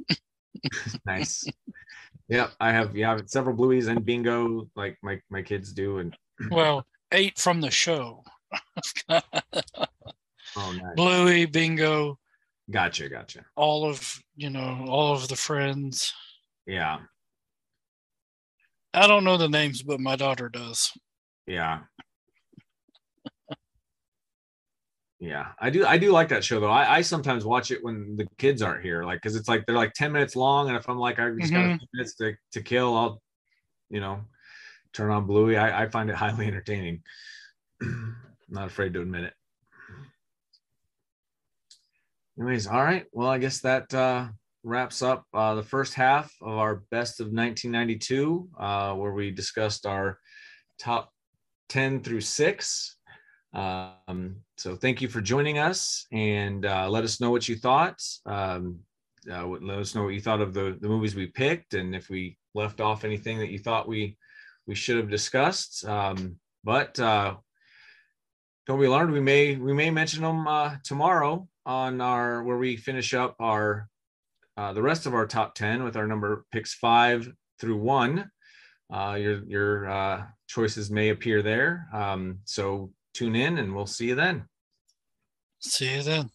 [1.06, 1.44] nice
[2.28, 6.16] yeah i have yeah several blueys and bingo like my my kids do and
[6.50, 8.22] Well, eight from the show.
[9.08, 9.20] oh
[10.56, 12.18] nice Bluey, Bingo,
[12.70, 16.12] gotcha gotcha all of you know, all of the friends.
[16.66, 16.98] yeah
[18.94, 20.90] I don't know the names, but my daughter does.
[21.48, 21.80] Yeah.
[25.20, 25.48] Yeah.
[25.58, 26.70] I do i do like that show though.
[26.70, 29.74] I, I sometimes watch it when the kids aren't here like because it's like they're
[29.74, 31.78] like 10 minutes long and if i'm like i just got a Mhm.
[31.78, 33.22] few minutes to, to kill i'll
[33.90, 34.20] you know
[34.92, 35.56] turn on bluey.
[35.56, 37.02] I, I find it highly entertaining.
[38.48, 39.34] Not afraid to admit it.
[42.38, 43.06] Anyways all right.
[43.12, 44.28] Well i guess that uh
[44.62, 49.84] wraps up uh the first half of our best of 1992 uh where we discussed
[49.86, 50.18] our
[50.78, 51.10] top
[51.68, 52.96] 10 through 6
[53.54, 58.02] um so thank you for joining us and uh let us know what you thought.
[58.26, 58.80] Um
[59.30, 62.08] uh, let us know what you thought of the the movies we picked and if
[62.08, 64.16] we left off anything that you thought we
[64.66, 65.84] we should have discussed.
[65.86, 67.36] Um but uh
[68.66, 69.12] don't be alarmed.
[69.12, 73.88] We may we may mention them uh tomorrow on our where we finish up our
[74.58, 78.30] uh the rest of our top 10 with our number picks five through one.
[78.92, 84.08] Uh your your uh choices may appear there um so tune in and we'll see
[84.08, 84.44] you then
[85.60, 86.30] See you then.